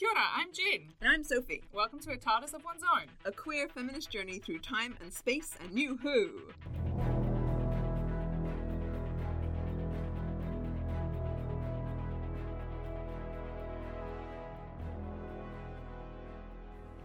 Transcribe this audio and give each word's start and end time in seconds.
Kia 0.00 0.08
ora, 0.08 0.24
I'm 0.34 0.48
Jen. 0.54 0.94
And 1.02 1.10
I'm 1.10 1.22
Sophie, 1.22 1.62
Welcome 1.74 2.00
to 2.00 2.12
a 2.12 2.16
TARDIS 2.16 2.54
of 2.54 2.64
one's 2.64 2.82
own. 2.82 3.06
a 3.26 3.30
queer 3.32 3.68
feminist 3.68 4.10
journey 4.10 4.38
through 4.38 4.60
time 4.60 4.96
and 5.02 5.12
space 5.12 5.54
and 5.60 5.72
New 5.74 5.98
Who. 5.98 6.30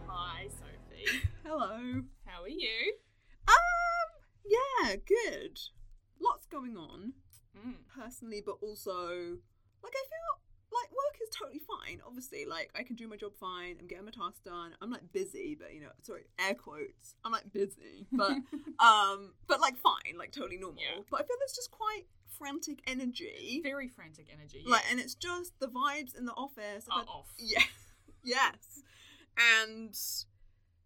Hi, 0.06 0.46
Sophie. 0.48 1.22
Hello. 1.44 2.02
How 2.24 2.42
are 2.42 2.48
you? 2.48 2.94
Um, 3.48 4.08
yeah, 4.44 4.96
good. 4.96 5.58
Lots 6.20 6.46
going 6.46 6.76
on, 6.76 7.12
Mm. 7.56 7.76
personally, 7.88 8.42
but 8.44 8.56
also, 8.60 9.38
like, 9.82 9.94
I 9.94 10.04
feel 10.08 10.35
is 11.26 11.36
totally 11.36 11.60
fine. 11.60 12.00
Obviously, 12.06 12.46
like, 12.46 12.70
I 12.74 12.82
can 12.82 12.96
do 12.96 13.08
my 13.08 13.16
job 13.16 13.32
fine. 13.38 13.76
I'm 13.80 13.86
getting 13.86 14.04
my 14.04 14.10
tasks 14.10 14.40
done. 14.44 14.72
I'm, 14.80 14.90
like, 14.90 15.12
busy, 15.12 15.56
but, 15.58 15.74
you 15.74 15.80
know, 15.80 15.88
sorry, 16.02 16.26
air 16.38 16.54
quotes. 16.54 17.14
I'm, 17.24 17.32
like, 17.32 17.52
busy, 17.52 18.06
but, 18.12 18.30
um, 18.78 19.34
but, 19.46 19.60
like, 19.60 19.76
fine, 19.76 20.16
like, 20.18 20.32
totally 20.32 20.58
normal. 20.58 20.82
Yeah. 20.82 21.02
But 21.10 21.20
I 21.20 21.22
feel 21.24 21.36
there's 21.38 21.54
just 21.54 21.70
quite 21.70 22.02
frantic 22.38 22.80
energy. 22.86 23.60
Very 23.62 23.88
frantic 23.88 24.26
energy. 24.32 24.62
Like, 24.66 24.84
and 24.90 25.00
it's 25.00 25.14
just 25.14 25.52
the 25.60 25.68
vibes 25.68 26.16
in 26.16 26.26
the 26.26 26.34
office. 26.34 26.86
Are 26.90 27.00
had- 27.00 27.08
off. 27.08 27.28
Yeah. 27.38 27.62
yes. 28.24 28.82
And 29.60 29.94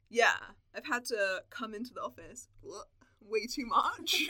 yeah, 0.08 0.36
I've 0.74 0.86
had 0.86 1.04
to 1.06 1.42
come 1.50 1.74
into 1.74 1.94
the 1.94 2.02
office 2.02 2.48
way 3.22 3.46
too 3.46 3.66
much 3.66 4.28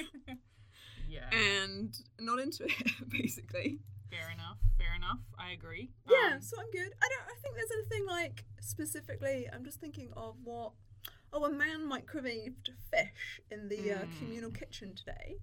yeah. 1.09 1.29
and 1.33 1.95
not 2.21 2.38
into 2.38 2.65
it, 2.65 3.09
basically. 3.09 3.80
Fair 4.11 4.31
enough. 4.31 4.59
Fair 4.79 4.95
enough. 4.97 5.21
I 5.39 5.53
agree. 5.53 5.91
Yeah, 6.11 6.35
Um, 6.37 6.43
so 6.43 6.57
I'm 6.61 6.71
good. 6.71 6.93
I 7.03 7.09
don't. 7.09 7.27
I 7.27 7.35
think 7.43 7.55
there's 7.55 7.71
anything 7.79 8.07
like 8.07 8.45
specifically. 8.61 9.49
I'm 9.53 9.65
just 9.65 9.81
thinking 9.81 10.11
of 10.17 10.37
what. 10.45 10.73
Oh, 11.33 11.45
a 11.45 11.51
man 11.51 11.89
microwaved 11.89 12.71
fish 12.93 13.41
in 13.52 13.69
the 13.69 13.93
uh, 13.93 13.99
Mm. 14.05 14.19
communal 14.19 14.51
kitchen 14.51 14.95
today, 14.97 15.37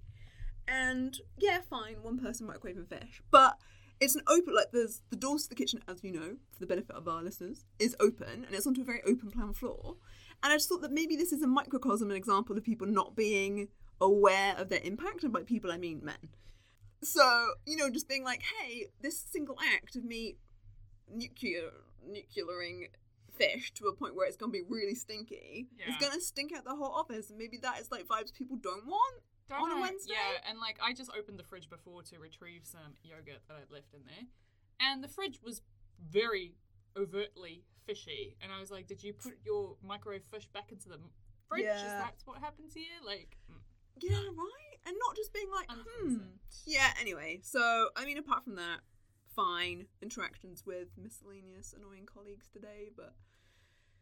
and 0.66 1.18
yeah, 1.38 1.60
fine, 1.68 2.02
one 2.02 2.18
person 2.18 2.46
microwaving 2.46 2.86
fish, 2.88 3.22
but 3.30 3.56
it's 3.98 4.14
an 4.14 4.20
open. 4.28 4.54
Like 4.54 4.70
there's 4.70 5.00
the 5.08 5.16
doors 5.16 5.44
to 5.44 5.48
the 5.48 5.54
kitchen, 5.54 5.80
as 5.88 6.04
you 6.04 6.12
know, 6.12 6.36
for 6.52 6.60
the 6.60 6.66
benefit 6.66 6.94
of 6.94 7.08
our 7.08 7.22
listeners, 7.22 7.64
is 7.78 7.96
open, 8.00 8.44
and 8.44 8.54
it's 8.54 8.66
onto 8.66 8.82
a 8.82 8.84
very 8.84 9.00
open 9.06 9.30
plan 9.30 9.54
floor. 9.54 9.96
And 10.42 10.52
I 10.52 10.56
just 10.56 10.68
thought 10.68 10.82
that 10.82 10.92
maybe 10.92 11.16
this 11.16 11.32
is 11.32 11.42
a 11.42 11.46
microcosm, 11.46 12.10
an 12.10 12.16
example 12.16 12.56
of 12.56 12.62
people 12.64 12.86
not 12.86 13.16
being 13.16 13.68
aware 14.00 14.54
of 14.58 14.68
their 14.68 14.80
impact, 14.84 15.24
and 15.24 15.32
by 15.32 15.42
people 15.42 15.72
I 15.72 15.78
mean 15.78 16.00
men. 16.04 16.28
So, 17.02 17.52
you 17.66 17.76
know, 17.76 17.90
just 17.90 18.08
being 18.08 18.24
like, 18.24 18.42
hey, 18.42 18.86
this 19.00 19.18
single 19.18 19.56
act 19.74 19.96
of 19.96 20.04
me 20.04 20.36
nuclear 21.10 21.70
nuclearing 22.06 22.88
fish 23.36 23.72
to 23.74 23.86
a 23.86 23.94
point 23.94 24.14
where 24.16 24.26
it's 24.26 24.36
gonna 24.36 24.52
be 24.52 24.62
really 24.68 24.94
stinky 24.94 25.68
is 25.86 25.94
Yeah. 26.00 26.08
gonna 26.08 26.20
stink 26.20 26.52
out 26.52 26.64
the 26.64 26.74
whole 26.74 26.92
office, 26.92 27.30
and 27.30 27.38
maybe 27.38 27.56
that 27.58 27.80
is 27.80 27.90
like 27.90 28.06
vibes 28.06 28.32
people 28.34 28.56
don't 28.56 28.86
want. 28.86 29.22
Don't 29.48 29.62
on 29.62 29.70
a. 29.78 29.80
Wednesday? 29.80 30.12
Yeah, 30.14 30.48
and 30.50 30.58
like 30.58 30.78
I 30.82 30.92
just 30.92 31.10
opened 31.16 31.38
the 31.38 31.44
fridge 31.44 31.70
before 31.70 32.02
to 32.02 32.18
retrieve 32.18 32.66
some 32.66 32.96
yogurt 33.02 33.40
that 33.48 33.56
I'd 33.62 33.70
left 33.70 33.94
in 33.94 34.04
there, 34.04 34.26
and 34.80 35.02
the 35.02 35.08
fridge 35.08 35.40
was 35.42 35.62
very 36.00 36.54
overtly 36.96 37.64
fishy. 37.86 38.36
And 38.42 38.52
I 38.52 38.60
was 38.60 38.70
like, 38.70 38.86
"Did 38.86 39.02
you 39.02 39.12
put 39.14 39.38
your 39.44 39.76
microwave 39.82 40.24
fish 40.24 40.46
back 40.52 40.72
into 40.72 40.88
the 40.88 40.98
fridge? 41.48 41.64
Is 41.64 41.82
that 41.96 42.14
what 42.24 42.40
happens 42.40 42.74
here?" 42.74 43.00
Like, 43.02 43.38
mm, 43.50 43.60
Yeah, 44.00 44.16
right. 44.36 44.67
And 44.86 44.96
not 45.06 45.16
just 45.16 45.32
being 45.32 45.50
like, 45.54 45.68
hmm. 45.70 46.16
Yeah. 46.66 46.88
Anyway, 47.00 47.40
so 47.42 47.88
I 47.96 48.04
mean, 48.04 48.18
apart 48.18 48.44
from 48.44 48.56
that, 48.56 48.80
fine 49.36 49.86
interactions 50.02 50.64
with 50.66 50.88
miscellaneous 50.96 51.74
annoying 51.76 52.06
colleagues 52.06 52.48
today, 52.52 52.90
but 52.96 53.14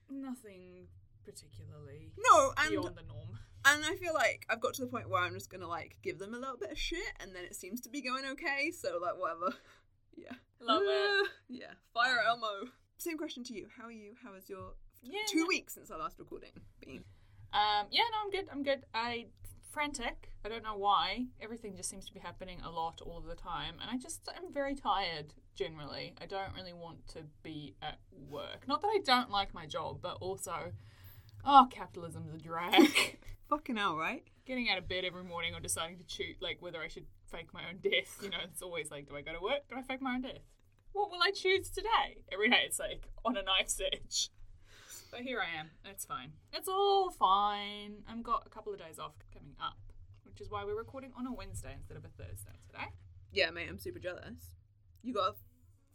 Nothing 0.09 0.87
particularly 1.25 2.13
no, 2.17 2.53
and 2.59 2.71
beyond 2.71 2.95
the 2.97 3.03
norm. 3.03 3.39
And 3.65 3.85
I 3.85 3.97
feel 3.97 4.15
like 4.15 4.47
I've 4.49 4.61
got 4.61 4.75
to 4.75 4.83
the 4.83 4.87
point 4.87 5.11
where 5.11 5.21
I'm 5.21 5.35
just 5.35 5.51
gonna 5.51 5.67
like 5.67 5.97
give 6.03 6.21
them 6.21 6.33
a 6.35 6.39
little 6.39 6.57
bit 6.57 6.71
of 6.71 6.79
shit, 6.79 7.13
and 7.19 7.35
then 7.35 7.43
it 7.45 7.57
seems 7.57 7.81
to 7.81 7.89
be 7.89 8.01
going 8.01 8.25
okay. 8.33 8.71
So 8.71 8.99
like 9.03 9.19
whatever. 9.19 9.55
Yeah. 10.19 10.33
Love 10.61 10.83
it. 10.87 11.29
Yeah. 11.51 11.73
Fire 11.93 12.21
Elmo. 12.27 12.71
Same 12.97 13.19
question 13.19 13.45
to 13.45 13.53
you. 13.55 13.67
How 13.77 13.85
are 13.89 13.93
you? 13.93 14.15
How 14.25 14.33
is 14.35 14.49
your 14.49 14.73
Yeah. 15.03 15.21
two 15.29 15.45
weeks 15.47 15.75
since 15.75 15.91
our 15.91 15.99
last 15.99 16.19
recording 16.19 16.53
been? 16.81 17.05
Um, 17.53 17.87
yeah, 17.91 18.05
no, 18.13 18.19
I'm 18.25 18.31
good. 18.31 18.49
I'm 18.51 18.63
good. 18.63 18.85
I 18.95 19.27
frantic. 19.77 20.31
I 20.43 20.49
don't 20.49 20.63
know 20.63 20.79
why. 20.79 21.27
Everything 21.39 21.77
just 21.77 21.91
seems 21.91 22.07
to 22.07 22.15
be 22.15 22.19
happening 22.19 22.63
a 22.65 22.71
lot 22.71 23.03
all 23.05 23.19
of 23.19 23.27
the 23.27 23.35
time, 23.35 23.75
and 23.79 23.91
I 23.91 23.99
just 23.99 24.27
am 24.35 24.51
very 24.51 24.75
tired 24.75 25.35
generally. 25.55 26.15
I 26.19 26.25
don't 26.25 26.55
really 26.57 26.73
want 26.73 27.07
to 27.09 27.19
be 27.43 27.75
at 27.83 27.99
work. 28.11 28.67
Not 28.67 28.81
that 28.81 28.89
I 28.89 29.01
don't 29.05 29.31
like 29.31 29.53
my 29.53 29.67
job, 29.67 29.99
but 30.01 30.17
also, 30.23 30.73
oh, 31.45 31.67
capitalism's 31.71 32.33
a 32.33 32.39
drag. 32.39 33.19
Fucking 33.51 33.77
hell, 33.77 33.99
right? 33.99 34.23
Getting 34.47 34.71
out 34.71 34.79
of 34.79 34.89
bed 34.89 35.05
every 35.05 35.25
morning 35.25 35.55
or 35.55 35.61
deciding 35.61 35.99
to 35.99 36.07
choose 36.07 36.37
like 36.41 36.57
whether 36.61 36.81
I 36.81 36.89
should 36.89 37.05
fake 37.31 37.53
my 37.53 37.69
own 37.69 37.81
death. 37.83 38.17
You 38.23 38.31
know, 38.31 38.39
it's 38.51 38.63
always 38.63 38.91
like, 38.91 39.07
do 39.11 39.15
I 39.15 39.21
go 39.21 39.35
to 39.35 39.43
work? 39.43 39.69
Do 39.69 39.77
I 39.77 39.83
fake 39.83 40.01
my 40.01 40.15
own 40.15 40.23
death? 40.23 40.41
What 40.93 41.11
will 41.11 41.21
I 41.23 41.33
choose 41.33 41.69
today? 41.69 42.23
Every 42.33 42.49
day 42.49 42.63
it's 42.65 42.79
like 42.79 43.11
on 43.27 43.37
a 43.37 43.43
knife's 43.43 43.79
edge. 43.93 44.31
But 45.17 45.25
here 45.25 45.41
I 45.41 45.59
am. 45.59 45.71
It's 45.87 46.05
fine. 46.05 46.33
It's 46.53 46.69
all 46.69 47.11
fine. 47.11 48.03
I've 48.07 48.23
got 48.23 48.43
a 48.45 48.51
couple 48.51 48.75
of 48.75 48.79
days 48.79 48.99
off 48.99 49.15
coming 49.33 49.55
up, 49.59 49.79
which 50.25 50.43
is 50.43 50.51
why 50.51 50.63
we're 50.63 50.77
recording 50.77 51.11
on 51.17 51.27
a 51.27 51.33
Wednesday 51.33 51.73
instead 51.75 51.97
of 51.97 52.05
a 52.05 52.09
Thursday 52.23 52.53
today. 52.67 52.85
Yeah, 53.33 53.51
mate. 53.51 53.67
I'm 53.71 53.79
super 53.79 53.99
jealous. 53.99 54.53
You 55.03 55.15
got 55.15 55.31
a 55.31 55.35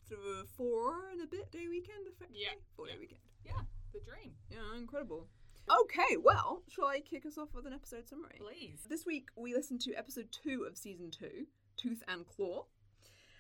th- 0.10 0.48
four 0.58 1.12
and 1.12 1.22
a 1.22 1.28
bit 1.28 1.52
day 1.52 1.68
weekend, 1.70 2.08
effectively. 2.08 2.42
Yeah, 2.42 2.58
Four 2.76 2.88
day 2.88 2.94
weekend. 3.00 3.22
Yeah, 3.46 3.62
the 3.94 4.00
dream. 4.00 4.32
Yeah, 4.50 4.76
incredible. 4.76 5.28
Okay, 5.70 6.18
well, 6.18 6.64
shall 6.68 6.86
I 6.88 7.00
kick 7.00 7.28
us 7.28 7.38
off 7.38 7.50
with 7.54 7.68
an 7.68 7.74
episode 7.74 8.10
summary? 8.10 8.40
Please. 8.40 8.88
This 8.90 9.06
week 9.06 9.28
we 9.36 9.54
listened 9.54 9.82
to 9.82 9.94
episode 9.94 10.30
two 10.32 10.66
of 10.68 10.80
season 10.80 11.12
two, 11.12 11.46
Tooth 11.78 12.02
and 12.08 12.26
Claw. 12.26 12.66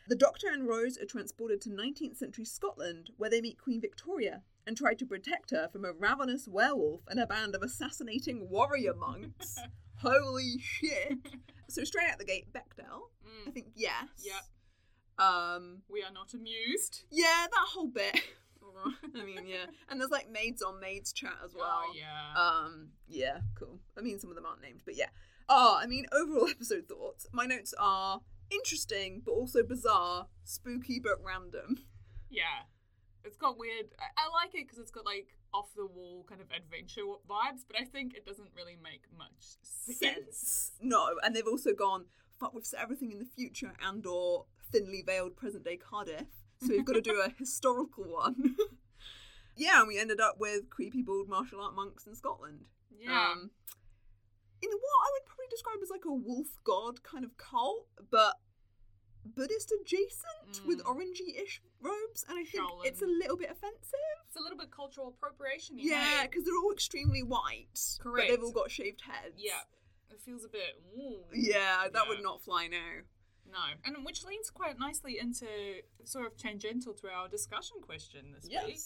The 0.07 0.15
Doctor 0.15 0.47
and 0.53 0.67
Rose 0.67 0.99
are 0.99 1.05
transported 1.05 1.59
to 1.61 1.69
19th 1.69 2.17
century 2.17 2.45
Scotland, 2.45 3.09
where 3.17 3.31
they 3.31 3.41
meet 3.41 3.57
Queen 3.59 3.81
Victoria 3.81 4.43
and 4.65 4.77
tried 4.77 4.99
to 4.99 5.05
protect 5.05 5.51
her 5.51 5.67
from 5.71 5.85
a 5.85 5.91
ravenous 5.93 6.47
werewolf 6.47 7.01
and 7.07 7.19
a 7.19 7.27
band 7.27 7.55
of 7.55 7.61
assassinating 7.63 8.49
warrior 8.49 8.93
monks. 8.93 9.57
Holy 10.01 10.57
shit! 10.59 11.17
So 11.69 11.83
straight 11.83 12.09
out 12.09 12.17
the 12.19 12.25
gate, 12.25 12.47
Bechdel. 12.53 13.09
I 13.25 13.49
Mm, 13.49 13.53
think 13.53 13.67
yes. 13.75 14.07
Yep. 14.23 15.25
Um. 15.27 15.81
we 15.89 16.01
are 16.03 16.11
not 16.11 16.33
amused. 16.33 17.03
Yeah, 17.11 17.47
that 17.49 17.67
whole 17.73 17.87
bit. 17.87 18.19
I 19.15 19.23
mean, 19.25 19.45
yeah, 19.47 19.65
and 19.89 19.99
there's 19.99 20.11
like 20.11 20.29
maids 20.31 20.61
on 20.61 20.79
maids 20.79 21.11
chat 21.13 21.35
as 21.45 21.53
well. 21.53 21.83
Oh, 21.85 21.93
yeah. 21.95 22.33
Um, 22.41 22.89
yeah, 23.07 23.39
cool. 23.59 23.79
I 23.97 24.01
mean, 24.01 24.17
some 24.19 24.29
of 24.29 24.35
them 24.35 24.45
aren't 24.45 24.61
named, 24.61 24.81
but 24.85 24.95
yeah. 24.95 25.09
Oh, 25.49 25.77
I 25.79 25.85
mean, 25.87 26.05
overall 26.11 26.47
episode 26.49 26.87
thoughts. 26.87 27.27
My 27.33 27.45
notes 27.45 27.73
are 27.79 28.21
interesting, 28.49 29.21
but 29.25 29.31
also 29.33 29.61
bizarre, 29.63 30.27
spooky, 30.43 30.99
but 30.99 31.17
random. 31.23 31.77
Yeah. 32.29 32.63
It's 33.23 33.37
got 33.37 33.57
weird. 33.57 33.87
I, 33.99 34.25
I 34.25 34.43
like 34.43 34.55
it 34.55 34.65
because 34.65 34.79
it's 34.79 34.91
got 34.91 35.05
like 35.05 35.27
off 35.53 35.69
the 35.75 35.85
wall 35.85 36.25
kind 36.27 36.41
of 36.41 36.47
adventure 36.55 37.01
vibes, 37.29 37.63
but 37.67 37.79
I 37.79 37.85
think 37.85 38.13
it 38.15 38.25
doesn't 38.25 38.49
really 38.55 38.77
make 38.81 39.03
much 39.17 39.57
sense. 39.63 40.71
No, 40.81 41.09
and 41.23 41.35
they've 41.35 41.47
also 41.47 41.73
gone, 41.73 42.05
fuck, 42.39 42.53
we've 42.53 42.65
set 42.65 42.81
everything 42.81 43.11
in 43.11 43.19
the 43.19 43.25
future 43.25 43.73
and 43.85 44.05
or 44.05 44.45
thinly 44.71 45.03
veiled 45.05 45.35
present 45.35 45.63
day 45.63 45.77
Cardiff, 45.77 46.27
so 46.59 46.69
we've 46.69 46.85
got 46.85 46.93
to 46.93 47.01
do 47.01 47.21
a 47.21 47.29
historical 47.37 48.05
one. 48.05 48.55
yeah, 49.55 49.79
and 49.79 49.87
we 49.87 49.99
ended 49.99 50.19
up 50.19 50.37
with 50.39 50.69
creepy 50.69 51.01
bald 51.03 51.29
martial 51.29 51.61
art 51.61 51.75
monks 51.75 52.07
in 52.07 52.15
Scotland. 52.15 52.65
Yeah. 52.97 53.31
Um, 53.31 53.51
in 54.61 54.69
what 54.69 55.07
I 55.07 55.09
would 55.13 55.25
probably 55.25 55.45
describe 55.49 55.77
as 55.81 55.89
like 55.89 56.05
a 56.05 56.13
wolf 56.13 56.47
god 56.63 57.03
kind 57.03 57.25
of 57.25 57.37
cult, 57.37 57.87
but 58.09 58.35
Buddhist 59.25 59.71
adjacent 59.81 60.65
with 60.65 60.79
Mm. 60.83 60.85
orangey-ish 60.95 61.61
robes, 61.79 62.25
and 62.27 62.39
I 62.39 62.43
think 62.43 62.63
Shaolin. 62.63 62.85
it's 62.85 63.01
a 63.01 63.05
little 63.05 63.37
bit 63.37 63.49
offensive. 63.51 63.99
it's 64.27 64.35
a 64.35 64.41
little 64.41 64.57
bit 64.57 64.71
cultural 64.71 65.09
appropriation. 65.09 65.77
Yeah, 65.77 66.25
because 66.25 66.45
they're 66.45 66.57
all 66.57 66.71
extremely 66.71 67.21
white, 67.23 67.67
but 67.97 68.03
Correct. 68.03 68.29
they've 68.29 68.43
all 68.43 68.51
got 68.51 68.71
shaved 68.71 69.01
heads. 69.01 69.35
Yeah. 69.37 69.61
It 70.09 70.21
feels 70.21 70.43
a 70.45 70.49
bit. 70.49 70.81
Ooh. 70.97 71.23
yeah, 71.33 71.87
that 71.89 71.93
Yeah. 71.93 72.07
would 72.09 72.21
not 72.23 72.41
fly 72.41 72.67
now. 72.67 73.01
No. 73.45 73.59
And 73.83 74.05
which 74.05 74.23
leans 74.23 74.49
quite 74.49 74.77
nicely 74.79 75.17
into 75.19 75.83
sort 76.05 76.25
of 76.27 76.37
tangential 76.37 76.93
to 76.95 77.09
our 77.09 77.27
discussion 77.27 77.81
question 77.81 78.31
this 78.31 78.47
week. 78.47 78.79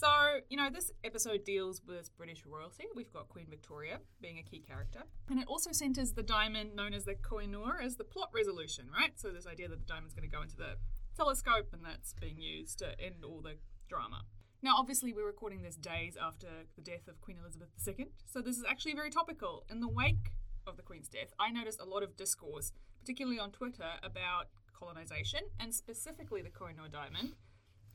So, 0.00 0.08
you 0.48 0.56
know, 0.56 0.70
this 0.70 0.90
episode 1.04 1.44
deals 1.44 1.82
with 1.86 2.08
British 2.16 2.46
royalty. 2.46 2.84
We've 2.96 3.12
got 3.12 3.28
Queen 3.28 3.44
Victoria 3.50 3.98
being 4.22 4.38
a 4.38 4.42
key 4.42 4.60
character. 4.66 5.02
And 5.28 5.38
it 5.38 5.46
also 5.46 5.72
centers 5.72 6.12
the 6.12 6.22
diamond 6.22 6.74
known 6.74 6.94
as 6.94 7.04
the 7.04 7.16
Koh-i-Noor 7.16 7.82
as 7.82 7.96
the 7.96 8.04
plot 8.04 8.30
resolution, 8.34 8.86
right? 8.90 9.12
So, 9.16 9.28
this 9.28 9.46
idea 9.46 9.68
that 9.68 9.78
the 9.78 9.86
diamond's 9.86 10.14
going 10.14 10.26
to 10.26 10.34
go 10.34 10.40
into 10.40 10.56
the 10.56 10.76
telescope 11.14 11.66
and 11.74 11.84
that's 11.84 12.14
being 12.14 12.40
used 12.40 12.78
to 12.78 12.98
end 12.98 13.26
all 13.26 13.42
the 13.42 13.56
drama. 13.90 14.22
Now, 14.62 14.76
obviously, 14.78 15.12
we're 15.12 15.26
recording 15.26 15.60
this 15.60 15.76
days 15.76 16.16
after 16.18 16.48
the 16.76 16.82
death 16.82 17.06
of 17.06 17.20
Queen 17.20 17.36
Elizabeth 17.38 17.68
II, 17.86 18.06
so 18.24 18.40
this 18.40 18.56
is 18.56 18.64
actually 18.66 18.94
very 18.94 19.10
topical. 19.10 19.66
In 19.70 19.80
the 19.80 19.88
wake 19.88 20.32
of 20.66 20.78
the 20.78 20.82
Queen's 20.82 21.08
death, 21.08 21.34
I 21.38 21.50
noticed 21.50 21.78
a 21.78 21.84
lot 21.84 22.02
of 22.02 22.16
discourse, 22.16 22.72
particularly 22.98 23.38
on 23.38 23.50
Twitter, 23.50 23.90
about 24.02 24.46
colonisation 24.72 25.40
and 25.58 25.74
specifically 25.74 26.40
the 26.40 26.48
Koh-i-Noor 26.48 26.88
diamond 26.88 27.34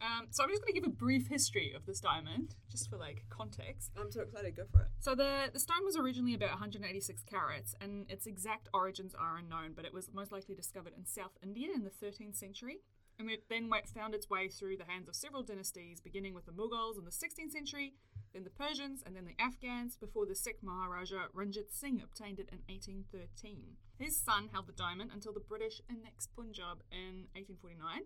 Um, 0.02 0.28
so 0.32 0.44
I'm 0.44 0.50
just 0.50 0.62
going 0.62 0.74
to 0.74 0.80
give 0.80 0.88
a 0.88 0.94
brief 0.94 1.28
history 1.28 1.74
of 1.76 1.86
this 1.86 2.00
diamond, 2.00 2.56
just 2.70 2.90
for 2.90 2.98
like 2.98 3.24
context. 3.30 3.92
I'm 4.00 4.12
so 4.12 4.22
excited. 4.22 4.56
Go 4.56 4.64
for 4.72 4.82
it. 4.82 4.88
So 5.00 5.16
the 5.16 5.50
the 5.54 5.60
stone 5.60 5.84
was 5.84 5.96
originally 5.98 6.34
about 6.34 6.50
186 6.50 7.24
carats, 7.24 7.76
and 7.80 8.10
its 8.10 8.26
exact 8.26 8.70
origins 8.74 9.16
are 9.16 9.38
unknown. 9.38 9.74
But 9.76 9.86
it 9.86 9.94
was 9.94 10.10
most 10.14 10.32
likely 10.32 10.56
discovered 10.56 10.94
in 10.98 11.06
South 11.06 11.38
India 11.42 11.70
in 11.74 11.84
the 11.84 11.90
13th 11.90 12.36
century, 12.36 12.80
and 13.20 13.30
it 13.30 13.44
then 13.50 13.70
found 13.94 14.14
its 14.14 14.30
way 14.30 14.48
through 14.48 14.78
the 14.78 14.86
hands 14.86 15.08
of 15.08 15.16
several 15.16 15.44
dynasties, 15.44 16.02
beginning 16.02 16.34
with 16.34 16.46
the 16.46 16.52
Mughals 16.52 16.98
in 16.98 17.06
the 17.06 17.12
16th 17.12 17.52
century, 17.52 17.94
then 18.34 18.44
the 18.44 18.50
Persians, 18.50 19.02
and 19.06 19.16
then 19.16 19.26
the 19.26 19.42
Afghans, 19.42 19.96
before 19.96 20.26
the 20.26 20.36
Sikh 20.36 20.62
Maharaja 20.62 21.28
Ranjit 21.34 21.74
Singh 21.74 22.02
obtained 22.02 22.40
it 22.40 22.50
in 22.52 22.60
1813. 22.68 23.78
His 23.98 24.20
son 24.20 24.50
held 24.52 24.68
the 24.68 24.74
diamond 24.74 25.12
until 25.14 25.34
the 25.34 25.40
British 25.40 25.82
annexed 25.90 26.36
Punjab 26.36 26.84
in 26.92 27.28
1849. 27.34 28.04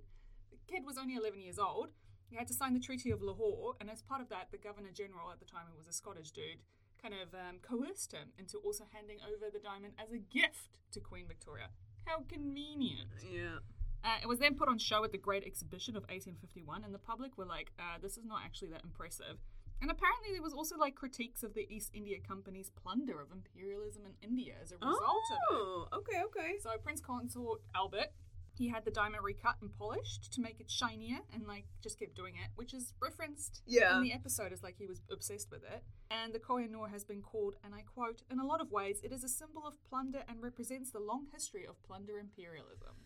The 0.51 0.57
kid 0.67 0.85
was 0.85 0.97
only 0.97 1.15
11 1.15 1.41
years 1.41 1.59
old. 1.59 1.89
He 2.29 2.35
had 2.35 2.47
to 2.47 2.53
sign 2.53 2.73
the 2.73 2.79
Treaty 2.79 3.09
of 3.09 3.21
Lahore, 3.21 3.73
and 3.81 3.89
as 3.89 4.03
part 4.03 4.21
of 4.21 4.29
that, 4.29 4.49
the 4.51 4.57
Governor 4.57 4.91
General 4.93 5.31
at 5.31 5.39
the 5.39 5.45
time, 5.45 5.65
who 5.71 5.77
was 5.77 5.87
a 5.87 5.93
Scottish 5.93 6.31
dude, 6.31 6.61
kind 7.01 7.13
of 7.13 7.33
um, 7.33 7.57
coerced 7.61 8.11
him 8.11 8.29
into 8.37 8.57
also 8.59 8.85
handing 8.93 9.17
over 9.25 9.49
the 9.51 9.59
diamond 9.59 9.93
as 9.97 10.11
a 10.11 10.19
gift 10.19 10.77
to 10.91 10.99
Queen 10.99 11.25
Victoria. 11.27 11.69
How 12.05 12.23
convenient. 12.27 13.09
Yeah. 13.23 13.59
Uh, 14.03 14.17
it 14.21 14.27
was 14.27 14.39
then 14.39 14.55
put 14.55 14.69
on 14.69 14.77
show 14.77 15.03
at 15.03 15.11
the 15.11 15.17
Great 15.17 15.43
Exhibition 15.43 15.95
of 15.95 16.03
1851, 16.03 16.83
and 16.83 16.93
the 16.93 16.99
public 16.99 17.37
were 17.37 17.45
like, 17.45 17.71
uh, 17.79 17.97
this 18.01 18.17
is 18.17 18.25
not 18.25 18.41
actually 18.45 18.69
that 18.69 18.83
impressive. 18.83 19.37
And 19.81 19.89
apparently, 19.89 20.33
there 20.33 20.41
was 20.41 20.53
also 20.53 20.77
like 20.77 20.95
critiques 20.95 21.41
of 21.41 21.53
the 21.53 21.65
East 21.69 21.91
India 21.93 22.17
Company's 22.25 22.69
plunder 22.69 23.21
of 23.21 23.31
imperialism 23.31 24.03
in 24.05 24.11
India 24.21 24.53
as 24.61 24.71
a 24.71 24.75
result 24.75 24.99
of 24.99 25.37
it. 25.37 25.39
Oh, 25.51 25.87
okay, 25.93 26.21
okay. 26.25 26.59
So 26.61 26.71
Prince 26.83 26.99
Consort 26.99 27.61
Albert, 27.73 28.11
he 28.59 28.67
had 28.67 28.83
the 28.83 28.91
diamond 28.91 29.23
recut 29.23 29.55
and 29.61 29.73
polished 29.73 30.33
to 30.33 30.41
make 30.41 30.59
it 30.59 30.69
shinier, 30.69 31.19
and 31.33 31.47
like 31.47 31.65
just 31.81 31.97
kept 31.97 32.13
doing 32.15 32.35
it, 32.35 32.51
which 32.55 32.73
is 32.73 32.93
referenced 33.01 33.63
Yeah. 33.65 33.95
in 33.97 34.03
the 34.03 34.11
episode 34.13 34.51
as 34.51 34.61
like 34.61 34.75
he 34.77 34.85
was 34.85 35.01
obsessed 35.09 35.49
with 35.49 35.63
it. 35.63 35.81
And 36.11 36.33
the 36.33 36.39
Koh 36.39 36.57
Noor 36.57 36.89
has 36.89 37.05
been 37.05 37.21
called, 37.21 37.55
and 37.63 37.73
I 37.73 37.81
quote, 37.81 38.21
in 38.29 38.37
a 38.39 38.45
lot 38.45 38.59
of 38.59 38.69
ways, 38.69 38.99
it 39.01 39.13
is 39.13 39.23
a 39.23 39.29
symbol 39.29 39.65
of 39.65 39.81
plunder 39.89 40.23
and 40.27 40.41
represents 40.43 40.91
the 40.91 40.99
long 40.99 41.27
history 41.31 41.65
of 41.65 41.81
plunder 41.83 42.19
imperialism. 42.19 43.05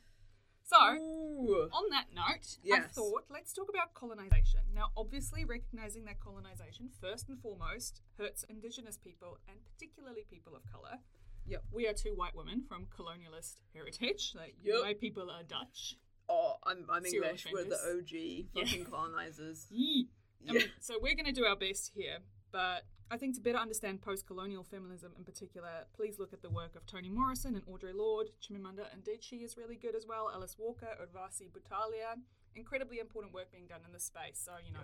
So, 0.65 0.77
Ooh. 0.95 1.69
on 1.71 1.89
that 1.91 2.07
note, 2.15 2.57
I 2.73 2.79
thought 2.87 3.25
let's 3.29 3.53
talk 3.53 3.69
about 3.69 3.93
colonization. 3.93 4.61
Now, 4.73 4.87
obviously, 4.97 5.45
recognizing 5.45 6.05
that 6.05 6.19
colonization, 6.19 6.89
first 6.99 7.29
and 7.29 7.39
foremost, 7.39 8.01
hurts 8.17 8.43
indigenous 8.49 8.97
people 8.97 9.37
and 9.47 9.57
particularly 9.65 10.23
people 10.27 10.55
of 10.55 10.63
color. 10.71 10.99
Yep. 11.45 11.63
We 11.71 11.87
are 11.87 11.93
two 11.93 12.13
white 12.15 12.35
women 12.35 12.63
from 12.67 12.85
colonialist 12.85 13.55
heritage. 13.73 14.33
Like, 14.35 14.55
Yep. 14.63 14.75
my 14.83 14.93
people 14.93 15.29
are 15.29 15.43
Dutch. 15.43 15.97
Oh, 16.29 16.55
I'm, 16.63 16.85
I'm 16.89 17.05
English. 17.05 17.45
We're 17.51 17.65
the 17.65 17.75
OG 17.75 18.47
Yeah. 18.53 18.63
fucking 18.63 18.85
colonizers. 18.85 19.67
Yee. 19.69 20.07
Yeah. 20.41 20.61
so 20.79 20.95
we're 21.01 21.15
going 21.15 21.25
to 21.25 21.31
do 21.31 21.45
our 21.45 21.55
best 21.55 21.91
here, 21.95 22.17
but 22.51 22.83
I 23.11 23.17
think 23.17 23.35
to 23.35 23.41
better 23.41 23.57
understand 23.57 24.01
post-colonial 24.01 24.63
feminism 24.63 25.13
in 25.17 25.23
particular, 25.23 25.85
please 25.95 26.17
look 26.19 26.33
at 26.33 26.41
the 26.41 26.49
work 26.49 26.75
of 26.75 26.85
Toni 26.85 27.09
Morrison 27.09 27.55
and 27.55 27.65
Audre 27.65 27.93
Lorde. 27.93 28.29
Chimamanda 28.41 28.85
Adichie 28.97 29.43
is 29.43 29.55
really 29.57 29.75
good 29.75 29.95
as 29.95 30.05
well. 30.07 30.31
Alice 30.33 30.55
Walker, 30.57 30.87
Urvashi 31.01 31.49
Butalia. 31.51 32.19
Incredibly 32.55 32.99
important 32.99 33.33
work 33.33 33.51
being 33.51 33.67
done 33.67 33.81
in 33.85 33.93
this 33.93 34.03
space. 34.05 34.41
So, 34.43 34.51
you 34.65 34.71
know, 34.73 34.79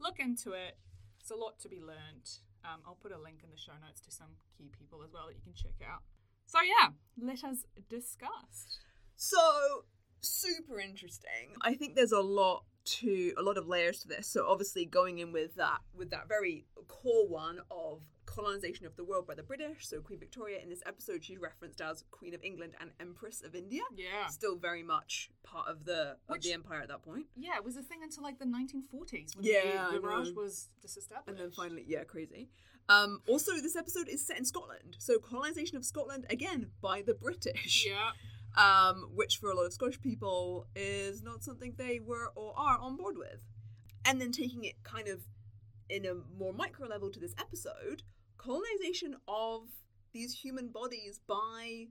look 0.00 0.18
into 0.18 0.52
it. 0.52 0.76
It's 1.20 1.30
a 1.30 1.36
lot 1.36 1.58
to 1.60 1.68
be 1.68 1.80
learned. 1.80 2.28
Um, 2.64 2.80
I'll 2.86 2.98
put 3.00 3.12
a 3.12 3.20
link 3.20 3.40
in 3.44 3.50
the 3.50 3.58
show 3.58 3.72
notes 3.86 4.00
to 4.02 4.10
some 4.10 4.28
key 4.56 4.70
people 4.78 5.02
as 5.02 5.12
well 5.12 5.26
that 5.28 5.34
you 5.34 5.42
can 5.42 5.54
check 5.54 5.76
out. 5.86 6.00
So, 6.46 6.58
yeah, 6.62 6.90
let 7.20 7.44
us 7.44 7.64
discuss. 7.88 8.80
So 9.16 9.84
super 10.20 10.80
interesting. 10.80 11.54
I 11.62 11.74
think 11.74 11.94
there's 11.94 12.12
a 12.12 12.20
lot 12.20 12.64
to 12.84 13.32
a 13.38 13.42
lot 13.42 13.56
of 13.56 13.66
layers 13.66 14.00
to 14.00 14.08
this. 14.08 14.26
So 14.26 14.46
obviously 14.46 14.84
going 14.84 15.18
in 15.18 15.32
with 15.32 15.54
that 15.56 15.78
with 15.94 16.10
that 16.10 16.28
very 16.28 16.66
core 16.88 17.26
one 17.28 17.60
of 17.70 18.02
colonization 18.34 18.86
of 18.86 18.96
the 18.96 19.04
world 19.04 19.26
by 19.26 19.34
the 19.34 19.42
British. 19.42 19.86
So 19.86 20.00
Queen 20.00 20.18
Victoria 20.18 20.58
in 20.62 20.68
this 20.68 20.82
episode 20.86 21.24
she's 21.24 21.38
referenced 21.38 21.80
as 21.80 22.04
Queen 22.10 22.34
of 22.34 22.42
England 22.42 22.74
and 22.80 22.90
Empress 23.00 23.42
of 23.42 23.54
India. 23.54 23.82
Yeah. 23.94 24.26
Still 24.28 24.56
very 24.56 24.82
much 24.82 25.30
part 25.42 25.68
of 25.68 25.84
the 25.84 26.12
of 26.12 26.16
Which- 26.28 26.44
the 26.44 26.52
empire 26.52 26.80
at 26.80 26.88
that 26.88 27.02
point. 27.02 27.26
Yeah, 27.36 27.56
it 27.56 27.64
was 27.64 27.76
a 27.76 27.82
thing 27.82 28.00
until 28.02 28.22
like 28.22 28.38
the 28.38 28.46
1940s 28.46 29.36
when 29.36 29.44
Yeah, 29.44 29.88
the, 29.92 30.00
the 30.00 30.00
Raj 30.00 30.30
was 30.32 30.68
disestablished. 30.82 31.28
And 31.28 31.38
then 31.38 31.50
finally, 31.50 31.84
yeah, 31.86 32.04
crazy. 32.04 32.48
Um, 32.88 33.20
also, 33.26 33.52
this 33.62 33.76
episode 33.76 34.08
is 34.08 34.26
set 34.26 34.36
in 34.36 34.44
Scotland, 34.44 34.96
so 34.98 35.18
colonization 35.18 35.76
of 35.78 35.84
Scotland 35.86 36.26
again 36.28 36.70
by 36.82 37.00
the 37.00 37.14
British. 37.14 37.86
Yeah. 37.86 38.10
um, 38.56 39.10
which 39.14 39.38
for 39.38 39.50
a 39.50 39.54
lot 39.56 39.64
of 39.64 39.72
Scottish 39.72 40.00
people 40.00 40.66
is 40.76 41.22
not 41.22 41.42
something 41.42 41.74
they 41.76 41.98
were 41.98 42.28
or 42.36 42.52
are 42.56 42.78
on 42.78 42.96
board 42.96 43.16
with. 43.16 43.40
And 44.04 44.20
then 44.20 44.32
taking 44.32 44.64
it 44.64 44.74
kind 44.84 45.08
of 45.08 45.20
in 45.88 46.04
a 46.04 46.14
more 46.38 46.52
micro 46.52 46.86
level 46.86 47.10
to 47.10 47.18
this 47.18 47.34
episode, 47.38 48.02
colonization 48.44 49.16
of 49.26 49.62
these 50.12 50.34
human 50.34 50.68
bodies 50.68 51.20
by 51.26 51.86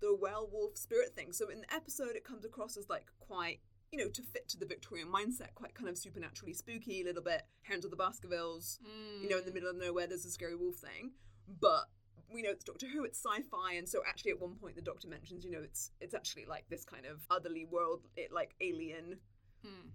the 0.00 0.14
werewolf 0.14 0.76
spirit 0.76 1.14
thing. 1.14 1.32
So 1.32 1.48
in 1.48 1.62
the 1.62 1.74
episode, 1.74 2.16
it 2.16 2.24
comes 2.24 2.44
across 2.44 2.76
as 2.76 2.88
like 2.88 3.06
quite, 3.18 3.60
you 3.90 3.98
know, 3.98 4.08
to 4.10 4.22
fit 4.22 4.46
to 4.48 4.58
the 4.58 4.66
Victorian 4.66 5.08
mindset, 5.08 5.54
quite 5.54 5.74
kind 5.74 5.88
of 5.88 5.96
supernaturally 5.96 6.52
spooky, 6.52 7.00
a 7.00 7.04
little 7.04 7.22
bit 7.22 7.42
Hounds 7.62 7.84
of 7.84 7.90
the 7.90 7.96
Baskervilles, 7.96 8.78
you 9.22 9.28
know, 9.28 9.38
in 9.38 9.44
the 9.44 9.52
middle 9.52 9.70
of 9.70 9.76
nowhere, 9.76 10.06
there's 10.06 10.24
a 10.26 10.30
scary 10.30 10.54
wolf 10.54 10.76
thing. 10.76 11.12
But 11.60 11.84
we 12.32 12.42
know 12.42 12.50
it's 12.50 12.64
Doctor 12.64 12.86
Who, 12.88 13.04
it's 13.04 13.22
sci-fi, 13.24 13.74
and 13.74 13.88
so 13.88 14.00
actually 14.06 14.32
at 14.32 14.40
one 14.40 14.54
point 14.56 14.76
the 14.76 14.82
Doctor 14.82 15.08
mentions, 15.08 15.44
you 15.44 15.50
know, 15.50 15.62
it's 15.62 15.92
it's 16.00 16.14
actually 16.14 16.44
like 16.44 16.64
this 16.68 16.84
kind 16.84 17.06
of 17.06 17.20
otherly 17.30 17.64
world, 17.64 18.02
it 18.16 18.32
like 18.32 18.54
alien 18.60 19.18
Mm. 19.64 19.90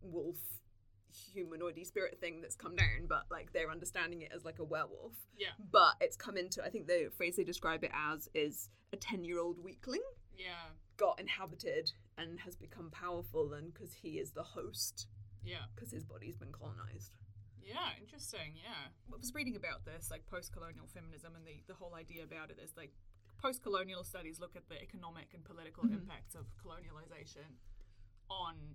wolf 0.00 0.61
humanoidy 1.36 1.86
spirit 1.86 2.18
thing 2.20 2.40
that's 2.40 2.54
come 2.54 2.74
down, 2.76 3.06
but 3.08 3.24
like 3.30 3.52
they're 3.52 3.70
understanding 3.70 4.22
it 4.22 4.32
as 4.34 4.44
like 4.44 4.58
a 4.58 4.64
werewolf. 4.64 5.12
Yeah. 5.36 5.48
But 5.70 5.94
it's 6.00 6.16
come 6.16 6.36
into 6.36 6.64
I 6.64 6.70
think 6.70 6.86
the 6.86 7.10
phrase 7.16 7.36
they 7.36 7.44
describe 7.44 7.84
it 7.84 7.90
as 7.94 8.28
is 8.34 8.68
a 8.92 8.96
ten 8.96 9.24
year 9.24 9.38
old 9.40 9.58
weakling 9.62 10.02
Yeah. 10.36 10.70
got 10.96 11.20
inhabited 11.20 11.92
and 12.18 12.40
has 12.40 12.56
become 12.56 12.90
powerful 12.90 13.52
and 13.54 13.72
because 13.72 13.92
he 13.94 14.18
is 14.18 14.32
the 14.32 14.42
host 14.42 15.06
Yeah. 15.44 15.64
because 15.74 15.90
his 15.90 16.04
body's 16.04 16.36
been 16.36 16.52
colonized. 16.52 17.14
Yeah, 17.64 17.90
interesting. 18.00 18.56
Yeah. 18.56 18.88
I 19.12 19.16
was 19.16 19.32
reading 19.34 19.54
about 19.56 19.84
this, 19.84 20.10
like 20.10 20.26
post 20.26 20.52
colonial 20.52 20.86
feminism, 20.92 21.36
and 21.36 21.46
the, 21.46 21.62
the 21.68 21.74
whole 21.74 21.94
idea 21.94 22.24
about 22.24 22.50
it 22.50 22.58
is 22.62 22.72
like 22.76 22.90
post 23.40 23.62
colonial 23.62 24.02
studies 24.04 24.40
look 24.40 24.56
at 24.56 24.68
the 24.68 24.80
economic 24.82 25.32
and 25.32 25.44
political 25.44 25.84
Mhm. 25.84 25.92
impacts 25.94 26.34
of 26.34 26.46
colonialization 26.62 27.58
on 28.28 28.74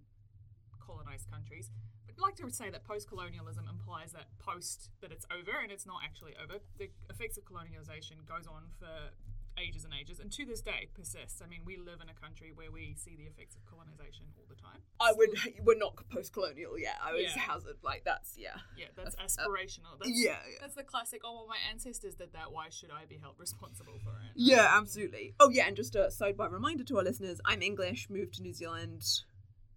colonized 0.79 1.29
countries. 1.29 1.69
Like 2.17 2.35
to 2.37 2.49
say 2.49 2.69
that 2.69 2.83
post 2.83 3.07
colonialism 3.07 3.65
implies 3.69 4.11
that 4.13 4.25
post 4.39 4.89
that 5.01 5.11
it's 5.11 5.25
over, 5.31 5.59
and 5.61 5.71
it's 5.71 5.85
not 5.85 6.01
actually 6.03 6.33
over. 6.41 6.59
The 6.77 6.89
effects 7.09 7.37
of 7.37 7.45
colonialization 7.45 8.25
goes 8.27 8.47
on 8.47 8.63
for 8.79 9.13
ages 9.59 9.83
and 9.85 9.93
ages, 9.99 10.19
and 10.19 10.31
to 10.31 10.45
this 10.45 10.61
day 10.61 10.87
persists. 10.93 11.41
I 11.43 11.47
mean, 11.47 11.61
we 11.65 11.77
live 11.77 11.99
in 12.01 12.09
a 12.09 12.13
country 12.13 12.51
where 12.53 12.69
we 12.71 12.93
see 12.95 13.15
the 13.15 13.23
effects 13.23 13.55
of 13.55 13.65
colonization 13.65 14.25
all 14.37 14.45
the 14.47 14.55
time. 14.55 14.81
I 14.99 15.13
would 15.13 15.29
we're 15.65 15.77
not 15.77 15.95
post 16.09 16.33
colonial 16.33 16.77
yet. 16.77 16.95
I 17.03 17.13
would 17.13 17.21
Yeah. 17.23 17.37
hazard 17.37 17.77
like 17.83 18.03
that's 18.05 18.35
yeah. 18.37 18.57
Yeah, 18.77 18.85
that's 18.95 19.15
uh, 19.15 19.23
aspirational. 19.25 19.97
That's, 19.99 20.11
yeah, 20.13 20.37
yeah. 20.49 20.57
That's 20.61 20.75
the 20.75 20.83
classic. 20.83 21.21
Oh, 21.23 21.33
well, 21.33 21.47
my 21.47 21.57
ancestors 21.71 22.13
did 22.15 22.33
that. 22.33 22.51
Why 22.51 22.69
should 22.69 22.91
I 22.91 23.05
be 23.05 23.17
held 23.17 23.35
responsible 23.39 23.99
for 24.03 24.11
it? 24.11 24.31
Yeah, 24.35 24.67
absolutely. 24.71 25.33
Oh, 25.39 25.49
yeah, 25.49 25.67
and 25.67 25.75
just 25.75 25.95
a 25.95 26.09
sidebar 26.11 26.51
reminder 26.51 26.83
to 26.85 26.97
our 26.97 27.03
listeners 27.03 27.39
I'm 27.45 27.61
English, 27.61 28.09
moved 28.09 28.35
to 28.35 28.43
New 28.43 28.53
Zealand 28.53 29.03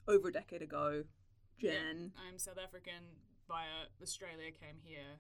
over 0.09 0.29
a 0.29 0.33
decade 0.33 0.63
ago. 0.63 1.05
Jen. 1.61 2.13
I'm 2.29 2.39
South 2.39 2.59
African 2.63 3.05
via 3.49 3.89
Australia. 4.03 4.51
Came 4.51 4.77
here 4.83 5.19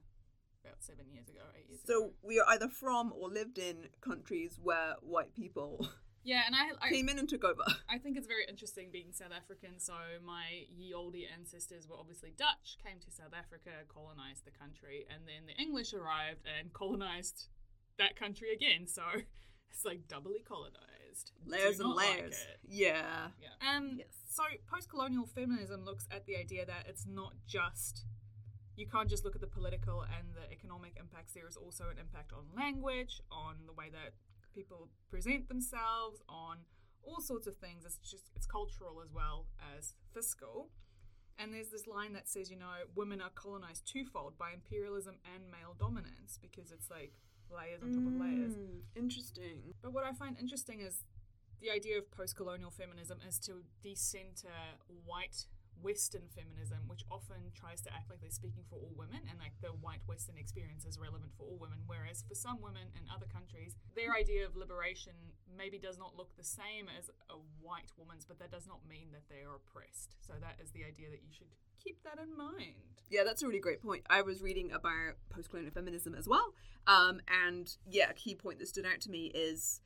about 0.65 0.83
seven 0.83 1.07
years 1.13 1.29
ago, 1.29 1.41
eight 1.59 1.69
years 1.69 1.81
So 1.87 2.05
ago. 2.05 2.13
we 2.23 2.41
are 2.41 2.47
either 2.51 2.69
from 2.69 3.13
or 3.17 3.29
lived 3.29 3.59
in 3.59 3.89
countries 4.01 4.59
where 4.63 4.95
white 5.01 5.35
people 5.35 5.89
Yeah, 6.23 6.43
and 6.47 6.55
I, 6.55 6.69
I, 6.85 6.91
came 6.91 7.09
in 7.09 7.19
and 7.19 7.29
took 7.29 7.45
over. 7.45 7.65
I 7.89 7.97
think 7.97 8.19
it's 8.19 8.27
very 8.27 8.45
interesting 8.49 8.91
being 8.93 9.13
South 9.13 9.33
African. 9.35 9.79
So 9.79 9.95
my 10.25 10.67
ye 10.69 10.93
olde 10.93 11.17
ancestors 11.33 11.89
were 11.89 11.97
obviously 11.97 12.33
Dutch, 12.37 12.77
came 12.85 13.01
to 13.01 13.11
South 13.11 13.33
Africa, 13.33 13.71
colonized 13.89 14.45
the 14.45 14.51
country, 14.51 15.07
and 15.09 15.25
then 15.27 15.47
the 15.47 15.61
English 15.61 15.95
arrived 15.95 16.45
and 16.45 16.73
colonized 16.75 17.49
that 17.99 18.17
country 18.17 18.53
again. 18.53 18.87
So 18.87 19.03
it's 19.71 19.85
like 19.85 20.09
doubly 20.09 20.45
colonized. 20.47 21.00
Layers 21.47 21.81
and 21.81 21.89
not 21.89 21.97
like 21.97 22.19
layers. 22.21 22.37
yeah. 22.69 23.29
Yeah. 23.41 23.77
Um, 23.77 23.97
Yes. 23.99 24.09
So 24.29 24.45
post-colonial 24.73 25.27
feminism 25.27 25.85
looks 25.85 26.07
at 26.11 26.25
the 26.27 26.37
idea 26.37 26.65
that 26.65 26.87
it's 26.89 27.05
not 27.07 27.35
just 27.47 28.05
you 28.77 28.87
can't 28.87 29.11
just 29.11 29.25
look 29.25 29.35
at 29.35 29.43
the 29.43 29.47
political 29.47 30.01
and 30.03 30.33
the 30.35 30.51
economic 30.51 30.97
impacts. 30.99 31.35
There 31.35 31.47
is 31.47 31.57
also 31.57 31.85
an 31.91 31.99
impact 31.99 32.33
on 32.33 32.45
language, 32.57 33.21
on 33.31 33.57
the 33.67 33.75
way 33.75 33.91
that 33.91 34.15
people 34.55 34.89
present 35.11 35.49
themselves, 35.49 36.23
on 36.29 36.59
all 37.03 37.21
sorts 37.21 37.47
of 37.47 37.57
things. 37.57 37.85
It's 37.85 37.97
just 37.97 38.31
it's 38.35 38.47
cultural 38.47 39.03
as 39.05 39.13
well 39.13 39.47
as 39.77 39.95
fiscal. 40.15 40.71
And 41.39 41.53
there's 41.55 41.71
this 41.71 41.87
line 41.87 42.13
that 42.15 42.29
says, 42.29 42.51
you 42.51 42.57
know, 42.59 42.85
women 42.95 43.21
are 43.21 43.31
colonized 43.35 43.87
twofold 43.91 44.37
by 44.39 44.53
imperialism 44.53 45.17
and 45.35 45.51
male 45.51 45.75
dominance 45.79 46.39
because 46.41 46.71
it's 46.71 46.91
like 46.91 47.13
layers 47.53 47.83
on 47.83 47.93
top 47.93 48.07
of 48.07 48.21
layers. 48.21 48.55
Mm, 48.55 48.81
interesting. 48.97 49.75
But 49.83 49.93
what 49.93 50.05
I 50.05 50.13
find 50.13 50.37
interesting 50.39 50.81
is 50.81 51.05
the 51.61 51.71
idea 51.71 51.99
of 51.99 52.11
post 52.11 52.37
colonial 52.37 52.71
feminism 52.71 53.19
is 53.27 53.39
to 53.41 53.63
decenter 53.83 54.49
white 55.05 55.47
Western 55.83 56.29
feminism, 56.35 56.79
which 56.87 57.05
often 57.11 57.53
tries 57.55 57.81
to 57.83 57.93
act 57.93 58.11
like 58.11 58.21
they're 58.21 58.31
speaking 58.31 58.65
for 58.69 58.77
all 58.77 58.93
women 58.97 59.21
and 59.29 59.39
like 59.39 59.53
the 59.61 59.73
white 59.81 60.01
Western 60.07 60.37
experience 60.37 60.85
is 60.85 60.99
relevant 60.99 61.33
for 61.37 61.45
all 61.45 61.59
women. 61.61 61.79
Whereas 61.87 62.25
for 62.27 62.35
some 62.35 62.61
women 62.61 62.93
in 62.97 63.05
other 63.09 63.27
countries, 63.27 63.77
their 63.95 64.15
idea 64.15 64.45
of 64.45 64.57
liberation 64.57 65.17
maybe 65.57 65.79
does 65.79 65.99
not 65.99 66.17
look 66.17 66.37
the 66.37 66.45
same 66.45 66.87
as 66.99 67.11
a 67.29 67.37
white 67.61 67.93
woman's, 67.97 68.25
but 68.25 68.39
that 68.39 68.51
does 68.51 68.67
not 68.67 68.81
mean 68.89 69.13
that 69.13 69.29
they 69.29 69.43
are 69.43 69.57
oppressed. 69.57 70.17
So 70.21 70.35
that 70.41 70.57
is 70.63 70.71
the 70.71 70.85
idea 70.85 71.11
that 71.11 71.23
you 71.25 71.33
should 71.33 71.53
keep 71.83 72.03
that 72.05 72.19
in 72.23 72.37
mind. 72.37 73.01
Yeah, 73.09 73.25
that's 73.25 73.43
a 73.43 73.47
really 73.47 73.61
great 73.61 73.83
point. 73.83 74.05
I 74.09 74.23
was 74.23 74.43
reading 74.43 74.71
about 74.73 75.17
post 75.31 75.51
colonial 75.51 75.73
feminism 75.73 76.15
as 76.15 76.29
well. 76.29 76.55
Um, 76.87 77.21
and 77.47 77.75
yeah, 77.89 78.11
a 78.11 78.15
key 78.15 78.35
point 78.35 78.59
that 78.61 78.69
stood 78.69 78.87
out 78.87 79.01
to 79.01 79.11
me 79.11 79.27
is 79.35 79.81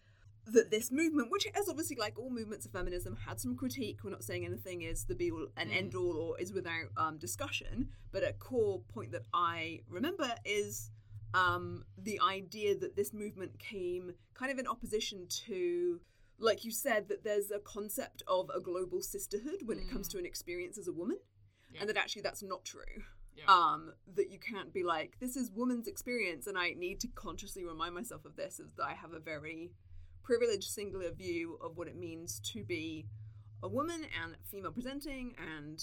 that 0.46 0.70
this 0.70 0.90
movement, 0.92 1.30
which 1.30 1.46
is 1.46 1.68
obviously 1.68 1.96
like 1.96 2.18
all 2.18 2.30
movements 2.30 2.66
of 2.66 2.72
feminism, 2.72 3.16
had 3.26 3.40
some 3.40 3.56
critique. 3.56 4.00
We're 4.04 4.10
not 4.10 4.24
saying 4.24 4.44
anything 4.44 4.82
is 4.82 5.04
the 5.04 5.14
be 5.14 5.30
all 5.30 5.48
and 5.56 5.70
Mm. 5.70 5.76
end 5.76 5.94
all 5.94 6.16
or 6.16 6.38
is 6.40 6.52
without 6.52 6.88
um, 6.96 7.18
discussion. 7.18 7.88
But 8.12 8.22
a 8.22 8.32
core 8.34 8.80
point 8.92 9.12
that 9.12 9.22
I 9.32 9.80
remember 9.88 10.34
is 10.44 10.90
um, 11.32 11.84
the 11.98 12.20
idea 12.20 12.76
that 12.76 12.94
this 12.94 13.12
movement 13.12 13.58
came 13.58 14.12
kind 14.34 14.52
of 14.52 14.58
in 14.58 14.66
opposition 14.68 15.26
to, 15.46 16.00
like 16.38 16.64
you 16.64 16.70
said, 16.70 17.08
that 17.08 17.24
there's 17.24 17.50
a 17.50 17.58
concept 17.58 18.22
of 18.28 18.50
a 18.54 18.60
global 18.60 19.00
sisterhood 19.02 19.62
when 19.64 19.78
it 19.78 19.88
comes 19.90 20.08
Mm. 20.08 20.12
to 20.12 20.18
an 20.18 20.26
experience 20.26 20.78
as 20.78 20.86
a 20.88 20.92
woman, 20.92 21.18
Yeah. 21.72 21.80
and 21.80 21.88
that 21.88 21.96
actually 21.96 22.22
that's 22.22 22.42
not 22.42 22.64
true 22.64 23.02
Yeah. 23.36 23.46
um, 23.48 23.94
that 24.14 24.30
you 24.30 24.38
can't 24.38 24.72
be 24.72 24.84
like, 24.84 25.18
this 25.18 25.34
is 25.36 25.50
woman's 25.50 25.88
experience, 25.88 26.46
and 26.46 26.56
I 26.56 26.74
need 26.74 27.00
to 27.00 27.08
consciously 27.08 27.64
remind 27.64 27.94
myself 27.96 28.24
of 28.24 28.36
this, 28.36 28.60
is 28.60 28.72
that 28.74 28.84
I 28.84 28.92
have 28.94 29.12
a 29.12 29.18
very 29.18 29.72
privileged 30.24 30.70
singular 30.70 31.12
view 31.12 31.58
of 31.62 31.76
what 31.76 31.86
it 31.86 31.96
means 31.96 32.40
to 32.52 32.64
be 32.64 33.06
a 33.62 33.68
woman 33.68 34.02
and 34.22 34.36
female 34.50 34.72
presenting, 34.72 35.34
and 35.38 35.82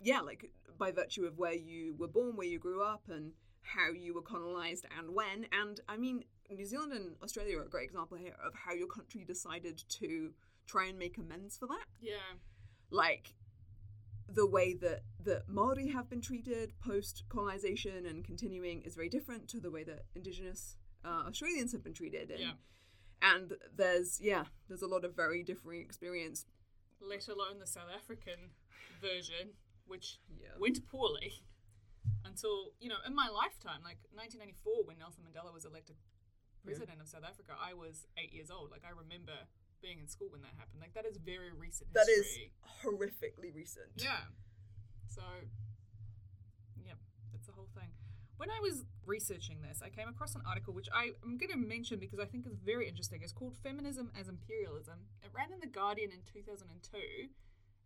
yeah, 0.00 0.20
like 0.20 0.50
by 0.78 0.90
virtue 0.90 1.24
of 1.24 1.38
where 1.38 1.54
you 1.54 1.94
were 1.98 2.08
born, 2.08 2.36
where 2.36 2.46
you 2.46 2.58
grew 2.58 2.82
up, 2.82 3.02
and 3.08 3.32
how 3.62 3.92
you 3.92 4.14
were 4.14 4.22
colonized 4.22 4.86
and 4.98 5.14
when. 5.14 5.46
And 5.52 5.80
I 5.88 5.96
mean, 5.96 6.24
New 6.50 6.66
Zealand 6.66 6.92
and 6.92 7.14
Australia 7.22 7.58
are 7.58 7.64
a 7.64 7.68
great 7.68 7.84
example 7.84 8.16
here 8.16 8.34
of 8.44 8.54
how 8.54 8.72
your 8.72 8.88
country 8.88 9.24
decided 9.24 9.82
to 9.88 10.32
try 10.66 10.86
and 10.86 10.98
make 10.98 11.16
amends 11.16 11.56
for 11.56 11.66
that 11.66 11.86
yeah. 12.00 12.14
like 12.90 13.34
the 14.28 14.46
way 14.46 14.74
that 14.74 15.02
that 15.22 15.48
Maori 15.48 15.88
have 15.88 16.10
been 16.10 16.20
treated 16.20 16.72
post 16.80 17.24
colonization 17.28 18.06
and 18.06 18.24
continuing 18.24 18.82
is 18.82 18.94
very 18.94 19.08
different 19.08 19.48
to 19.48 19.60
the 19.60 19.70
way 19.70 19.84
that 19.84 20.04
Indigenous 20.14 20.76
uh, 21.04 21.24
Australians 21.28 21.72
have 21.72 21.84
been 21.84 21.94
treated. 21.94 22.30
And, 22.30 22.40
Yeah. 22.40 22.50
And 23.22 23.54
there's 23.74 24.20
yeah, 24.20 24.44
there's 24.68 24.82
a 24.82 24.86
lot 24.86 25.04
of 25.04 25.14
very 25.14 25.42
differing 25.42 25.80
experience. 25.80 26.46
Let 27.00 27.28
alone 27.28 27.58
the 27.60 27.66
South 27.66 27.90
African 27.94 28.50
version, 29.00 29.52
which 29.86 30.18
Yeah. 30.28 30.56
went 30.58 30.86
poorly 30.88 31.44
until, 32.24 32.72
you 32.80 32.88
know, 32.88 32.96
in 33.06 33.14
my 33.14 33.28
lifetime, 33.28 33.82
like 33.84 33.98
1994, 34.14 34.84
when 34.84 34.98
Nelson 34.98 35.22
Mandela 35.24 35.52
was 35.52 35.64
elected 35.64 35.96
president 36.64 37.00
of 37.00 37.06
South 37.08 37.22
Africa, 37.24 37.54
I 37.60 37.74
was 37.74 38.06
eight 38.18 38.32
years 38.32 38.50
old. 38.50 38.70
Like, 38.70 38.82
I 38.84 38.90
remember 38.90 39.46
being 39.82 39.98
in 40.00 40.08
school 40.08 40.28
when 40.30 40.40
that 40.42 40.54
happened. 40.58 40.80
Like, 40.80 40.94
that 40.94 41.04
is 41.06 41.16
very 41.18 41.52
recent 41.52 41.92
That 41.94 42.08
is 42.08 42.26
horrifically 42.82 43.54
recent. 43.54 43.92
Yeah. 43.96 44.24
So, 45.06 45.22
yep, 46.84 46.98
that's 47.32 47.46
the 47.46 47.52
whole 47.52 47.68
thing. 47.74 47.90
When 48.36 48.50
I 48.50 48.60
was 48.60 48.84
researching 49.06 49.62
this, 49.62 49.80
I 49.80 49.88
came 49.88 50.08
across 50.08 50.34
an 50.34 50.42
article 50.46 50.74
which 50.74 50.88
I, 50.92 51.16
am 51.24 51.38
going 51.38 51.52
to 51.52 51.56
mention 51.56 51.98
because 51.98 52.20
I 52.20 52.26
think 52.26 52.46
is 52.46 52.54
very 52.54 52.86
interesting. 52.86 53.20
It's 53.22 53.32
called 53.32 53.56
Feminism 53.62 54.10
as 54.18 54.28
Imperialism. 54.28 55.08
It 55.24 55.30
ran 55.32 55.52
in 55.52 55.60
The 55.60 55.72
Guardian 55.72 56.12
in 56.12 56.20
2002 56.20 57.32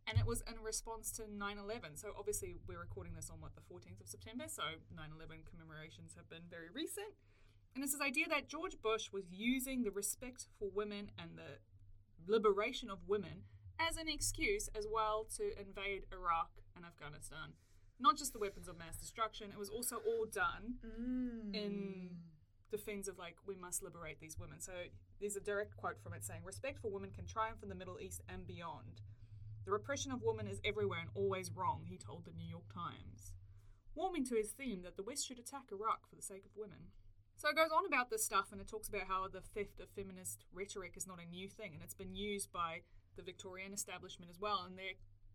and 0.09 0.19
it 0.19 0.26
was 0.26 0.42
in 0.50 0.59
response 0.62 1.12
to 1.12 1.30
9 1.30 1.59
11. 1.59 1.97
So, 1.97 2.11
obviously, 2.19 2.57
we're 2.66 2.80
recording 2.80 3.14
this 3.14 3.30
on 3.30 3.40
what, 3.40 3.54
the 3.54 3.62
14th 3.62 4.00
of 4.00 4.09
September? 4.09 4.45
So, 4.49 4.62
9 4.90 5.07
11 5.14 5.47
commemorations 5.47 6.14
have 6.16 6.28
been 6.28 6.50
very 6.50 6.66
recent. 6.75 7.14
And 7.75 7.85
it's 7.85 7.92
this 7.92 8.02
idea 8.02 8.26
that 8.28 8.49
George 8.49 8.75
Bush 8.83 9.12
was 9.12 9.30
using 9.30 9.85
the 9.85 9.92
respect 9.92 10.49
for 10.59 10.69
women 10.75 11.12
and 11.16 11.38
the 11.38 11.62
liberation 12.26 12.90
of 12.90 12.99
women 13.07 13.47
as 13.78 13.97
an 13.97 14.09
excuse 14.09 14.69
as 14.75 14.87
well 14.90 15.26
to 15.37 15.54
invade 15.59 16.07
Iraq 16.12 16.50
and 16.75 16.85
Afghanistan. 16.85 17.54
Not 18.00 18.16
just 18.16 18.33
the 18.33 18.38
weapons 18.38 18.66
of 18.69 18.78
mass 18.78 18.97
destruction, 18.97 19.50
it 19.50 19.59
was 19.59 19.69
also 19.69 19.97
all 20.07 20.25
done 20.26 20.78
Mm. 20.85 21.54
in 21.54 22.16
defense 22.71 23.09
of 23.09 23.19
like 23.19 23.37
we 23.47 23.57
must 23.57 23.83
liberate 23.83 24.21
these 24.21 24.38
women. 24.38 24.61
So 24.61 24.73
there's 25.21 25.37
a 25.37 25.40
direct 25.40 25.76
quote 25.76 26.00
from 26.00 26.14
it 26.14 26.25
saying 26.25 26.42
respect 26.45 26.78
for 26.80 26.88
women 26.90 27.11
can 27.11 27.26
triumph 27.26 27.62
in 27.62 27.69
the 27.69 27.75
Middle 27.75 27.99
East 28.00 28.23
and 28.28 28.47
beyond. 28.47 29.02
The 29.64 29.73
repression 29.73 30.12
of 30.12 30.23
women 30.23 30.47
is 30.47 30.61
everywhere 30.64 31.00
and 31.00 31.11
always 31.14 31.50
wrong, 31.50 31.85
he 31.85 31.99
told 31.99 32.25
the 32.25 32.33
New 32.33 32.47
York 32.49 32.73
Times. 32.73 33.35
Warming 33.95 34.25
to 34.26 34.37
his 34.37 34.52
theme 34.52 34.83
that 34.83 34.97
the 34.97 35.02
West 35.02 35.26
should 35.26 35.38
attack 35.38 35.64
Iraq 35.71 36.09
for 36.09 36.14
the 36.16 36.23
sake 36.23 36.45
of 36.47 36.57
women. 36.57 36.92
So 37.37 37.49
it 37.49 37.57
goes 37.57 37.71
on 37.73 37.85
about 37.87 38.09
this 38.09 38.25
stuff 38.25 38.52
and 38.52 38.61
it 38.61 38.69
talks 38.69 38.88
about 38.88 39.09
how 39.09 39.26
the 39.28 39.40
theft 39.40 39.80
of 39.80 39.90
feminist 39.90 40.45
rhetoric 40.52 40.95
is 40.97 41.07
not 41.07 41.19
a 41.21 41.26
new 41.28 41.49
thing 41.49 41.75
and 41.75 41.83
it's 41.83 41.95
been 41.95 42.14
used 42.14 42.52
by 42.52 42.83
the 43.16 43.23
Victorian 43.23 43.73
establishment 43.75 44.30
as 44.30 44.38
well 44.38 44.64
in 44.69 44.76
their 44.76 44.92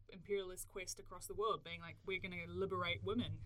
imperialist 0.10 0.68
quest 0.72 1.00
across 1.00 1.28
the 1.28 1.34
world, 1.34 1.64
being 1.64 1.82
like, 1.82 1.98
we're 2.06 2.20
going 2.22 2.32
to 2.32 2.52
liberate 2.52 3.02
women. 3.04 3.40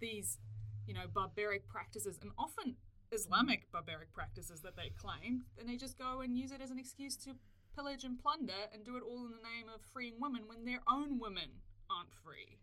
These, 0.00 0.38
you 0.86 0.94
know, 0.94 1.06
barbaric 1.12 1.68
practices 1.68 2.18
and 2.22 2.30
often 2.38 2.76
Islamic 3.10 3.70
barbaric 3.72 4.12
practices 4.12 4.60
that 4.62 4.76
they 4.76 4.90
claim, 4.96 5.44
and 5.58 5.68
they 5.68 5.76
just 5.76 5.98
go 5.98 6.20
and 6.20 6.36
use 6.36 6.52
it 6.52 6.60
as 6.60 6.70
an 6.70 6.78
excuse 6.78 7.16
to 7.24 7.34
pillage 7.74 8.04
and 8.04 8.18
plunder 8.18 8.68
and 8.72 8.84
do 8.84 8.96
it 8.96 9.02
all 9.02 9.24
in 9.24 9.30
the 9.30 9.36
name 9.36 9.68
of 9.74 9.80
freeing 9.92 10.14
women 10.20 10.42
when 10.46 10.64
their 10.64 10.80
own 10.88 11.18
women 11.18 11.48
aren't 11.90 12.12
free. 12.24 12.58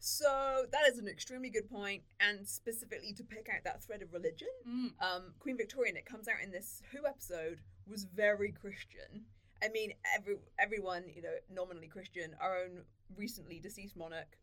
So 0.00 0.64
that 0.70 0.88
is 0.88 0.98
an 0.98 1.08
extremely 1.08 1.50
good 1.50 1.68
point, 1.70 2.02
and 2.20 2.46
specifically 2.46 3.12
to 3.14 3.24
pick 3.24 3.48
out 3.52 3.64
that 3.64 3.82
thread 3.82 4.00
of 4.02 4.12
religion, 4.12 4.48
Mm. 4.66 4.92
um, 5.00 5.34
Queen 5.40 5.56
Victoria, 5.56 5.88
and 5.90 5.98
it 5.98 6.06
comes 6.06 6.28
out 6.28 6.40
in 6.42 6.50
this 6.50 6.82
Who 6.92 7.06
episode, 7.06 7.60
was 7.86 8.04
very 8.04 8.52
Christian. 8.52 9.26
I 9.62 9.68
mean, 9.68 9.92
every 10.16 10.36
everyone, 10.58 11.04
you 11.14 11.22
know, 11.22 11.34
nominally 11.50 11.88
Christian. 11.88 12.34
Our 12.40 12.58
own 12.64 12.82
recently 13.16 13.58
deceased 13.60 13.96
monarch, 13.96 14.36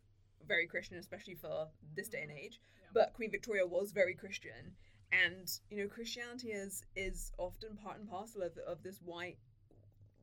very 0.47 0.67
Christian, 0.67 0.97
especially 0.97 1.35
for 1.35 1.67
this 1.95 2.09
day 2.09 2.21
and 2.23 2.31
age. 2.31 2.59
Yeah. 2.81 2.87
But 2.93 3.13
Queen 3.13 3.31
Victoria 3.31 3.65
was 3.65 3.91
very 3.91 4.13
Christian, 4.13 4.75
and 5.11 5.49
you 5.69 5.77
know, 5.77 5.87
Christianity 5.87 6.49
is 6.49 6.83
is 6.95 7.31
often 7.37 7.77
part 7.77 7.97
and 7.99 8.09
parcel 8.09 8.41
of 8.41 8.57
of 8.67 8.83
this 8.83 8.99
white 9.03 9.37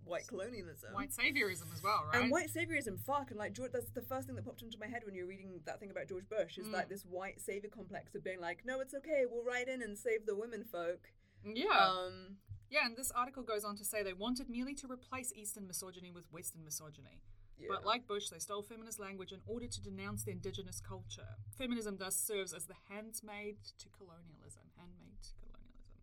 white 0.05 0.27
colonialism. 0.27 0.93
White 0.93 1.13
saviorism 1.13 1.73
as 1.73 1.81
well, 1.83 2.05
right? 2.13 2.21
And 2.23 2.31
white 2.31 2.49
saviorism, 2.53 2.99
fuck, 2.99 3.31
and 3.31 3.39
like 3.39 3.53
George, 3.53 3.71
that's 3.73 3.89
the 3.91 4.03
first 4.03 4.27
thing 4.27 4.35
that 4.35 4.45
popped 4.45 4.61
into 4.63 4.77
my 4.81 4.89
head 4.89 5.03
when 5.07 5.15
you 5.15 5.23
were 5.23 5.29
reading 5.29 5.61
that 5.65 5.79
thing 5.79 5.91
about 5.93 6.09
George 6.09 6.29
Bush 6.29 6.59
is 6.59 6.67
Mm. 6.67 6.73
like 6.73 6.89
this 6.89 7.05
white 7.05 7.41
savior 7.41 7.71
complex 7.71 8.13
of 8.17 8.25
being 8.25 8.41
like, 8.41 8.65
no, 8.65 8.81
it's 8.81 8.95
okay, 8.95 9.27
we'll 9.31 9.45
ride 9.45 9.69
in 9.69 9.81
and 9.81 9.97
save 9.97 10.27
the 10.27 10.35
women 10.35 10.65
folk. 10.65 11.13
yeah. 11.45 11.69
Um, 11.89 12.37
yeah, 12.73 12.87
and 12.87 12.97
this 12.97 13.13
article 13.13 13.43
goes 13.43 13.65
on 13.65 13.77
to 13.77 13.85
say 13.85 14.03
they 14.03 14.15
wanted 14.15 14.49
merely 14.49 14.75
to 14.77 14.91
replace 14.91 15.31
Eastern 15.37 15.67
misogyny 15.67 16.11
with 16.11 16.25
Western 16.33 16.65
misogyny. 16.65 17.21
yeah. 17.59 17.69
But 17.69 17.85
like 17.85 18.09
Bush, 18.09 18.31
they 18.31 18.39
stole 18.39 18.63
feminist 18.63 18.99
language 18.99 19.31
in 19.31 19.41
order 19.47 19.67
to 19.67 19.83
denounce 19.83 20.25
the 20.25 20.33
indigenous 20.33 20.81
culture. 20.81 21.37
Feminism 21.57 21.99
thus 21.99 22.17
serves 22.17 22.55
as 22.55 22.65
the 22.65 22.75
handsmaid 22.89 23.59
to 23.79 23.89
colonialism. 23.91 24.63
Handmaid 24.79 25.21
to 25.21 25.35
colonialism. 25.37 26.01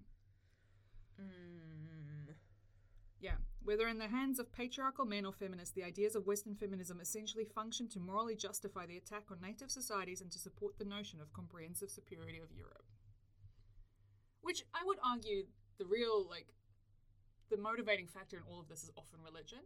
Mm. 1.20 2.36
Yeah. 3.20 3.38
Whether 3.64 3.88
in 3.88 3.98
the 3.98 4.08
hands 4.08 4.38
of 4.40 4.54
patriarchal 4.54 5.06
men 5.06 5.26
or 5.26 5.34
feminists, 5.34 5.74
the 5.74 5.84
ideas 5.84 6.16
of 6.16 6.28
Western 6.28 6.54
feminism 6.56 7.02
essentially 7.02 7.46
function 7.46 7.90
to 7.90 8.00
morally 8.00 8.36
justify 8.36 8.86
the 8.86 8.98
attack 8.98 9.24
on 9.32 9.42
native 9.42 9.72
societies 9.72 10.22
and 10.22 10.32
to 10.32 10.40
support 10.40 10.78
the 10.78 10.86
notion 10.86 11.20
of 11.20 11.34
comprehensive 11.34 11.90
superiority 11.90 12.40
of 12.40 12.52
Europe. 12.56 12.86
Which 14.42 14.64
I 14.74 14.86
would 14.86 15.00
argue 15.04 15.48
the 15.80 15.86
real, 15.86 16.28
like, 16.30 16.48
the 17.50 17.58
motivating 17.58 18.08
factor 18.08 18.38
in 18.38 18.44
all 18.50 18.60
of 18.60 18.68
this 18.68 18.84
is 18.84 18.92
often 18.98 19.20
religion. 19.24 19.60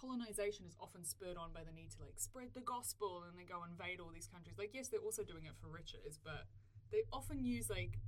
Colonization 0.00 0.66
is 0.66 0.74
often 0.80 1.04
spurred 1.04 1.36
on 1.36 1.52
by 1.52 1.62
the 1.62 1.72
need 1.72 1.90
to, 1.92 2.02
like, 2.02 2.18
spread 2.18 2.48
the 2.54 2.60
gospel 2.60 3.22
and 3.28 3.38
they 3.38 3.44
go 3.44 3.62
invade 3.64 4.00
all 4.00 4.10
these 4.12 4.26
countries. 4.26 4.56
Like, 4.58 4.70
yes, 4.74 4.88
they're 4.88 5.00
also 5.00 5.22
doing 5.22 5.44
it 5.46 5.52
for 5.60 5.68
riches, 5.68 6.18
but 6.22 6.46
they 6.90 7.02
often 7.12 7.44
use, 7.44 7.70
like, 7.70 7.98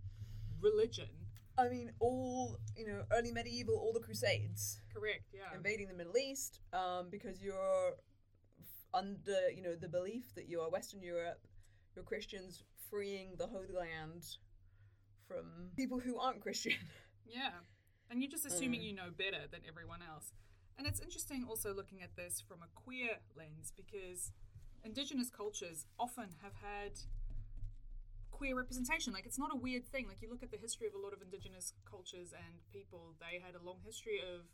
religion. 0.61 1.09
I 1.57 1.69
mean, 1.69 1.93
all 2.01 2.59
you 2.77 2.87
know, 2.87 3.05
early 3.13 3.31
medieval, 3.31 3.77
all 3.77 3.93
the 3.93 4.01
Crusades, 4.01 4.81
Correct, 4.93 5.23
yeah. 5.33 5.55
invading 5.55 5.87
the 5.87 5.95
Middle 5.95 6.17
East, 6.17 6.59
um, 6.73 7.11
because 7.11 7.41
you're 7.41 7.95
f- 8.61 8.67
under, 8.93 9.51
you 9.55 9.63
know, 9.63 9.77
the 9.77 9.89
belief 9.89 10.35
that 10.35 10.49
you're 10.49 10.69
Western 10.69 11.01
Europe, 11.01 11.41
you're 11.95 12.05
Christians 12.05 12.65
freeing 12.91 13.37
the 13.39 13.47
Holy 13.47 13.73
Land 13.73 14.25
from 15.29 15.71
people 15.77 16.01
who 16.01 16.19
aren't 16.19 16.41
Christian. 16.41 16.73
Yeah. 17.27 17.51
And 18.11 18.21
you're 18.23 18.31
just 18.31 18.47
assuming 18.47 18.81
Mm. 18.81 18.85
you 18.85 18.93
know 18.93 19.11
better 19.11 19.47
than 19.51 19.63
everyone 19.67 20.03
else. 20.03 20.33
And 20.77 20.87
it's 20.87 21.01
interesting 21.01 21.45
also 21.49 21.73
looking 21.73 22.03
at 22.03 22.17
this 22.17 22.41
from 22.41 22.63
a 22.63 22.67
queer 22.75 23.19
lens 23.37 23.73
because 23.77 24.33
Indigenous 24.85 25.31
cultures 25.31 25.87
often 25.99 26.37
have 26.43 26.55
had 26.57 26.99
queer 28.31 28.57
representation. 28.57 29.13
Like, 29.13 29.25
it's 29.27 29.39
not 29.39 29.53
a 29.53 29.57
weird 29.57 29.87
thing. 29.87 30.09
Like, 30.09 30.21
you 30.21 30.29
look 30.29 30.43
at 30.43 30.51
the 30.51 30.59
history 30.59 30.87
of 30.89 30.95
a 30.95 30.99
lot 30.99 31.13
of 31.13 31.23
Indigenous 31.23 31.73
cultures 31.89 32.33
and 32.33 32.61
people, 32.73 33.15
they 33.21 33.39
had 33.39 33.55
a 33.55 33.63
long 33.65 33.79
history 33.85 34.21
of 34.21 34.47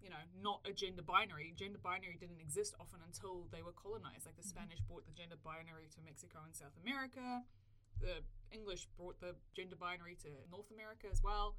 you 0.00 0.08
know, 0.08 0.22
not 0.40 0.60
a 0.64 0.72
gender 0.72 1.02
binary. 1.02 1.52
Gender 1.56 1.78
binary 1.82 2.14
didn't 2.20 2.38
exist 2.38 2.72
often 2.78 3.00
until 3.04 3.48
they 3.50 3.62
were 3.62 3.72
colonized. 3.74 4.26
Like 4.26 4.36
the 4.36 4.42
Mm-hmm. 4.42 4.50
Spanish 4.70 4.78
brought 4.86 5.04
the 5.06 5.12
gender 5.12 5.34
binary 5.42 5.88
to 5.90 6.00
Mexico 6.06 6.38
and 6.46 6.54
South 6.54 6.78
America. 6.80 7.42
The 7.98 8.22
English 8.52 8.86
brought 8.96 9.18
the 9.18 9.34
gender 9.56 9.74
binary 9.74 10.14
to 10.22 10.28
North 10.52 10.70
America 10.70 11.08
as 11.10 11.20
well. 11.20 11.56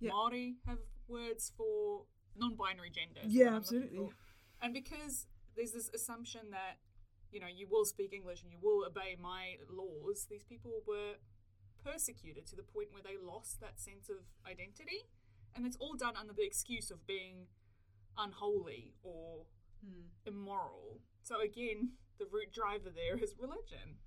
Yeah. 0.00 0.10
Maori 0.10 0.56
have 0.66 0.78
words 1.08 1.52
for 1.56 2.04
non-binary 2.36 2.90
genders. 2.90 3.26
Yeah, 3.32 3.46
what 3.46 3.48
I'm 3.48 3.54
looking 3.54 3.78
absolutely. 3.78 4.08
And 4.62 4.74
because 4.74 5.26
there's 5.56 5.72
this 5.72 5.88
assumption 5.94 6.50
that 6.50 6.78
you 7.32 7.40
know 7.40 7.46
you 7.46 7.66
will 7.70 7.84
speak 7.84 8.12
English 8.12 8.42
and 8.42 8.50
you 8.52 8.58
will 8.62 8.86
obey 8.86 9.16
my 9.20 9.56
laws, 9.70 10.26
these 10.30 10.44
people 10.44 10.82
were 10.86 11.14
persecuted 11.84 12.46
to 12.46 12.56
the 12.56 12.62
point 12.62 12.88
where 12.92 13.02
they 13.02 13.16
lost 13.20 13.60
that 13.60 13.80
sense 13.80 14.08
of 14.08 14.16
identity, 14.50 15.06
and 15.54 15.64
it's 15.66 15.76
all 15.80 15.94
done 15.94 16.14
under 16.16 16.32
the 16.32 16.44
excuse 16.44 16.90
of 16.90 17.06
being 17.06 17.46
unholy 18.16 18.94
or 19.02 19.46
Hmm. 19.84 20.10
immoral. 20.26 20.98
So 21.22 21.40
again, 21.40 21.92
the 22.18 22.26
root 22.26 22.50
driver 22.52 22.90
there 22.90 23.16
is 23.22 23.34
religion. 23.38 23.98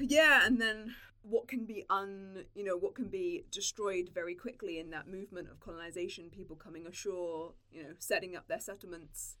Yeah, 0.00 0.46
and 0.46 0.60
then 0.60 0.94
what 1.22 1.48
can 1.48 1.64
be 1.66 1.84
un, 1.90 2.44
you 2.54 2.64
know, 2.64 2.76
what 2.76 2.94
can 2.94 3.08
be 3.08 3.44
destroyed 3.50 4.10
very 4.14 4.34
quickly 4.34 4.78
in 4.78 4.90
that 4.90 5.08
movement 5.08 5.48
of 5.50 5.60
colonization, 5.60 6.30
people 6.30 6.56
coming 6.56 6.86
ashore, 6.86 7.54
you 7.70 7.82
know, 7.82 7.94
setting 7.98 8.36
up 8.36 8.48
their 8.48 8.60
settlements, 8.60 9.36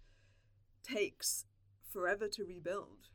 takes 0.82 1.46
forever 1.92 2.28
to 2.28 2.44
rebuild. 2.44 3.08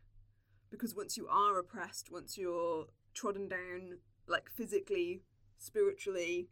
Because 0.71 0.95
once 0.95 1.17
you 1.17 1.27
are 1.27 1.59
oppressed, 1.59 2.11
once 2.11 2.37
you're 2.37 2.87
trodden 3.13 3.47
down, 3.47 3.99
like 4.27 4.49
physically, 4.49 5.21
spiritually, 5.57 6.49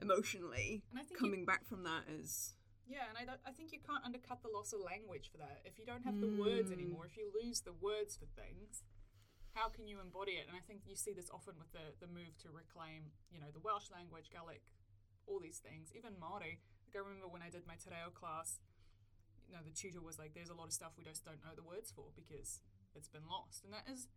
emotionally, 0.00 0.82
think 0.94 1.10
you- 1.10 1.16
coming 1.16 1.44
back 1.44 1.64
from 1.66 1.84
that 1.84 2.04
is 2.08 2.54
Yeah, 2.86 3.08
and 3.08 3.16
I, 3.16 3.24
don't, 3.24 3.40
I 3.46 3.52
think 3.52 3.72
you 3.72 3.78
can't 3.80 4.04
undercut 4.04 4.42
the 4.42 4.48
loss 4.48 4.72
of 4.72 4.80
language 4.80 5.30
for 5.30 5.38
that. 5.38 5.62
If 5.64 5.78
you 5.78 5.86
don't 5.86 6.02
have 6.04 6.20
the 6.20 6.28
words 6.38 6.70
Mm. 6.70 6.74
anymore, 6.74 7.06
if 7.06 7.16
you 7.16 7.30
lose 7.32 7.60
the 7.60 7.72
words 7.72 8.16
for 8.16 8.26
things, 8.26 8.82
how 9.54 9.70
can 9.70 9.86
you 9.86 10.02
embody 10.02 10.36
it? 10.36 10.50
And 10.50 10.58
I 10.58 10.62
think 10.66 10.82
you 10.84 10.98
see 10.98 11.14
this 11.14 11.30
often 11.30 11.54
with 11.56 11.70
the, 11.70 11.94
the 12.02 12.10
move 12.10 12.34
to 12.42 12.50
reclaim, 12.50 13.14
you 13.30 13.38
know, 13.38 13.50
the 13.54 13.62
Welsh 13.62 13.88
language, 13.94 14.28
Gaelic, 14.34 14.66
all 15.30 15.38
these 15.38 15.62
things, 15.62 15.94
even 15.94 16.18
Māori. 16.18 16.58
Like 16.86 16.94
I 16.94 17.02
remember 17.02 17.30
when 17.30 17.42
I 17.42 17.48
did 17.48 17.62
my 17.64 17.78
Te 17.78 17.94
Reo 17.94 18.10
class, 18.10 18.58
you 19.46 19.54
know, 19.54 19.62
the 19.62 19.72
tutor 19.72 20.02
was 20.02 20.18
like, 20.18 20.34
there's 20.34 20.50
a 20.50 20.58
lot 20.58 20.66
of 20.66 20.74
stuff 20.74 20.98
we 20.98 21.06
just 21.06 21.22
don't 21.22 21.40
know 21.46 21.54
the 21.54 21.62
words 21.62 21.94
for 21.94 22.10
because 22.18 22.60
it's 22.98 23.08
been 23.08 23.30
lost. 23.30 23.62
And 23.62 23.72
that 23.72 23.86
is 23.86 24.10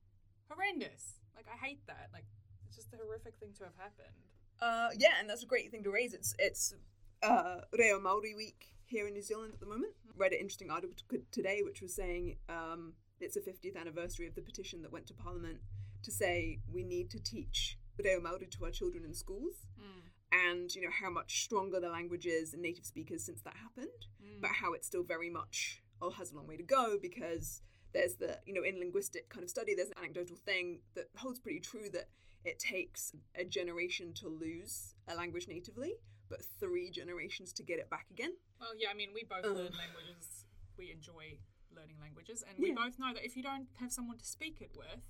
horrendous. 0.49 1.21
Like, 1.37 1.45
I 1.45 1.57
hate 1.57 1.85
that. 1.85 2.09
Like, 2.11 2.25
it's 2.65 2.75
just 2.75 2.93
a 2.93 2.97
horrific 2.97 3.37
thing 3.37 3.53
to 3.61 3.69
have 3.69 3.77
happened. 3.77 4.17
Uh, 4.59 4.89
yeah, 4.97 5.19
and 5.19 5.29
that's 5.29 5.43
a 5.43 5.45
great 5.45 5.69
thing 5.71 5.83
to 5.83 5.91
raise. 5.91 6.13
It's 6.13 6.33
it's 6.39 6.73
uh, 7.21 7.61
Reo 7.77 7.99
Maori 7.99 8.33
Week 8.33 8.73
here 8.85 9.07
in 9.07 9.13
New 9.13 9.21
Zealand 9.21 9.53
at 9.53 9.59
the 9.59 9.65
moment. 9.65 9.93
Read 10.15 10.33
an 10.33 10.39
interesting 10.39 10.71
article 10.71 10.95
today 11.31 11.61
which 11.63 11.81
was 11.81 11.93
saying 11.93 12.37
um, 12.49 12.93
it's 13.19 13.35
the 13.35 13.41
50th 13.41 13.75
anniversary 13.79 14.27
of 14.27 14.35
the 14.35 14.41
petition 14.41 14.81
that 14.81 14.91
went 14.91 15.07
to 15.07 15.13
Parliament 15.13 15.59
to 16.03 16.11
say 16.11 16.59
we 16.71 16.83
need 16.83 17.09
to 17.11 17.19
teach 17.19 17.77
the 17.97 18.03
Reo 18.03 18.19
Maori 18.19 18.45
to 18.45 18.65
our 18.65 18.71
children 18.71 19.03
in 19.05 19.13
schools. 19.13 19.67
Mm. 19.79 20.49
And 20.49 20.75
you 20.75 20.81
know 20.81 20.91
how 21.01 21.09
much 21.09 21.43
stronger 21.43 21.79
the 21.79 21.89
language 21.89 22.25
is 22.25 22.53
in 22.53 22.61
native 22.61 22.85
speakers 22.85 23.23
since 23.23 23.41
that 23.41 23.55
happened, 23.55 24.07
mm. 24.21 24.41
but 24.41 24.51
how 24.51 24.73
it's 24.73 24.85
still 24.87 25.03
very 25.03 25.29
much 25.29 25.81
oh 26.01 26.11
has 26.11 26.31
a 26.31 26.35
long 26.35 26.47
way 26.47 26.57
to 26.57 26.63
go 26.63 26.97
because 27.01 27.61
there's 27.93 28.15
the 28.15 28.37
you 28.45 28.53
know 28.53 28.61
in 28.61 28.77
linguistic 28.77 29.29
kind 29.29 29.43
of 29.43 29.49
study 29.49 29.73
there's 29.73 29.87
an 29.87 29.95
anecdotal 29.97 30.35
thing 30.35 30.79
that 30.93 31.05
holds 31.15 31.39
pretty 31.39 31.59
true 31.59 31.89
that 31.91 32.09
it 32.45 32.59
takes 32.59 33.13
a 33.35 33.43
generation 33.43 34.13
to 34.13 34.27
lose 34.27 34.93
a 35.07 35.15
language 35.15 35.47
natively 35.47 35.93
but 36.29 36.41
three 36.59 36.91
generations 36.91 37.53
to 37.53 37.63
get 37.63 37.79
it 37.79 37.89
back 37.89 38.05
again 38.11 38.33
Well, 38.59 38.71
yeah, 38.77 38.89
I 38.91 38.93
mean, 38.93 39.09
we 39.13 39.23
both 39.23 39.45
Ugh. 39.45 39.55
learn 39.55 39.73
languages. 39.77 40.45
We 40.77 40.91
enjoy 40.91 41.39
learning 41.77 41.99
languages, 42.01 42.43
and 42.47 42.57
we 42.57 42.69
Yeah. 42.69 42.81
both 42.81 42.97
know 42.97 43.13
that 43.13 43.23
if 43.23 43.37
you 43.37 43.43
don't 43.43 43.69
have 43.77 43.91
someone 43.93 44.17
to 44.17 44.25
speak 44.25 44.61
it 44.61 44.73
with, 44.75 45.05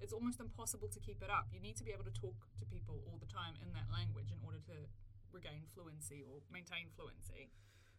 it's 0.00 0.12
almost 0.12 0.38
impossible 0.40 0.88
to 0.88 1.00
keep 1.00 1.22
it 1.22 1.30
up. 1.30 1.48
You 1.52 1.60
need 1.60 1.76
to 1.76 1.84
be 1.84 1.92
able 1.92 2.04
to 2.04 2.10
talk 2.12 2.36
to 2.58 2.64
people 2.66 3.02
all 3.08 3.18
the 3.18 3.26
time 3.26 3.56
in 3.64 3.72
that 3.72 3.88
language 3.90 4.30
in 4.30 4.38
order 4.44 4.60
to 4.70 4.76
regain 5.32 5.66
fluency 5.74 6.22
or 6.22 6.42
maintain 6.50 6.90
fluency. 6.96 7.50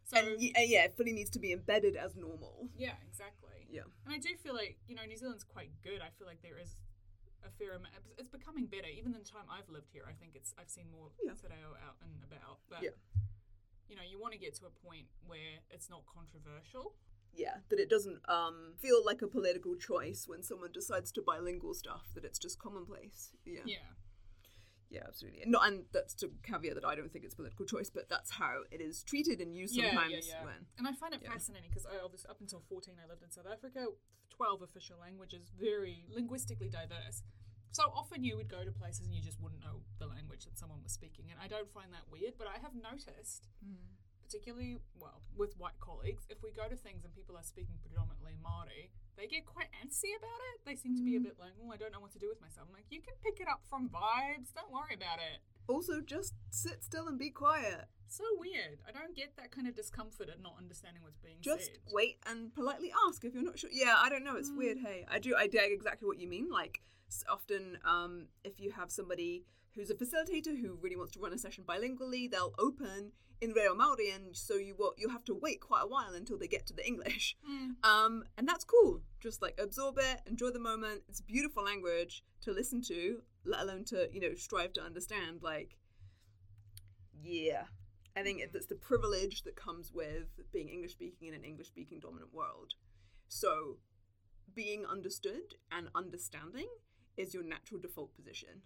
So, 0.03 0.17
and 0.17 0.33
uh, 0.35 0.59
yeah 0.65 0.83
it 0.89 0.97
fully 0.97 1.13
needs 1.13 1.29
to 1.29 1.39
be 1.39 1.53
embedded 1.53 1.95
as 1.95 2.15
normal 2.15 2.67
yeah, 2.75 2.95
exactly. 3.07 3.67
yeah 3.69 3.83
And 4.03 4.11
I 4.13 4.17
do 4.17 4.35
feel 4.35 4.55
like, 4.55 4.77
you 4.87 4.95
know, 4.95 5.05
New 5.05 5.15
Zealand's 5.15 5.43
quite 5.45 5.69
good. 5.83 6.01
I 6.01 6.09
feel 6.17 6.25
like 6.27 6.41
there 6.41 6.57
is 6.57 6.75
a 7.43 7.49
fair 7.51 7.73
amount. 7.73 7.93
it's- 8.17 8.27
becoming 8.27 8.65
better. 8.65 8.87
Even 8.87 9.13
in 9.13 9.19
the 9.21 9.29
time 9.29 9.45
I've 9.49 9.69
lived 9.69 9.89
here, 9.93 10.05
I 10.09 10.13
think 10.13 10.35
it's 10.35 10.53
I've 10.57 10.69
seen 10.69 10.89
more 10.89 11.11
Yeah. 11.23 11.33
Te 11.35 11.47
Reo 11.47 11.75
out 11.87 11.97
and 12.01 12.23
about. 12.23 12.59
But, 12.67 12.81
Yeah. 12.83 12.89
you 13.87 13.95
know, 13.95 14.01
you 14.03 14.19
want 14.19 14.33
to 14.33 14.39
get 14.39 14.53
to 14.55 14.65
a 14.65 14.71
point 14.71 15.07
where 15.25 15.59
it's 15.69 15.87
not 15.89 16.05
controversial. 16.07 16.95
Yeah 17.33 17.57
that 17.69 17.79
it 17.79 17.89
doesn't 17.89 18.19
um 18.29 18.73
feel 18.77 19.03
like 19.05 19.21
a 19.21 19.27
political 19.27 19.75
choice 19.75 20.25
when 20.27 20.43
someone 20.43 20.71
decides 20.71 21.11
to 21.11 21.21
bilingual 21.21 21.73
stuff 21.73 22.05
that 22.13 22.25
it's 22.25 22.39
just 22.39 22.59
commonplace 22.59 23.31
yeah 23.45 23.61
Yeah. 23.65 23.77
Yeah, 24.91 25.07
absolutely. 25.07 25.43
No, 25.47 25.59
and 25.63 25.85
that's 25.93 26.13
to 26.15 26.31
caveat 26.43 26.75
that 26.75 26.83
I 26.83 26.95
don't 26.95 27.09
think 27.09 27.23
it's 27.23 27.33
political 27.33 27.65
choice, 27.65 27.89
but 27.89 28.09
that's 28.09 28.29
how 28.31 28.63
it 28.75 28.81
is 28.81 29.03
treated 29.03 29.39
and 29.39 29.55
used 29.55 29.73
Yeah, 29.73 29.85
yeah, 29.85 29.95
sometimes. 29.95 30.27
yeah. 30.27 30.43
When 30.43 30.65
And 30.77 30.85
I 30.85 30.91
find 30.91 31.13
it 31.13 31.21
Yeah. 31.23 31.31
fascinating 31.31 31.69
because 31.69 31.85
I 31.85 31.95
obviously 32.03 32.29
up 32.29 32.41
until 32.41 32.59
fourteen 32.67 32.95
I 33.01 33.07
lived 33.07 33.23
in 33.23 33.31
South 33.31 33.47
Africa, 33.47 33.87
twelve 34.29 34.61
official 34.61 34.99
languages, 34.99 35.47
very 35.57 36.03
linguistically 36.09 36.67
diverse. 36.67 37.23
So 37.71 37.83
often 37.95 38.25
you 38.25 38.35
would 38.35 38.49
go 38.49 38.65
to 38.65 38.71
places 38.73 39.05
and 39.07 39.15
you 39.15 39.21
just 39.21 39.39
wouldn't 39.39 39.61
know 39.61 39.79
the 39.97 40.07
language 40.07 40.43
that 40.43 40.57
someone 40.57 40.83
was 40.83 40.91
speaking, 40.91 41.31
and 41.31 41.39
I 41.39 41.47
don't 41.47 41.71
find 41.71 41.93
that 41.93 42.11
weird. 42.11 42.33
But 42.37 42.47
I 42.47 42.59
have 42.59 42.75
noticed, 42.75 43.47
particularly 44.31 44.79
well 44.95 45.19
with 45.35 45.51
white 45.59 45.75
colleagues, 45.83 46.23
if 46.31 46.39
we 46.39 46.55
go 46.55 46.71
to 46.71 46.75
things 46.79 47.03
and 47.03 47.11
people 47.11 47.35
are 47.35 47.43
speaking 47.43 47.75
predominantly 47.83 48.39
Maori, 48.39 48.87
they 49.19 49.27
get 49.27 49.43
quite 49.43 49.67
antsy 49.83 50.15
about 50.15 50.39
it. 50.55 50.63
They 50.63 50.79
seem 50.79 50.95
to 50.95 51.03
be 51.03 51.19
a 51.19 51.19
bit 51.19 51.35
like, 51.35 51.51
"Oh, 51.59 51.69
I 51.71 51.75
don't 51.75 51.91
know 51.91 51.99
what 51.99 52.15
to 52.15 52.19
do 52.19 52.29
with 52.31 52.39
myself." 52.39 52.67
I'm 52.71 52.73
like, 52.73 52.87
"You 52.89 53.01
can 53.01 53.15
pick 53.19 53.43
it 53.43 53.47
up 53.51 53.59
from 53.67 53.89
vibes. 53.89 54.55
Don't 54.55 54.71
worry 54.71 54.95
about 54.95 55.19
it." 55.19 55.43
also 55.67 56.01
just 56.01 56.33
sit 56.49 56.83
still 56.83 57.07
and 57.07 57.17
be 57.17 57.29
quiet. 57.29 57.85
So 58.07 58.23
weird. 58.37 58.79
I 58.87 58.91
don't 58.91 59.15
get 59.15 59.35
that 59.37 59.51
kind 59.51 59.67
of 59.67 59.75
discomfort 59.75 60.29
at 60.29 60.41
not 60.41 60.55
understanding 60.57 61.01
what's 61.01 61.19
being 61.19 61.37
said. 61.37 61.43
Just 61.43 61.65
said. 61.65 61.93
wait 61.93 62.17
and 62.25 62.53
politely 62.53 62.91
ask 63.07 63.23
if 63.23 63.33
you're 63.33 63.43
not 63.43 63.57
sure. 63.57 63.69
Yeah, 63.71 63.95
I 63.97 64.09
don't 64.09 64.23
know. 64.23 64.35
It's 64.35 64.51
weird. 64.51 64.79
Hey, 64.79 65.05
I 65.09 65.19
do. 65.19 65.35
I 65.35 65.47
dig 65.47 65.71
exactly 65.71 66.07
what 66.07 66.19
you 66.19 66.27
mean. 66.27 66.49
Like 66.49 66.81
often, 67.29 67.77
um, 67.85 68.27
if 68.43 68.59
you 68.59 68.71
have 68.71 68.91
somebody 68.91 69.45
who's 69.75 69.89
a 69.89 69.95
facilitator 69.95 70.59
who 70.59 70.77
really 70.81 70.97
wants 70.97 71.13
to 71.13 71.19
run 71.19 71.31
a 71.31 71.37
session 71.37 71.63
bilingually, 71.65 72.29
they'll 72.29 72.53
open 72.59 73.13
in 73.41 73.51
Reo 73.53 73.73
Maori, 73.75 74.11
and 74.11 74.35
so 74.35 74.55
you 74.55 74.75
will 74.77 74.93
you'll 74.97 75.11
have 75.11 75.25
to 75.25 75.33
wait 75.33 75.59
quite 75.61 75.81
a 75.83 75.87
while 75.87 76.13
until 76.13 76.37
they 76.37 76.47
get 76.47 76.65
to 76.67 76.73
the 76.73 76.85
English. 76.85 77.35
Um, 77.83 78.23
and 78.37 78.47
that's 78.47 78.63
cool. 78.63 79.01
Just 79.19 79.41
like 79.41 79.59
absorb 79.59 79.97
it, 79.97 80.21
enjoy 80.27 80.51
the 80.51 80.59
moment. 80.59 81.01
It's 81.09 81.19
a 81.19 81.23
beautiful 81.23 81.63
language 81.63 82.23
to 82.41 82.51
listen 82.51 82.81
to, 82.83 83.21
let 83.43 83.61
alone 83.61 83.83
to 83.85 84.07
you 84.13 84.19
know 84.21 84.35
strive 84.35 84.73
to 84.73 84.81
understand. 84.81 85.41
Like, 85.41 85.77
yeah, 87.23 87.63
I 88.15 88.23
think 88.23 88.39
it- 88.41 88.53
that's 88.53 88.67
the 88.67 88.75
privilege 88.75 89.43
that 89.43 89.55
comes 89.55 89.91
with 89.91 90.39
being 90.51 90.69
English 90.69 90.91
speaking 90.93 91.27
in 91.29 91.33
an 91.33 91.43
English 91.43 91.67
speaking 91.67 91.99
dominant 91.99 92.33
world. 92.33 92.73
So, 93.27 93.77
being 94.53 94.85
understood 94.85 95.55
and 95.71 95.89
understanding 95.95 96.67
is 97.17 97.33
your 97.33 97.43
natural 97.43 97.79
default 97.79 98.13
position. 98.15 98.61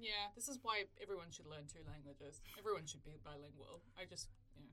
Yeah, 0.00 0.32
this 0.34 0.48
is 0.48 0.58
why 0.62 0.84
everyone 1.02 1.30
should 1.30 1.46
learn 1.46 1.64
two 1.72 1.80
languages. 1.88 2.40
Everyone 2.58 2.86
should 2.86 3.04
be 3.04 3.18
bilingual. 3.24 3.82
I 4.00 4.04
just, 4.08 4.28
yeah. 4.56 4.66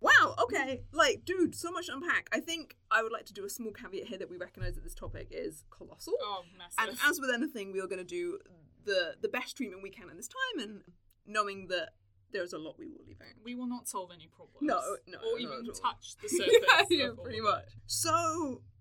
Wow, 0.00 0.34
okay. 0.42 0.82
Like, 0.92 1.24
dude, 1.24 1.54
so 1.54 1.70
much 1.70 1.86
to 1.86 1.92
unpack. 1.94 2.28
I 2.32 2.40
think 2.40 2.76
I 2.90 3.02
would 3.02 3.12
like 3.12 3.24
to 3.26 3.32
do 3.32 3.44
a 3.44 3.48
small 3.48 3.70
caveat 3.72 4.08
here 4.08 4.18
that 4.18 4.28
we 4.28 4.36
recognize 4.36 4.74
that 4.74 4.82
this 4.84 4.94
topic 4.96 5.28
is 5.30 5.62
colossal. 5.70 6.14
Oh, 6.20 6.42
massive. 6.58 6.90
And 6.90 6.98
as 7.08 7.20
with 7.20 7.30
anything, 7.32 7.72
we 7.72 7.80
are 7.80 7.86
going 7.86 8.00
to 8.00 8.04
do 8.04 8.38
the 8.84 9.14
the 9.20 9.28
best 9.28 9.56
treatment 9.56 9.80
we 9.82 9.90
can 9.90 10.10
in 10.10 10.16
this 10.16 10.26
time, 10.28 10.68
and 10.68 10.82
knowing 11.24 11.68
that 11.68 11.90
there's 12.32 12.52
a 12.52 12.58
lot 12.58 12.76
we 12.78 12.88
will 12.88 13.04
leave 13.06 13.20
out. 13.20 13.28
we 13.44 13.54
will 13.54 13.68
not 13.68 13.86
solve 13.86 14.10
any 14.12 14.26
problems. 14.26 14.62
No, 14.62 14.80
no, 15.06 15.18
Or 15.18 15.38
even 15.38 15.66
touch 15.72 16.16
the 16.20 16.28
surface. 16.36 16.56
yeah, 16.90 17.04
yeah, 17.04 17.08
pretty 17.22 17.40
much. 17.42 17.64
So, 17.86 18.10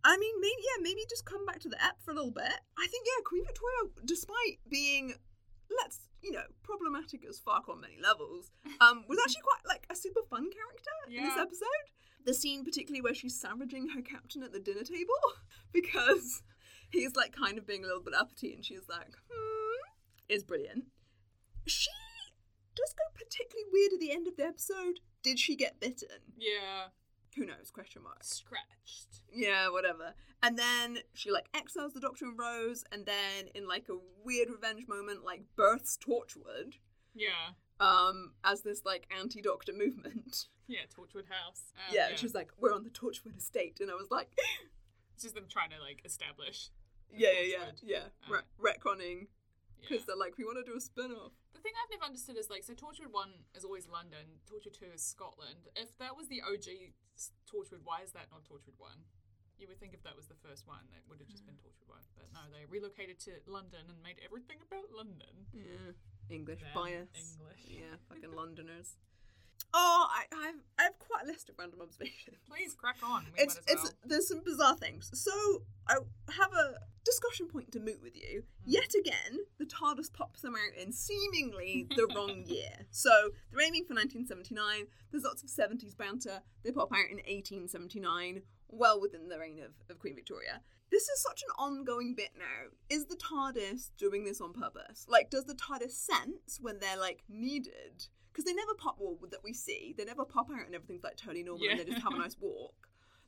I 0.04 0.18
mean, 0.18 0.36
maybe 0.42 0.62
yeah, 0.64 0.82
maybe 0.82 1.02
just 1.10 1.26
come 1.26 1.46
back 1.46 1.60
to 1.60 1.70
the 1.70 1.80
app 1.84 2.02
for 2.02 2.12
a 2.12 2.16
little 2.16 2.32
bit. 2.32 2.50
I 2.80 2.88
think 2.88 3.06
yeah, 3.06 3.22
Queen 3.26 3.46
Victoria, 3.46 3.92
despite 4.06 4.58
being 4.70 5.14
let's 5.78 6.00
you 6.22 6.32
know 6.32 6.44
problematic 6.64 7.26
as 7.28 7.40
fuck 7.40 7.68
on 7.70 7.82
many 7.82 7.98
levels, 8.02 8.52
um, 8.80 9.04
was 9.08 9.20
actually 9.24 9.42
quite 9.42 9.66
like 9.68 9.88
a 9.90 9.96
super 9.96 10.22
fun 10.30 10.50
character 10.52 10.96
in 11.10 11.24
this 11.24 11.38
episode. 11.38 11.86
The 12.24 12.34
scene, 12.34 12.64
particularly 12.64 13.02
where 13.02 13.16
she's 13.16 13.40
savaging 13.40 13.90
her 13.96 14.02
captain 14.02 14.44
at 14.44 14.54
the 14.54 14.60
dinner 14.60 14.84
table, 14.84 15.20
because 15.74 16.44
he's 16.92 17.16
like 17.16 17.36
kind 17.36 17.58
of 17.58 17.66
being 17.66 17.84
a 17.84 17.88
little 17.88 18.04
bit 18.04 18.14
uppity, 18.14 18.54
and 18.54 18.64
she's 18.64 18.88
like, 18.88 19.16
hmm, 19.32 19.90
is 20.30 20.44
brilliant. 20.44 20.86
She 21.66 21.90
does 22.76 22.94
go 22.94 23.04
particularly 23.14 23.70
weird 23.72 23.94
at 23.94 24.00
the 24.00 24.12
end 24.12 24.28
of 24.28 24.38
the 24.38 24.46
episode. 24.46 25.00
Did 25.24 25.40
she 25.40 25.56
get 25.56 25.80
bitten? 25.80 26.34
Yeah, 26.38 26.90
Who 27.38 27.46
knows? 27.46 27.72
Question 27.72 28.04
mark. 28.04 28.24
scratched. 28.24 29.22
Yeah, 29.34 29.70
whatever. 29.70 30.14
And 30.44 30.58
then 30.60 31.00
she 31.14 31.32
like 31.32 31.48
exiles 31.54 31.94
the 31.94 32.00
Doctor 32.02 32.26
and 32.26 32.38
Rose, 32.38 32.84
and 32.92 33.06
then 33.06 33.48
in 33.56 33.68
like 33.68 33.88
a 33.90 33.98
weird 34.24 34.50
revenge 34.50 34.88
moment, 34.88 35.24
like 35.24 35.44
births 35.56 35.98
Torchwood. 35.98 36.74
Yeah. 37.14 37.52
um, 37.80 38.34
as 38.44 38.62
this 38.62 38.84
like 38.86 39.08
anti-doctor 39.18 39.74
movement. 39.74 40.48
Yeah, 40.68 40.82
Torchwood 40.96 41.28
House. 41.30 41.74
Um, 41.76 41.94
yeah, 41.94 42.16
she 42.16 42.26
was 42.26 42.34
like, 42.34 42.52
"We're 42.60 42.74
on 42.74 42.84
the 42.84 42.90
Torchwood 42.90 43.38
estate," 43.38 43.80
and 43.82 43.90
I 43.92 43.96
was 43.96 44.10
like, 44.12 44.30
it's 45.14 45.24
just 45.24 45.36
them 45.36 45.46
trying 45.50 45.70
to 45.72 45.80
like 45.82 46.02
establish. 46.06 46.70
"Yeah, 47.14 47.30
yeah, 47.34 47.42
yeah, 47.42 47.58
Torchwood. 47.58 47.82
yeah." 47.84 47.98
Um, 48.28 48.34
Re- 48.34 48.40
retconning 49.82 49.90
Yeah. 49.90 49.90
because 49.90 50.06
they're 50.06 50.16
like, 50.16 50.38
"We 50.38 50.46
want 50.46 50.58
to 50.58 50.64
do 50.64 50.78
a 50.78 50.82
spin-off." 50.82 51.34
The 51.54 51.60
thing 51.60 51.74
I've 51.84 51.90
never 51.92 52.06
understood 52.06 52.38
is 52.38 52.50
like, 52.50 52.64
so 52.64 52.74
Torchwood 52.74 53.12
1 53.12 53.46
is 53.56 53.64
always 53.66 53.88
London, 53.88 54.40
Torchwood 54.46 54.74
2 54.74 54.86
is 54.94 55.04
Scotland. 55.04 55.68
If 55.76 55.98
that 55.98 56.16
was 56.16 56.28
the 56.28 56.42
OG 56.42 56.94
s- 57.16 57.32
Torchwood, 57.46 57.84
why 57.84 58.02
is 58.02 58.12
that 58.14 58.32
not 58.32 58.44
Torchwood 58.44 58.78
1? 58.78 59.06
You 59.58 59.68
would 59.68 59.80
think 59.80 59.94
if 59.94 60.02
that 60.04 60.16
was 60.16 60.28
the 60.28 60.36
first 60.42 60.66
one, 60.66 60.90
that 60.92 61.08
would 61.08 61.20
have 61.20 61.28
just 61.30 61.46
been 61.46 61.56
Torchwood 61.58 61.88
1. 61.88 62.02
But 62.16 62.34
no, 62.34 62.40
they 62.50 62.66
relocated 62.66 63.20
to 63.30 63.42
London 63.46 63.86
and 63.90 64.02
made 64.02 64.18
everything 64.26 64.58
about 64.62 64.92
London. 64.92 65.46
Yeah, 65.54 65.94
English 66.30 66.62
Damn 66.62 66.74
bias. 66.74 67.10
English. 67.14 67.66
Yeah, 67.68 67.98
fucking 68.10 68.32
Londoners. 68.42 68.98
Oh, 69.74 70.08
I, 70.10 70.24
I 70.36 70.46
have 70.48 70.56
I 70.80 70.84
have 70.84 71.00
quite 71.00 71.24
a 71.24 71.28
list 71.28 71.50
of 71.50 71.56
random 71.58 71.82
observations. 71.82 72.38
Please 72.50 72.74
crack 72.74 72.98
on. 73.04 73.26
We 73.38 73.44
it's 73.44 73.56
as 73.56 73.64
it's 73.68 73.94
there's 74.06 74.28
some 74.28 74.42
bizarre 74.44 74.76
things. 74.76 75.10
So 75.14 75.32
I 75.88 75.96
have 76.38 76.52
a 76.54 76.76
discussion 77.06 77.48
point 77.48 77.72
to 77.72 77.80
moot 77.80 78.02
with 78.02 78.16
you. 78.16 78.44
Hmm. 78.66 78.72
Yet 78.72 78.94
again, 79.00 79.40
the 79.60 79.66
TARDIS 79.66 80.12
pops 80.14 80.42
them 80.42 80.56
out 80.56 80.82
in 80.82 80.92
seemingly 80.92 81.88
the 81.96 82.08
wrong 82.16 82.44
year. 82.46 82.86
So 82.92 83.10
they're 83.52 83.66
aiming 83.66 83.86
for 83.86 83.96
1979. 83.96 84.88
There's 85.12 85.24
lots 85.24 85.44
of 85.44 85.50
70s 85.50 85.98
banter. 85.98 86.42
They 86.64 86.72
pop 86.72 86.92
out 86.92 87.10
in 87.10 87.18
1879, 87.18 88.42
well 88.70 89.00
within 89.00 89.30
the 89.30 89.40
reign 89.40 89.60
of, 89.60 89.72
of 89.90 90.00
Queen 90.00 90.16
Victoria. 90.16 90.62
This 90.92 91.04
is 91.04 91.22
such 91.22 91.42
an 91.42 91.54
ongoing 91.58 92.16
bit 92.16 92.32
now. 92.38 92.70
Is 92.90 93.06
the 93.06 93.16
TARDIS 93.16 93.92
doing 93.98 94.26
this 94.26 94.42
on 94.42 94.52
purpose? 94.52 95.06
Like, 95.08 95.30
does 95.30 95.46
the 95.46 95.56
TARDIS 95.56 95.92
sense 95.92 96.60
when 96.62 96.80
they're 96.80 96.98
like 97.00 97.24
needed? 97.30 98.08
Because 98.32 98.46
they 98.46 98.54
never 98.54 98.74
pop 98.76 98.98
well 99.00 99.18
that 99.30 99.44
we 99.44 99.54
see. 99.54 99.94
They 99.98 100.06
never 100.06 100.24
pop 100.24 100.48
out 100.50 100.66
and 100.66 100.74
everything's 100.74 101.04
like 101.04 101.18
totally 101.18 101.44
normal 101.44 101.68
and 101.70 101.80
they 101.80 101.86
just 101.86 102.02
have 102.02 102.14
a 102.14 102.18
nice 102.18 102.38
walk. 102.40 102.74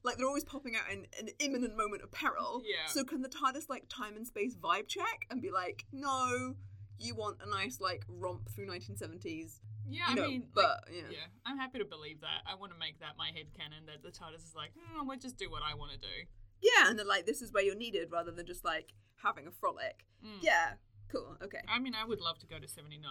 Like 0.04 0.18
they're 0.18 0.28
always 0.28 0.44
popping 0.44 0.76
out 0.76 0.92
in 0.92 1.08
an 1.20 1.30
imminent 1.40 1.76
moment 1.78 2.04
of 2.04 2.12
peril. 2.12 2.62
Yeah. 2.66 2.88
So 2.88 3.04
can 3.04 3.22
the 3.22 3.30
TARDIS 3.30 3.70
like 3.70 3.86
time 3.90 4.16
and 4.16 4.28
space 4.28 4.56
vibe 4.56 4.88
check 4.88 5.26
and 5.30 5.42
be 5.42 5.52
like, 5.52 5.86
no, 5.92 6.56
you 7.00 7.16
want 7.16 7.38
a 7.46 7.50
nice 7.50 7.80
like 7.80 8.04
romp 8.08 8.50
through 8.50 8.68
1970s? 8.68 9.60
yeah, 9.90 10.08
you 10.08 10.12
I 10.12 10.14
know, 10.16 10.28
mean, 10.28 10.42
like, 10.56 10.66
but 10.66 10.84
yeah. 10.92 11.02
yeah, 11.12 11.28
I'm 11.46 11.58
happy 11.58 11.80
to 11.80 11.86
believe 11.86 12.22
that. 12.22 12.42
I 12.48 12.56
want 12.56 12.72
to 12.72 12.80
make 12.80 13.00
that 13.00 13.18
my 13.18 13.28
head 13.28 13.48
canon 13.58 13.86
that 13.88 14.04
the 14.04 14.10
TARDIS 14.10 14.46
is 14.46 14.56
like, 14.56 14.72
hmm, 14.78 15.08
we'll 15.08 15.20
just 15.20 15.38
do 15.38 15.50
what 15.50 15.62
I 15.64 15.76
want 15.76 15.92
to 15.92 15.98
do. 15.98 16.16
Yeah, 16.62 16.90
and 16.90 16.98
then 16.98 17.08
like 17.08 17.26
this 17.26 17.42
is 17.42 17.52
where 17.52 17.64
you're 17.64 17.76
needed 17.76 18.10
rather 18.12 18.32
than 18.32 18.46
just 18.46 18.64
like 18.64 18.94
having 19.22 19.48
a 19.48 19.52
frolic. 19.52 20.06
Mm. 20.26 20.40
Yeah, 20.42 20.74
cool. 21.12 21.38
Okay. 21.44 21.60
I 21.68 21.80
mean, 21.80 21.94
I 21.96 22.06
would 22.06 22.22
love 22.22 22.40
to 22.40 22.48
go 22.48 22.60
to 22.60 22.68
79, 22.68 23.04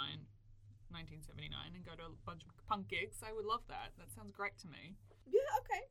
1979 0.92 1.48
and 1.74 1.83
go 1.85 1.96
to 1.96 2.12
a 2.12 2.14
bunch 2.24 2.44
of 2.44 2.52
punk 2.68 2.88
gigs. 2.88 3.24
I 3.24 3.33
would 3.33 3.44
love 3.44 3.64
that. 3.68 3.96
That 3.98 4.12
sounds 4.12 4.33
great 4.33 4.57
to 4.62 4.68
me. 4.68 4.94
Yeah, 5.26 5.48
okay. 5.64 5.88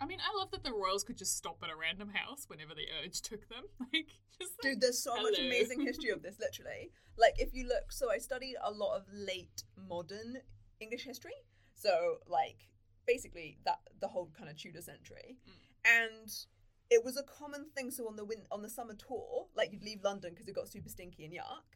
I 0.00 0.06
mean, 0.06 0.18
I 0.18 0.36
love 0.36 0.50
that 0.50 0.64
the 0.64 0.72
royals 0.72 1.04
could 1.04 1.16
just 1.16 1.36
stop 1.36 1.58
at 1.62 1.70
a 1.70 1.76
random 1.76 2.10
house 2.12 2.46
whenever 2.48 2.74
the 2.74 2.86
urge 3.02 3.20
took 3.22 3.48
them. 3.48 3.64
Like, 3.92 4.08
just 4.38 4.54
like, 4.64 4.72
Dude, 4.72 4.80
there's 4.80 4.98
so 4.98 5.14
much 5.22 5.38
amazing 5.38 5.80
history 5.80 6.10
of 6.10 6.22
this, 6.22 6.36
literally. 6.40 6.90
Like, 7.16 7.34
if 7.38 7.54
you 7.54 7.68
look, 7.68 7.92
so 7.92 8.10
I 8.10 8.18
studied 8.18 8.56
a 8.64 8.70
lot 8.72 8.96
of 8.96 9.04
late 9.12 9.62
modern 9.88 10.38
English 10.80 11.04
history. 11.04 11.34
So, 11.74 12.16
like, 12.26 12.68
basically, 13.06 13.58
that 13.64 13.78
the 14.00 14.08
whole 14.08 14.30
kind 14.36 14.50
of 14.50 14.56
Tudor 14.56 14.82
century. 14.82 15.36
Mm. 15.46 16.02
And 16.02 16.34
it 16.90 17.04
was 17.04 17.16
a 17.16 17.22
common 17.22 17.66
thing. 17.76 17.90
So, 17.90 18.08
on 18.08 18.16
the 18.16 18.24
win- 18.24 18.46
on 18.50 18.62
the 18.62 18.70
summer 18.70 18.94
tour, 18.94 19.46
like, 19.54 19.72
you'd 19.72 19.84
leave 19.84 20.02
London 20.02 20.30
because 20.30 20.48
it 20.48 20.54
got 20.54 20.68
super 20.68 20.88
stinky 20.88 21.24
and 21.24 21.34
yuck. 21.34 21.68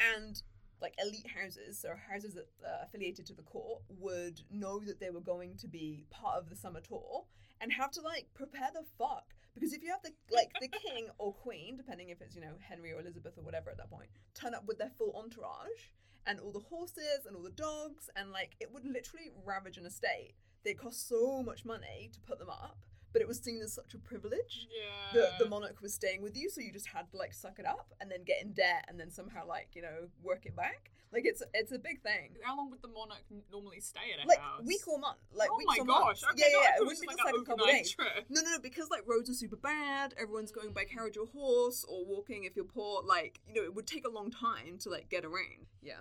And, 0.00 0.42
like, 0.80 0.94
elite 1.02 1.26
houses, 1.28 1.78
so 1.78 1.90
houses 2.10 2.34
that, 2.34 2.48
uh, 2.64 2.84
affiliated 2.84 3.26
to 3.26 3.34
the 3.34 3.42
court, 3.42 3.82
would 3.98 4.40
know 4.50 4.78
that 4.80 5.00
they 5.00 5.10
were 5.10 5.20
going 5.20 5.56
to 5.58 5.68
be 5.68 6.04
part 6.10 6.36
of 6.36 6.48
the 6.48 6.56
summer 6.56 6.80
tour 6.80 7.24
and 7.60 7.72
have 7.72 7.90
to, 7.92 8.00
like, 8.00 8.28
prepare 8.34 8.70
the 8.72 8.84
fuck. 8.98 9.34
Because 9.54 9.72
if 9.72 9.82
you 9.82 9.90
have 9.90 10.02
the 10.02 10.12
like 10.30 10.52
the 10.60 10.68
king 10.86 11.08
or 11.18 11.32
queen, 11.32 11.76
depending 11.76 12.10
if 12.10 12.20
it's 12.20 12.36
you 12.36 12.40
know 12.40 12.54
Henry 12.60 12.92
or 12.92 13.00
Elizabeth 13.00 13.36
or 13.36 13.42
whatever 13.42 13.70
at 13.70 13.76
that 13.78 13.90
point, 13.90 14.08
turn 14.34 14.54
up 14.54 14.66
with 14.68 14.78
their 14.78 14.92
full 14.96 15.12
entourage 15.16 15.90
and 16.26 16.38
all 16.38 16.52
the 16.52 16.60
horses 16.60 17.26
and 17.26 17.34
all 17.34 17.42
the 17.42 17.50
dogs, 17.50 18.08
and 18.14 18.30
like 18.30 18.54
it 18.60 18.72
would 18.72 18.84
literally 18.84 19.30
ravage 19.44 19.76
an 19.76 19.86
estate. 19.86 20.34
They 20.64 20.74
cost 20.74 21.08
so 21.08 21.42
much 21.42 21.64
money 21.64 22.10
to 22.12 22.20
put 22.20 22.38
them 22.38 22.50
up, 22.50 22.78
but 23.12 23.22
it 23.22 23.28
was 23.28 23.38
seen 23.38 23.60
as 23.62 23.72
such 23.72 23.94
a 23.94 23.98
privilege. 23.98 24.66
yeah. 24.74 25.12
The, 25.38 25.44
the 25.44 25.50
monarch 25.50 25.80
was 25.80 25.94
staying 25.94 26.22
with 26.22 26.36
you, 26.36 26.50
so 26.50 26.60
you 26.60 26.72
just 26.72 26.86
had 26.88 27.10
to 27.10 27.16
like 27.16 27.32
suck 27.32 27.58
it 27.58 27.66
up 27.66 27.92
and 28.00 28.10
then 28.10 28.22
get 28.24 28.42
in 28.42 28.52
debt 28.52 28.84
and 28.88 28.98
then 29.00 29.10
somehow 29.10 29.46
like 29.46 29.68
you 29.74 29.82
know 29.82 30.08
work 30.22 30.46
it 30.46 30.54
back. 30.56 30.90
Like 31.10 31.22
it's 31.24 31.42
it's 31.54 31.72
a 31.72 31.78
big 31.78 32.02
thing. 32.02 32.36
How 32.42 32.54
long 32.56 32.70
would 32.70 32.82
the 32.82 32.88
monarch 32.88 33.22
normally 33.50 33.80
stay 33.80 34.12
at 34.18 34.24
a 34.24 34.28
Like 34.28 34.38
house? 34.40 34.60
week 34.66 34.86
or 34.86 34.98
month, 34.98 35.16
like 35.32 35.48
oh 35.50 35.56
weeks 35.56 35.74
my 35.78 35.82
or 35.82 35.86
gosh! 35.86 36.04
months. 36.04 36.24
Okay, 36.32 36.44
yeah, 36.48 36.52
no, 36.52 36.60
yeah, 36.62 36.68
it 36.76 36.80
wouldn't 36.80 37.00
be 37.00 37.06
like 37.06 37.16
just 37.16 37.26
like 37.26 37.34
a 37.40 37.44
couple 37.44 37.66
days. 37.66 37.90
trip. 37.92 38.26
No, 38.28 38.42
no, 38.42 38.50
no, 38.50 38.58
because 38.58 38.90
like 38.90 39.04
roads 39.06 39.30
are 39.30 39.34
super 39.34 39.56
bad. 39.56 40.12
Everyone's 40.20 40.52
going 40.52 40.72
by 40.74 40.84
carriage 40.84 41.16
or 41.16 41.26
horse 41.26 41.84
or 41.88 42.04
walking 42.04 42.44
if 42.44 42.56
you're 42.56 42.66
poor. 42.66 43.02
Like, 43.02 43.40
you 43.48 43.54
know, 43.54 43.62
it 43.62 43.74
would 43.74 43.86
take 43.86 44.06
a 44.06 44.10
long 44.10 44.30
time 44.30 44.76
to 44.80 44.90
like 44.90 45.08
get 45.08 45.24
around. 45.24 45.64
Yeah. 45.82 46.00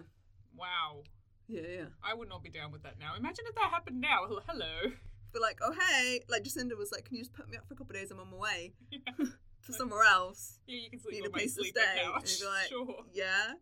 Wow. 0.57 1.03
Yeah, 1.47 1.61
yeah. 1.69 1.85
I 2.03 2.13
would 2.13 2.27
not 2.27 2.43
be 2.43 2.49
down 2.49 2.73
with 2.73 2.83
that 2.83 2.99
now. 2.99 3.15
Imagine 3.15 3.45
if 3.47 3.55
that 3.55 3.69
happened 3.71 4.01
now. 4.01 4.27
Hello. 4.45 4.91
But 5.33 5.41
like, 5.41 5.59
oh 5.61 5.73
hey, 5.73 6.21
like 6.29 6.43
Jacinda 6.43 6.77
was 6.77 6.91
like, 6.91 7.05
can 7.05 7.15
you 7.17 7.21
just 7.23 7.33
put 7.33 7.49
me 7.49 7.57
up 7.57 7.67
for 7.67 7.73
a 7.73 7.77
couple 7.77 7.95
of 7.95 8.01
days? 8.01 8.11
I'm 8.11 8.19
on 8.19 8.31
my 8.31 8.37
way 8.37 8.73
Yeah, 8.91 8.99
to 9.65 9.73
somewhere 9.73 10.03
else. 10.03 10.59
yeah 10.67 10.79
you 10.83 10.89
can 10.89 10.99
sleep 10.99 11.13
Need 11.15 11.21
on 11.21 11.27
a 11.27 11.29
my 11.31 11.37
place 11.39 11.55
to 11.55 11.63
stay. 11.63 11.81
couch. 12.03 12.21
And 12.21 12.29
you'd 12.29 12.39
be 12.39 12.45
like, 12.45 12.67
sure. 12.69 13.03
Yeah. 13.13 13.53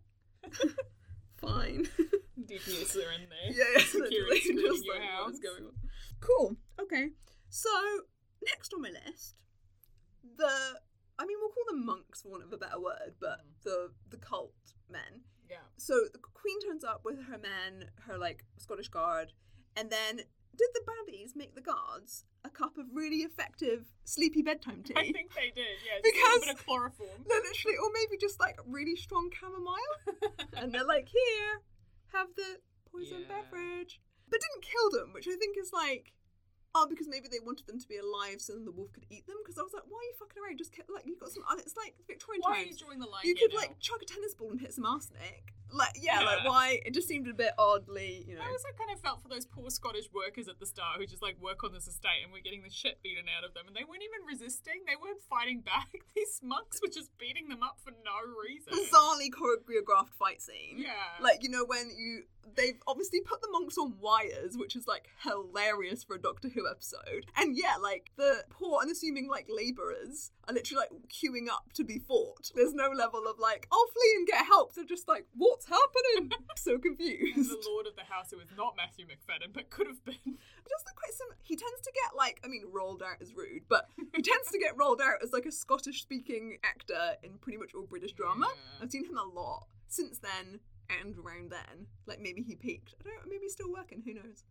Fine. 1.37 1.87
DPS 2.39 2.95
are 2.97 3.11
in 3.11 3.27
there. 3.29 3.51
yeah, 3.51 3.63
yeah. 3.77 3.83
Security 3.83 4.39
just 4.39 4.85
your 4.85 4.95
like, 4.95 5.03
house. 5.03 5.25
what 5.25 5.33
is 5.33 5.39
going 5.39 5.63
on? 5.65 5.71
Cool. 6.21 6.55
Okay. 6.81 7.09
So 7.49 7.69
next 8.45 8.73
on 8.73 8.81
my 8.81 8.89
list, 8.89 9.35
the 10.37 10.49
I 11.19 11.25
mean 11.25 11.37
we'll 11.39 11.49
call 11.49 11.63
them 11.69 11.85
monks 11.85 12.21
for 12.21 12.29
want 12.29 12.43
of 12.43 12.53
a 12.53 12.57
better 12.57 12.79
word, 12.79 13.15
but 13.19 13.39
Mm. 13.39 13.63
the 13.63 13.91
the 14.11 14.17
cult 14.17 14.53
men. 14.89 15.21
Yeah. 15.49 15.57
So 15.77 16.01
the 16.11 16.19
queen 16.19 16.59
turns 16.61 16.83
up 16.83 17.01
with 17.03 17.23
her 17.25 17.37
men, 17.37 17.89
her 18.07 18.17
like 18.17 18.43
Scottish 18.57 18.89
guard, 18.89 19.33
and 19.75 19.89
then 19.89 20.21
did 20.57 20.69
the 20.73 20.81
baddies 20.81 21.35
make 21.35 21.55
the 21.55 21.61
guards 21.61 22.25
a 22.43 22.49
cup 22.49 22.77
of 22.77 22.85
really 22.93 23.17
effective 23.17 23.85
sleepy 24.05 24.41
bedtime 24.41 24.83
tea? 24.83 24.93
I 24.95 25.11
think 25.11 25.33
they 25.35 25.51
did. 25.53 25.77
Yeah. 25.85 25.99
Just 26.01 26.05
a 26.05 26.11
Because- 26.11 26.33
little 26.39 26.41
bit 26.47 26.59
of 26.59 26.65
chloroform. 26.65 27.25
No, 27.27 27.35
literally, 27.35 27.77
or 27.77 27.89
maybe 27.93 28.17
just 28.17 28.39
like 28.39 28.57
really 28.65 28.95
strong 28.95 29.29
chamomile, 29.31 29.75
and 30.57 30.71
they're 30.73 30.85
like, 30.85 31.07
"Here, 31.09 31.61
have 32.13 32.27
the 32.35 32.59
poison 32.91 33.21
Yeah. 33.21 33.41
beverage," 33.41 33.99
but 34.29 34.39
didn't 34.41 34.63
kill 34.63 34.89
them, 34.91 35.13
which 35.13 35.27
I 35.27 35.35
think 35.35 35.57
is 35.57 35.71
like, 35.73 36.13
oh, 36.75 36.85
because 36.87 37.07
maybe 37.07 37.27
they 37.31 37.39
wanted 37.39 37.65
them 37.65 37.79
to 37.79 37.87
be 37.87 37.97
alive 37.97 38.43
so 38.43 38.53
then 38.53 38.65
the 38.65 38.71
wolf 38.75 38.91
could 38.91 39.05
eat 39.09 39.25
them. 39.25 39.37
Because 39.41 39.57
I 39.57 39.63
was 39.63 39.73
like, 39.73 39.87
why 39.87 39.97
are 39.97 40.07
you 40.11 40.15
fucking 40.19 40.37
around? 40.43 40.57
Just 40.59 40.75
kill, 40.75 40.85
like 40.93 41.07
you 41.07 41.15
got 41.17 41.31
some. 41.31 41.43
Uh, 41.49 41.55
it's 41.57 41.77
like 41.77 41.95
Victorian 42.05 42.41
Why 42.43 42.51
are 42.51 42.59
you 42.59 42.75
times. 42.75 42.83
drawing 42.83 42.99
the 42.99 43.07
line 43.07 43.23
You 43.23 43.35
could 43.35 43.55
like 43.55 43.79
chuck 43.79 44.01
a 44.01 44.05
tennis 44.05 44.35
ball 44.35 44.51
and 44.51 44.59
hit 44.59 44.73
some 44.73 44.85
arsenic. 44.85 45.55
Like 45.73 45.97
yeah, 45.99 46.21
like 46.21 46.45
why? 46.45 46.79
It 46.85 46.93
just 46.93 47.07
seemed 47.07 47.27
a 47.27 47.33
bit 47.33 47.51
oddly, 47.57 48.23
you 48.27 48.35
know. 48.35 48.41
I 48.41 48.51
also 48.51 48.69
kind 48.77 48.91
of 48.93 48.99
felt 49.01 49.21
for 49.23 49.29
those 49.29 49.45
poor 49.45 49.69
Scottish 49.69 50.05
workers 50.13 50.47
at 50.47 50.59
the 50.59 50.65
start 50.65 50.99
who 50.99 51.07
just 51.07 51.23
like 51.23 51.41
work 51.41 51.63
on 51.63 51.73
this 51.73 51.87
estate 51.87 52.21
and 52.23 52.31
we're 52.31 52.45
getting 52.45 52.61
the 52.61 52.69
shit 52.69 53.01
beaten 53.01 53.25
out 53.35 53.43
of 53.43 53.53
them 53.55 53.65
and 53.67 53.75
they 53.75 53.83
weren't 53.83 54.03
even 54.03 54.27
resisting. 54.29 54.85
They 54.85 54.93
weren't 54.95 55.21
fighting 55.27 55.61
back. 55.61 55.89
These 56.15 56.39
monks 56.43 56.79
were 56.81 56.91
just 56.93 57.17
beating 57.17 57.49
them 57.49 57.63
up 57.63 57.79
for 57.83 57.91
no 58.05 58.17
reason. 58.39 58.71
Bizarrely 58.77 59.33
choreographed 59.33 60.13
fight 60.13 60.41
scene. 60.41 60.77
Yeah. 60.77 60.91
Like 61.19 61.41
you 61.41 61.49
know 61.49 61.65
when 61.65 61.89
you 61.97 62.23
they've 62.55 62.79
obviously 62.87 63.21
put 63.21 63.41
the 63.41 63.49
monks 63.51 63.77
on 63.77 63.95
wires, 63.99 64.55
which 64.55 64.75
is 64.75 64.87
like 64.87 65.09
hilarious 65.23 66.03
for 66.03 66.15
a 66.15 66.21
Doctor 66.21 66.49
Who 66.49 66.64
episode. 66.69 67.25
And 67.35 67.55
yeah, 67.57 67.75
like 67.81 68.11
the 68.17 68.43
poor 68.49 68.79
unassuming 68.81 69.29
like 69.29 69.47
labourers 69.49 70.31
are 70.47 70.53
literally 70.53 70.85
like 70.85 71.09
queuing 71.09 71.49
up 71.51 71.73
to 71.73 71.83
be 71.83 71.99
fought. 71.99 72.51
There's 72.55 72.73
no 72.73 72.89
level 72.89 73.27
of 73.27 73.39
like, 73.39 73.67
I'll 73.71 73.87
flee 73.87 74.13
and 74.17 74.27
get 74.27 74.45
help. 74.45 74.73
They're 74.73 74.85
just 74.85 75.07
like, 75.07 75.25
what's 75.35 75.67
happening? 75.67 76.31
so 76.55 76.77
confused. 76.77 77.49
the 77.49 77.69
lord 77.69 77.87
of 77.87 77.95
the 77.95 78.03
house 78.03 78.31
who 78.31 78.39
is 78.39 78.49
not 78.57 78.75
Matthew 78.77 79.05
Macfadyen 79.05 79.53
but 79.53 79.69
could 79.69 79.87
have 79.87 80.03
been. 80.05 80.15
Does 80.25 80.83
look 80.85 80.95
quite 80.95 81.13
similar. 81.13 81.37
He 81.43 81.55
tends 81.55 81.81
to 81.81 81.91
get 81.93 82.15
like, 82.15 82.41
I 82.43 82.47
mean, 82.47 82.63
rolled 82.71 83.03
out 83.03 83.21
is 83.21 83.33
rude, 83.35 83.63
but 83.69 83.87
he 84.13 84.21
tends 84.21 84.51
to 84.51 84.59
get 84.59 84.77
rolled 84.77 85.01
out 85.01 85.23
as 85.23 85.31
like 85.31 85.45
a 85.45 85.51
Scottish 85.51 86.01
speaking 86.01 86.57
actor 86.63 87.15
in 87.23 87.37
pretty 87.37 87.57
much 87.57 87.73
all 87.75 87.85
British 87.85 88.13
drama. 88.13 88.47
Yeah. 88.47 88.83
I've 88.83 88.91
seen 88.91 89.05
him 89.05 89.17
a 89.17 89.23
lot 89.23 89.67
since 89.87 90.19
then 90.19 90.59
and 90.89 91.15
around 91.17 91.51
then. 91.51 91.87
Like 92.05 92.19
maybe 92.19 92.41
he 92.41 92.55
peaked. 92.55 92.95
I 92.99 93.03
don't 93.03 93.15
know, 93.15 93.21
maybe 93.29 93.43
he's 93.43 93.53
still 93.53 93.71
working, 93.71 94.03
who 94.05 94.13
knows? 94.13 94.43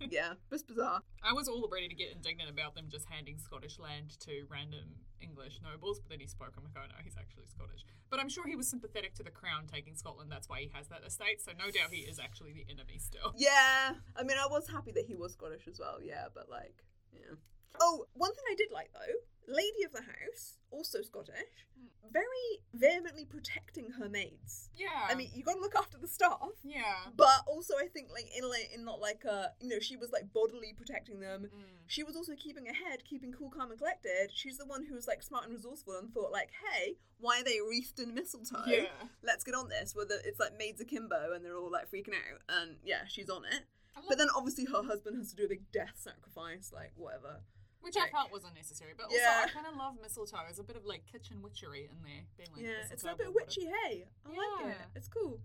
Yeah, 0.00 0.34
it's 0.50 0.62
bizarre. 0.62 1.02
I 1.22 1.32
was 1.32 1.48
all 1.48 1.68
ready 1.70 1.88
to 1.88 1.94
get 1.94 2.12
indignant 2.12 2.50
about 2.50 2.74
them 2.74 2.86
just 2.88 3.06
handing 3.08 3.38
Scottish 3.38 3.78
land 3.78 4.18
to 4.20 4.44
random 4.50 5.04
English 5.20 5.60
nobles, 5.62 6.00
but 6.00 6.10
then 6.10 6.20
he 6.20 6.26
spoke. 6.26 6.52
I'm 6.56 6.64
like, 6.64 6.76
oh 6.76 6.86
no, 6.88 6.96
he's 7.02 7.16
actually 7.18 7.46
Scottish. 7.46 7.84
But 8.10 8.20
I'm 8.20 8.28
sure 8.28 8.46
he 8.46 8.56
was 8.56 8.68
sympathetic 8.68 9.14
to 9.14 9.22
the 9.22 9.30
crown 9.30 9.66
taking 9.66 9.96
Scotland. 9.96 10.30
That's 10.30 10.48
why 10.48 10.60
he 10.60 10.70
has 10.74 10.88
that 10.88 11.02
estate. 11.06 11.40
So 11.40 11.52
no 11.58 11.70
doubt 11.70 11.90
he 11.90 12.02
is 12.02 12.18
actually 12.18 12.52
the 12.52 12.66
enemy 12.70 12.98
still. 12.98 13.34
Yeah, 13.36 13.94
I 14.16 14.22
mean, 14.22 14.36
I 14.38 14.46
was 14.46 14.68
happy 14.68 14.92
that 14.92 15.06
he 15.06 15.14
was 15.14 15.32
Scottish 15.32 15.66
as 15.68 15.78
well. 15.78 15.98
Yeah, 16.02 16.26
but 16.34 16.48
like, 16.50 16.84
yeah. 17.12 17.36
Oh, 17.80 18.06
one 18.14 18.32
thing 18.34 18.44
I 18.50 18.54
did 18.54 18.70
like 18.72 18.90
though, 18.92 19.52
lady 19.52 19.84
of 19.84 19.92
the 19.92 20.02
house, 20.02 20.58
also 20.70 21.02
Scottish, 21.02 21.66
very 22.12 22.62
vehemently 22.72 23.24
protecting 23.24 23.90
her 23.98 24.08
maids. 24.08 24.70
Yeah. 24.76 25.08
I 25.08 25.14
mean, 25.14 25.30
you 25.34 25.42
got 25.42 25.54
to 25.54 25.60
look 25.60 25.74
after 25.74 25.98
the 25.98 26.06
staff. 26.06 26.38
yeah. 26.62 27.10
But 27.16 27.42
also, 27.46 27.74
I 27.80 27.88
think 27.88 28.10
like 28.12 28.26
in 28.36 28.48
like 28.48 28.70
in 28.74 28.84
not 28.84 29.00
like 29.00 29.24
a 29.24 29.50
you 29.60 29.68
know 29.68 29.80
she 29.80 29.96
was 29.96 30.12
like 30.12 30.32
bodily 30.32 30.74
protecting 30.76 31.20
them. 31.20 31.46
Mm. 31.54 31.62
She 31.86 32.02
was 32.02 32.16
also 32.16 32.34
keeping 32.36 32.66
her 32.66 32.72
head, 32.72 33.04
keeping 33.04 33.32
cool, 33.32 33.50
calm, 33.50 33.70
and 33.70 33.78
collected. 33.78 34.30
She's 34.32 34.58
the 34.58 34.66
one 34.66 34.84
who 34.88 34.94
was 34.94 35.06
like 35.06 35.22
smart 35.22 35.44
and 35.44 35.52
resourceful 35.52 35.98
and 35.98 36.12
thought 36.12 36.30
like, 36.32 36.50
hey, 36.72 36.96
why 37.18 37.40
are 37.40 37.44
they 37.44 37.58
wreathed 37.60 37.98
in 37.98 38.14
mistletoe? 38.14 38.62
Yeah. 38.66 38.84
Let's 39.22 39.44
get 39.44 39.54
on 39.54 39.68
this. 39.68 39.94
Whether 39.94 40.16
it's 40.24 40.38
like 40.38 40.56
maids 40.56 40.80
akimbo 40.80 41.32
and 41.34 41.44
they're 41.44 41.56
all 41.56 41.70
like 41.70 41.90
freaking 41.90 42.14
out, 42.14 42.40
and 42.48 42.76
yeah, 42.84 43.02
she's 43.08 43.28
on 43.28 43.44
it. 43.44 43.64
But 44.08 44.18
then 44.18 44.28
obviously 44.36 44.64
her 44.66 44.82
husband 44.82 45.16
has 45.16 45.30
to 45.30 45.36
do 45.36 45.44
a 45.44 45.48
big 45.48 45.70
death 45.72 45.94
sacrifice, 45.96 46.70
like 46.74 46.92
whatever. 46.96 47.40
Which 47.84 47.96
I 47.96 48.00
like- 48.08 48.12
felt 48.12 48.32
was 48.32 48.44
unnecessary, 48.44 48.94
but 48.96 49.04
also 49.06 49.16
Yeah. 49.16 49.44
I 49.44 49.48
kind 49.48 49.66
of 49.66 49.76
love 49.76 49.94
mistletoe. 50.00 50.38
There's 50.44 50.58
a 50.58 50.64
bit 50.64 50.76
of 50.76 50.84
like 50.84 51.06
kitchen 51.06 51.42
witchery 51.42 51.84
in 51.92 52.02
there, 52.02 52.24
being 52.36 52.50
like 52.52 52.62
yeah, 52.64 52.88
it's 52.90 53.04
a 53.04 53.14
bit 53.14 53.32
witchy. 53.32 53.66
Hey, 53.66 54.06
I 54.24 54.28
like 54.30 54.74
it. 54.74 54.86
It's 54.96 55.08
cool. 55.08 55.40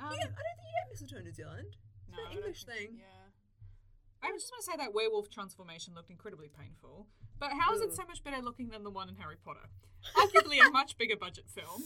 Um, 0.00 0.12
yeah, 0.12 0.24
I 0.24 0.40
don't 0.40 0.56
think 0.56 0.68
you 0.68 0.74
get 0.80 0.90
mistletoe 0.90 1.18
in 1.18 1.24
New 1.24 1.32
Zealand. 1.32 1.76
no, 2.10 2.18
an 2.24 2.32
English 2.32 2.64
thing. 2.64 2.96
Yeah. 2.98 3.28
I 4.22 4.32
just 4.32 4.50
want 4.50 4.64
to 4.64 4.70
say 4.72 4.76
that 4.78 4.92
werewolf 4.94 5.28
transformation 5.30 5.94
looked 5.94 6.10
incredibly 6.10 6.48
painful. 6.48 7.06
But 7.38 7.52
how 7.52 7.74
is 7.74 7.82
it 7.82 7.92
so 7.94 8.04
much 8.06 8.24
better 8.24 8.40
looking 8.42 8.70
than 8.70 8.82
the 8.82 8.90
one 8.90 9.08
in 9.10 9.16
Harry 9.16 9.36
Potter? 9.36 9.68
Arguably 10.16 10.58
a 10.66 10.70
much 10.72 10.96
bigger 10.96 11.16
budget 11.16 11.44
film 11.50 11.84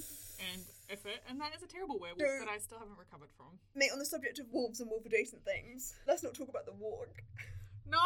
and 0.52 0.62
effort, 0.88 1.18
and 1.28 1.40
that 1.40 1.54
is 1.56 1.62
a 1.62 1.66
terrible 1.66 1.98
werewolf 1.98 2.18
Dude. 2.18 2.40
that 2.42 2.48
I 2.48 2.58
still 2.58 2.78
haven't 2.78 2.96
recovered 2.98 3.30
from. 3.36 3.58
Mate, 3.74 3.90
on 3.92 3.98
the 3.98 4.06
subject 4.06 4.38
of 4.38 4.46
wolves 4.52 4.80
and 4.80 4.88
wolf 4.88 5.04
adjacent 5.04 5.44
things, 5.44 5.94
let's 6.06 6.22
not 6.22 6.34
talk 6.34 6.48
about 6.48 6.66
the 6.66 6.72
warg. 6.72 7.18
No, 7.90 7.98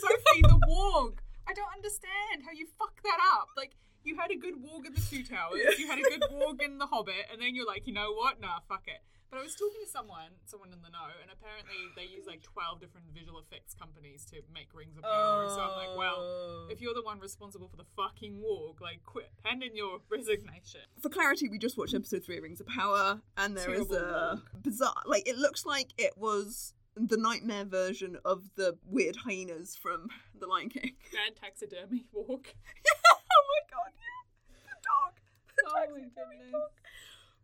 Sophie, 0.00 0.42
the 0.42 0.60
warg. 0.68 1.18
I 1.48 1.52
don't 1.54 1.72
understand 1.74 2.42
how 2.44 2.52
you 2.52 2.66
fuck 2.78 3.00
that 3.02 3.18
up. 3.34 3.48
Like, 3.56 3.72
you 4.04 4.16
had 4.16 4.30
a 4.30 4.36
good 4.36 4.54
warg 4.62 4.86
in 4.86 4.94
the 4.94 5.00
Two 5.00 5.22
Towers, 5.24 5.78
you 5.78 5.86
had 5.86 5.98
a 5.98 6.02
good 6.02 6.22
warg 6.32 6.62
in 6.62 6.78
the 6.78 6.86
Hobbit, 6.86 7.26
and 7.32 7.40
then 7.40 7.54
you're 7.54 7.66
like, 7.66 7.86
you 7.86 7.92
know 7.92 8.12
what? 8.12 8.40
Nah, 8.40 8.60
fuck 8.68 8.84
it. 8.86 9.02
But 9.30 9.38
I 9.38 9.42
was 9.42 9.54
talking 9.54 9.78
to 9.84 9.88
someone, 9.88 10.30
someone 10.46 10.72
in 10.72 10.82
the 10.82 10.90
know, 10.90 11.06
and 11.22 11.30
apparently 11.30 11.76
they 11.94 12.02
use 12.02 12.26
like 12.26 12.42
12 12.42 12.80
different 12.80 13.06
visual 13.14 13.38
effects 13.38 13.74
companies 13.74 14.24
to 14.32 14.36
make 14.52 14.66
Rings 14.74 14.96
of 14.96 15.04
Power. 15.04 15.48
So 15.50 15.60
I'm 15.60 15.76
like, 15.86 15.96
well, 15.96 16.16
Oh. 16.18 16.66
if 16.68 16.80
you're 16.80 16.94
the 16.94 17.02
one 17.02 17.20
responsible 17.20 17.68
for 17.68 17.76
the 17.76 17.84
fucking 17.94 18.40
warg, 18.42 18.80
like, 18.80 19.04
quit. 19.04 19.30
Hand 19.44 19.62
in 19.62 19.76
your 19.76 20.00
resignation. 20.10 20.80
For 21.00 21.10
clarity, 21.10 21.48
we 21.48 21.58
just 21.58 21.78
watched 21.78 21.94
episode 21.94 22.24
three 22.24 22.38
of 22.38 22.42
Rings 22.42 22.60
of 22.60 22.66
Power, 22.66 23.20
and 23.36 23.56
there 23.56 23.70
is 23.72 23.86
Terrible 23.86 23.96
a 23.96 24.42
bizarre. 24.60 25.02
Like, 25.06 25.28
it 25.28 25.36
looks 25.38 25.64
like 25.64 25.90
it 25.96 26.18
was 26.18 26.74
the 26.96 27.16
nightmare 27.16 27.64
version 27.64 28.18
of 28.24 28.44
the 28.56 28.76
weird 28.86 29.16
hyenas 29.16 29.76
from 29.76 30.08
The 30.38 30.46
Lion 30.46 30.68
King. 30.68 30.92
Bad 31.12 31.36
taxidermy 31.40 32.04
warg. 32.14 32.46
oh 33.08 33.42
my 33.48 33.60
god, 33.70 33.92
yeah. 33.96 34.54
The 34.64 34.76
dog. 34.82 35.14
The 35.56 35.62
Oh 35.66 35.72
my 35.74 35.80
taxidermy 35.86 36.36
goodness. 36.38 36.62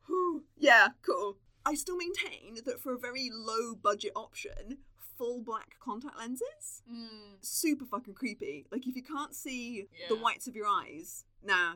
Whew. 0.06 0.44
Yeah, 0.56 0.88
cool. 1.02 1.38
I 1.64 1.74
still 1.74 1.96
maintain 1.96 2.58
that 2.64 2.80
for 2.80 2.94
a 2.94 2.98
very 2.98 3.30
low 3.32 3.74
budget 3.74 4.12
option, 4.14 4.78
full 5.18 5.42
black 5.42 5.76
contact 5.80 6.16
lenses, 6.18 6.82
Mm. 6.90 7.38
super 7.40 7.84
fucking 7.84 8.14
creepy. 8.14 8.66
Like 8.70 8.86
if 8.86 8.94
you 8.94 9.02
can't 9.02 9.34
see 9.34 9.86
the 10.08 10.14
whites 10.16 10.46
of 10.46 10.54
your 10.54 10.66
eyes, 10.68 11.24
nah, 11.46 11.74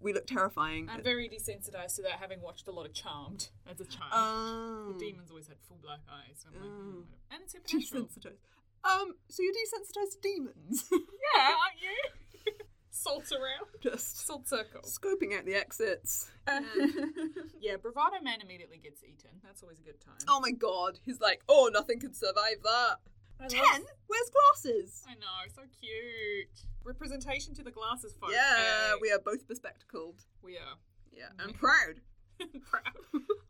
we 0.00 0.12
look 0.12 0.26
terrifying. 0.26 0.88
I'm 0.90 1.02
very 1.02 1.28
desensitized 1.28 1.96
to 1.96 2.02
that, 2.02 2.18
having 2.20 2.40
watched 2.42 2.66
a 2.68 2.72
lot 2.72 2.86
of 2.86 2.92
Charmed 2.92 3.48
as 3.70 3.80
a 3.80 3.84
child. 3.84 4.10
Oh. 4.12 4.92
The 4.98 4.98
demons 5.06 5.30
always 5.30 5.48
had 5.48 5.56
full 5.68 5.78
black 5.82 6.00
eyes. 6.10 6.42
So 6.42 6.48
I'm 6.54 6.60
like, 6.60 6.70
Oh. 6.70 7.04
and 7.30 7.42
it's 7.42 7.52
supernatural. 7.52 8.04
Desensitized. 8.04 8.38
Um, 8.84 9.14
so 9.28 9.42
you're 9.42 9.52
desensitized 9.52 10.12
to 10.14 10.20
demons? 10.22 10.88
yeah, 10.92 11.48
aren't 11.48 11.80
you? 11.80 12.52
Salt 12.90 13.30
around. 13.32 13.66
Just 13.80 14.26
Salt 14.26 14.46
circle. 14.48 14.82
scoping 14.82 15.36
out 15.38 15.44
the 15.46 15.54
exits. 15.54 16.30
Uh, 16.46 16.60
yeah, 17.60 17.76
Bravado 17.76 18.20
Man 18.22 18.40
immediately 18.42 18.78
gets 18.78 19.02
eaten. 19.04 19.30
That's 19.44 19.62
always 19.62 19.78
a 19.78 19.82
good 19.82 20.00
time. 20.00 20.16
oh 20.28 20.40
my 20.40 20.50
god, 20.50 20.98
he's 21.04 21.20
like, 21.20 21.42
oh, 21.48 21.70
nothing 21.72 22.00
can 22.00 22.12
survive 22.12 22.56
that. 22.64 22.96
I 23.40 23.44
love- 23.44 23.50
Ten? 23.52 23.84
Where's 24.06 24.30
glasses? 24.30 25.04
I 25.08 25.14
know, 25.14 25.48
so 25.54 25.62
cute. 25.80 26.48
Representation 26.84 27.54
to 27.54 27.62
the 27.62 27.70
glasses 27.70 28.14
folks. 28.20 28.32
Yeah, 28.34 28.90
Hey. 28.92 28.94
we 29.00 29.10
are 29.12 29.18
both 29.18 29.46
bespectacled. 29.48 30.24
we 30.42 30.58
are. 30.58 30.76
Yeah, 31.12 31.28
and 31.38 31.50
Yeah. 31.52 31.56
proud. 31.58 32.00
proud. 32.64 32.96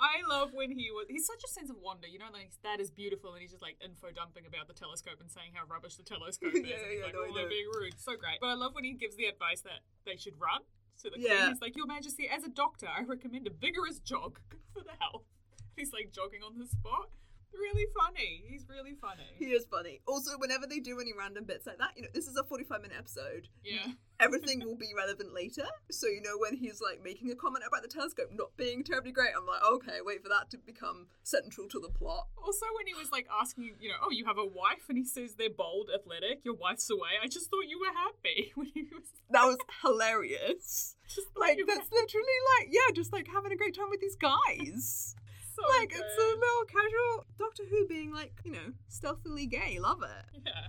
I 0.01 0.21
love 0.29 0.53
when 0.53 0.71
he 0.71 0.91
was. 0.91 1.07
He's 1.09 1.25
such 1.27 1.43
a 1.45 1.49
sense 1.49 1.71
of 1.71 1.77
wonder. 1.79 2.07
You 2.09 2.19
know, 2.19 2.29
like 2.33 2.51
that 2.63 2.81
is 2.81 2.91
beautiful, 2.91 3.33
and 3.33 3.41
he's 3.41 3.51
just 3.53 3.63
like 3.63 3.77
info 3.83 4.11
dumping 4.11 4.45
about 4.47 4.67
the 4.69 4.75
telescope 4.75 5.21
and 5.21 5.31
saying 5.31 5.53
how 5.55 5.65
rubbish 5.67 5.97
the 5.97 6.03
telescope 6.03 6.53
is. 6.55 6.67
Yeah, 6.67 6.77
and 6.77 6.91
he's 6.91 6.99
yeah, 6.99 7.05
like, 7.07 7.15
no, 7.15 7.27
oh, 7.29 7.35
they're 7.35 7.49
being 7.49 7.69
rude. 7.75 7.99
So 7.99 8.17
great. 8.17 8.39
But 8.41 8.49
I 8.49 8.55
love 8.55 8.75
when 8.75 8.85
he 8.85 8.93
gives 8.93 9.17
the 9.17 9.27
advice 9.27 9.63
that 9.63 9.81
they 10.05 10.17
should 10.17 10.39
run 10.41 10.61
to 11.03 11.11
the 11.11 11.19
Yeah. 11.19 11.37
queen. 11.39 11.49
He's 11.53 11.61
like, 11.63 11.77
Your 11.77 11.87
Majesty, 11.87 12.29
as 12.29 12.45
a 12.45 12.49
doctor, 12.51 12.89
I 12.89 13.03
recommend 13.03 13.47
a 13.47 13.51
vigorous 13.51 13.99
jog 14.01 14.41
for 14.75 14.83
the 14.83 14.93
health. 15.01 15.25
He's 15.77 15.93
like 15.93 16.11
jogging 16.13 16.43
on 16.43 16.59
the 16.59 16.67
spot. 16.67 17.09
Really 17.53 17.87
funny. 17.95 18.43
He's 18.49 18.67
really 18.69 18.95
funny. 19.01 19.25
He 19.39 19.47
is 19.47 19.67
funny. 19.71 20.01
Also, 20.07 20.33
whenever 20.39 20.67
they 20.67 20.81
do 20.81 21.01
any 21.01 21.13
random 21.17 21.45
bits 21.45 21.67
like 21.67 21.79
that, 21.79 21.91
you 21.97 22.03
know, 22.03 22.09
this 22.15 22.27
is 22.27 22.37
a 22.37 22.45
45 22.45 22.83
minute 22.83 22.97
episode. 22.99 23.49
Yeah. 23.65 23.93
Everything 24.21 24.61
will 24.65 24.77
be 24.77 24.93
relevant 24.97 25.35
later. 25.35 25.67
So, 25.91 26.07
you 26.07 26.21
know, 26.23 26.37
when 26.39 26.57
he's 26.57 26.81
like 26.81 27.03
making 27.03 27.31
a 27.31 27.35
comment 27.35 27.65
about 27.67 27.83
the 27.83 27.89
telescope 27.89 28.31
not 28.33 28.57
being 28.57 28.85
terribly 28.85 29.13
great, 29.13 29.31
I'm 29.37 29.47
like, 29.47 29.63
okay, 29.63 29.99
wait 30.05 30.23
for 30.23 30.29
that 30.29 30.51
to 30.51 30.59
become 30.59 31.07
central 31.23 31.69
to 31.69 31.81
the 31.81 31.89
plot. 31.89 32.27
Also, 32.43 32.67
when 32.77 32.87
he 32.87 32.95
was 32.95 33.11
like 33.13 33.27
asking, 33.41 33.77
you 33.81 33.89
know, 33.89 33.97
oh, 34.03 34.11
you 34.11 34.25
have 34.25 34.39
a 34.39 34.47
wife, 34.47 34.89
and 34.89 34.97
he 34.99 35.05
says 35.05 35.35
they're 35.35 35.51
bold, 35.51 35.91
athletic, 35.95 36.45
your 36.45 36.55
wife's 36.55 36.89
away. 36.91 37.21
I 37.23 37.29
just 37.29 37.51
thought 37.51 37.69
you 37.69 37.79
were 37.81 37.93
happy 37.95 38.53
when 38.57 38.69
he 38.75 38.83
was 38.83 39.05
That 39.31 39.45
was 39.45 39.59
hilarious. 39.83 40.97
just 41.09 41.29
Like, 41.37 41.59
that's 41.67 41.91
literally 41.93 42.39
like, 42.59 42.69
yeah, 42.71 42.93
just 42.95 43.13
like 43.13 43.29
having 43.29 43.53
a 43.53 43.57
great 43.57 43.77
time 43.77 43.91
with 43.91 44.01
these 44.01 44.17
guys. 44.17 45.15
So 45.63 45.79
like, 45.79 45.91
it's 45.91 46.01
a 46.01 46.17
good. 46.17 46.39
little 46.39 46.65
casual 46.69 47.27
Doctor 47.39 47.63
Who 47.71 47.87
being 47.87 48.13
like, 48.13 48.33
you 48.45 48.53
know, 48.53 48.73
stealthily 48.89 49.47
gay. 49.47 49.79
Love 49.81 50.03
it. 50.03 50.43
yeah. 50.47 50.69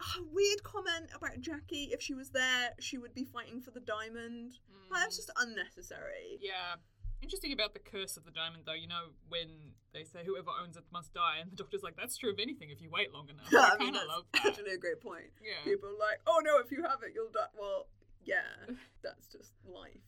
Ah, 0.00 0.20
weird 0.32 0.62
comment 0.62 1.10
about 1.14 1.40
Jackie. 1.40 1.90
If 1.92 2.00
she 2.00 2.14
was 2.14 2.30
there, 2.30 2.70
she 2.78 2.98
would 2.98 3.14
be 3.14 3.24
fighting 3.24 3.60
for 3.60 3.72
the 3.72 3.80
diamond. 3.80 4.52
Like, 4.90 5.02
that's 5.02 5.16
just 5.16 5.30
unnecessary. 5.38 6.38
Yeah. 6.40 6.76
Interesting 7.20 7.52
about 7.52 7.74
the 7.74 7.80
curse 7.80 8.16
of 8.16 8.24
the 8.24 8.30
diamond, 8.30 8.62
though. 8.64 8.74
You 8.78 8.86
know, 8.86 9.10
when 9.28 9.48
they 9.92 10.04
say 10.04 10.20
whoever 10.24 10.50
owns 10.62 10.76
it 10.76 10.84
must 10.92 11.12
die, 11.14 11.38
and 11.42 11.50
the 11.50 11.56
doctor's 11.56 11.82
like, 11.82 11.96
that's 11.96 12.16
true 12.16 12.30
of 12.30 12.38
anything 12.38 12.70
if 12.70 12.80
you 12.80 12.90
wait 12.90 13.12
long 13.12 13.28
enough. 13.28 13.50
I, 13.52 13.74
I 13.74 13.78
mean, 13.78 13.92
kind 13.92 13.96
of 13.96 14.02
that's 14.02 14.08
love 14.08 14.24
that. 14.34 14.46
actually 14.46 14.72
a 14.74 14.78
great 14.78 15.00
point. 15.00 15.26
Yeah. 15.42 15.64
People 15.64 15.88
are 15.88 15.98
like, 15.98 16.20
oh 16.28 16.40
no, 16.44 16.58
if 16.64 16.70
you 16.70 16.82
have 16.84 17.02
it, 17.02 17.10
you'll 17.14 17.32
die. 17.34 17.50
Well, 17.58 17.88
yeah, 18.24 18.46
that's 19.02 19.26
just 19.26 19.50
life. 19.66 19.98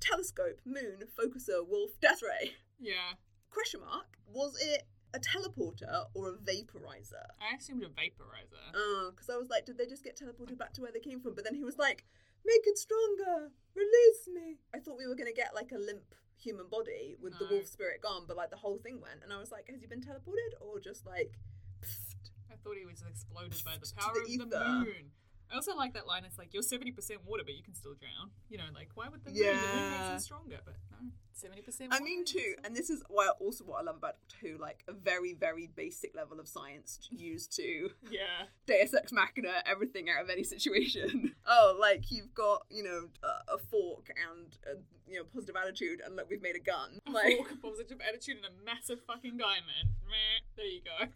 Telescope, 0.00 0.58
moon, 0.66 1.04
focuser, 1.18 1.66
wolf, 1.66 1.92
death 2.00 2.20
ray. 2.22 2.52
Yeah. 2.84 3.16
Question 3.50 3.80
mark. 3.80 4.18
Was 4.28 4.56
it 4.60 4.84
a 5.14 5.18
teleporter 5.18 6.04
or 6.12 6.30
a 6.30 6.36
vaporizer? 6.36 7.24
I 7.40 7.56
assumed 7.56 7.82
a 7.82 7.88
vaporizer. 7.88 8.60
Uh, 8.68 8.76
oh, 8.76 9.10
because 9.14 9.30
I 9.30 9.38
was 9.38 9.48
like, 9.48 9.64
did 9.64 9.78
they 9.78 9.86
just 9.86 10.04
get 10.04 10.20
teleported 10.20 10.58
back 10.58 10.74
to 10.74 10.82
where 10.82 10.92
they 10.92 11.00
came 11.00 11.20
from? 11.20 11.34
But 11.34 11.44
then 11.44 11.54
he 11.54 11.64
was 11.64 11.78
like, 11.78 12.04
make 12.44 12.60
it 12.66 12.76
stronger, 12.76 13.50
release 13.74 14.28
me. 14.28 14.58
I 14.74 14.80
thought 14.80 14.98
we 14.98 15.06
were 15.06 15.14
gonna 15.14 15.32
get 15.32 15.54
like 15.54 15.72
a 15.72 15.78
limp 15.78 16.14
human 16.36 16.68
body 16.68 17.16
with 17.22 17.38
the 17.38 17.46
wolf 17.48 17.66
spirit 17.66 18.02
gone, 18.02 18.24
but 18.28 18.36
like 18.36 18.50
the 18.50 18.56
whole 18.60 18.78
thing 18.78 19.00
went, 19.00 19.22
and 19.22 19.32
I 19.32 19.38
was 19.38 19.50
like, 19.50 19.68
has 19.70 19.80
he 19.80 19.86
been 19.86 20.02
teleported 20.02 20.60
or 20.60 20.78
just 20.78 21.06
like? 21.06 21.38
pfft? 21.80 22.30
I 22.52 22.56
thought 22.62 22.76
he 22.76 22.84
was 22.84 23.02
exploded 23.08 23.62
by 23.64 23.76
the 23.80 23.90
power 23.96 24.12
the 24.14 24.42
of 24.42 24.50
the 24.50 24.84
moon. 24.84 25.10
I 25.50 25.56
also 25.56 25.74
like 25.76 25.94
that 25.94 26.06
line. 26.06 26.24
It's 26.24 26.38
like 26.38 26.52
you're 26.52 26.62
seventy 26.62 26.90
percent 26.92 27.20
water, 27.26 27.42
but 27.44 27.54
you 27.54 27.62
can 27.62 27.74
still 27.74 27.94
drown. 27.94 28.30
You 28.48 28.58
know, 28.58 28.64
like 28.74 28.90
why 28.94 29.08
would 29.08 29.24
the 29.24 29.30
moon? 29.30 29.38
The 29.38 29.44
moon 29.44 29.52
makes 29.90 30.00
Yeah. 30.04 30.12
him 30.14 30.18
stronger, 30.18 30.58
but 30.64 30.74
no, 30.90 30.98
seventy 31.32 31.62
percent. 31.62 31.92
I 31.94 32.00
mean, 32.00 32.24
too, 32.24 32.54
and 32.64 32.74
this 32.74 32.90
is 32.90 33.02
why 33.08 33.28
also 33.40 33.64
what 33.64 33.80
I 33.80 33.82
love 33.82 33.96
about 33.96 34.16
Doctor 34.28 34.48
Who, 34.48 34.58
like 34.58 34.84
a 34.88 34.92
very, 34.92 35.34
very 35.34 35.68
basic 35.76 36.14
level 36.16 36.40
of 36.40 36.48
science 36.48 36.98
used 37.10 37.54
to 37.56 37.90
yeah, 38.10 38.46
Deus 38.66 38.94
Ex 38.94 39.12
Machina 39.12 39.62
everything 39.66 40.08
out 40.10 40.22
of 40.24 40.30
any 40.30 40.44
situation. 40.44 41.34
oh, 41.46 41.76
like 41.80 42.10
you've 42.10 42.34
got 42.34 42.66
you 42.70 42.82
know 42.82 43.08
a, 43.22 43.54
a 43.54 43.58
fork 43.58 44.08
and 44.32 44.56
a 44.66 44.78
you 45.10 45.18
know 45.18 45.24
positive 45.32 45.56
attitude, 45.56 46.00
and 46.04 46.16
look, 46.16 46.28
we've 46.30 46.42
made 46.42 46.56
a 46.56 46.60
gun. 46.60 46.98
Like, 47.06 47.36
Fork, 47.36 47.62
positive 47.62 47.98
attitude 48.06 48.36
and 48.38 48.46
a 48.46 48.64
massive 48.64 49.00
fucking 49.06 49.36
diamond. 49.36 49.94
Meh, 50.08 50.40
there 50.56 50.66
you 50.66 50.80
go. 50.82 51.06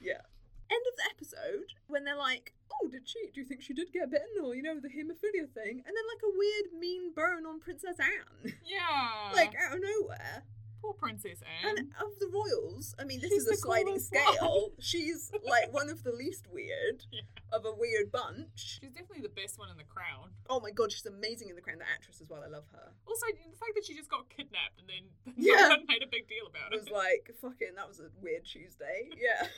yeah. 0.00 0.22
End 0.70 0.84
of 0.90 0.96
the 0.96 1.04
episode 1.10 1.72
when 1.86 2.04
they're 2.04 2.16
like, 2.16 2.52
"Oh, 2.82 2.88
did 2.88 3.08
she? 3.08 3.30
Do 3.32 3.40
you 3.40 3.46
think 3.46 3.62
she 3.62 3.72
did 3.74 3.92
get 3.92 4.10
bitten, 4.10 4.42
or 4.44 4.54
you 4.54 4.62
know 4.62 4.78
the 4.80 4.88
haemophilia 4.88 5.48
thing?" 5.52 5.82
And 5.86 5.94
then 5.96 6.06
like 6.12 6.22
a 6.24 6.36
weird 6.36 6.78
mean 6.78 7.12
burn 7.14 7.46
on 7.46 7.60
Princess 7.60 7.96
Anne, 7.98 8.52
Yeah, 8.64 9.32
like 9.34 9.54
out 9.56 9.76
of 9.76 9.82
nowhere. 9.82 10.44
poor 10.80 10.92
Princess 10.94 11.40
Anne. 11.42 11.76
And 11.76 11.88
of 12.00 12.18
the 12.20 12.28
royals, 12.28 12.94
I 13.00 13.04
mean, 13.04 13.18
this 13.20 13.30
She's 13.32 13.42
is 13.46 13.48
a 13.48 13.56
sliding 13.56 13.98
scale. 13.98 14.70
She's 14.78 15.32
like 15.42 15.72
one 15.72 15.88
of 15.90 16.04
the 16.04 16.12
least 16.12 16.46
weird 16.52 17.02
Yeah. 17.10 17.22
of 17.50 17.64
a 17.64 17.72
weird 17.74 18.12
bunch. 18.12 18.78
She's 18.78 18.92
definitely 18.92 19.22
the 19.22 19.34
best 19.34 19.58
one 19.58 19.70
in 19.70 19.76
the 19.76 19.82
crown. 19.90 20.30
Oh 20.48 20.60
my 20.60 20.70
god, 20.70 20.92
she's 20.92 21.04
amazing 21.06 21.48
in 21.48 21.56
the 21.56 21.62
crown. 21.62 21.78
The 21.78 21.88
actress 21.92 22.20
as 22.20 22.28
well. 22.28 22.44
I 22.44 22.48
love 22.48 22.62
her. 22.72 22.92
Also, 23.08 23.26
the 23.26 23.56
fact 23.58 23.72
that 23.74 23.86
she 23.86 23.94
just 23.96 24.08
got 24.08 24.28
kidnapped 24.30 24.78
and 24.78 24.86
then 24.88 25.34
Yeah. 25.36 25.62
no 25.62 25.68
one 25.70 25.86
made 25.88 26.02
a 26.04 26.06
big 26.06 26.28
deal 26.28 26.46
about 26.46 26.72
It 26.72 26.76
it. 26.76 26.80
was 26.84 26.90
like 26.94 27.34
fucking. 27.40 27.74
That 27.74 27.88
was 27.88 27.98
a 27.98 28.10
weird 28.22 28.44
Tuesday. 28.44 29.08
Yeah. 29.18 29.48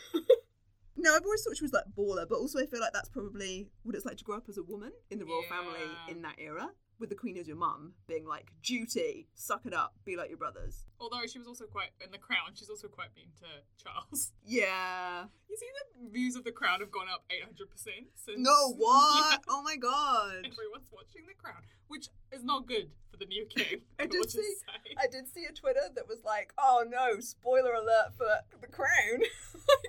No, 1.02 1.16
I've 1.16 1.24
always 1.24 1.42
thought 1.42 1.56
she 1.56 1.64
was 1.64 1.72
like 1.72 1.84
baller, 1.96 2.28
but 2.28 2.36
also 2.36 2.58
I 2.58 2.66
feel 2.66 2.78
like 2.80 2.92
that's 2.92 3.08
probably 3.08 3.68
what 3.84 3.94
it's 3.94 4.04
like 4.04 4.18
to 4.18 4.24
grow 4.24 4.36
up 4.36 4.44
as 4.50 4.58
a 4.58 4.62
woman 4.62 4.92
in 5.10 5.18
the 5.18 5.24
royal 5.24 5.42
family 5.48 5.80
in 6.10 6.20
that 6.22 6.34
era, 6.38 6.68
with 7.00 7.08
the 7.08 7.14
queen 7.16 7.36
as 7.38 7.48
your 7.48 7.56
mum, 7.56 7.94
being 8.06 8.26
like, 8.26 8.52
duty, 8.62 9.26
suck 9.34 9.62
it 9.64 9.72
up, 9.74 9.94
be 10.04 10.16
like 10.16 10.28
your 10.28 10.38
brothers. 10.38 10.84
Although 11.00 11.26
she 11.26 11.38
was 11.38 11.48
also 11.48 11.64
quite 11.64 11.88
in 12.04 12.10
the 12.12 12.18
crown, 12.18 12.52
she's 12.54 12.68
also 12.68 12.86
quite 12.88 13.08
mean 13.16 13.28
to 13.40 13.46
Charles. 13.82 14.32
Yeah. 14.44 15.24
You 15.48 15.56
see, 15.56 15.66
the 16.04 16.10
views 16.10 16.36
of 16.36 16.44
the 16.44 16.52
crown 16.52 16.80
have 16.80 16.90
gone 16.92 17.06
up 17.12 17.24
eight 17.30 17.42
hundred 17.42 17.70
percent 17.70 18.06
since. 18.14 18.38
No, 18.38 18.72
what? 18.76 19.40
Oh 19.48 19.62
my 19.62 19.76
god. 19.76 20.36
Everyone's 20.38 20.90
watching 20.92 21.26
the 21.26 21.34
crown, 21.40 21.62
which 21.88 22.08
is 22.32 22.44
not 22.44 22.66
good 22.66 22.90
for 23.10 23.16
the 23.16 23.26
new 23.26 23.46
king. 23.46 23.80
I 23.98 24.06
did 24.06 24.30
see- 24.30 24.54
I 24.98 25.06
did 25.10 25.26
see 25.28 25.44
a 25.48 25.52
Twitter 25.52 25.88
that 25.94 26.06
was 26.08 26.18
like, 26.24 26.52
oh 26.58 26.84
no, 26.88 27.18
spoiler 27.20 27.72
alert 27.72 28.14
for 28.16 28.28
the 28.60 28.66
crown, 28.66 29.22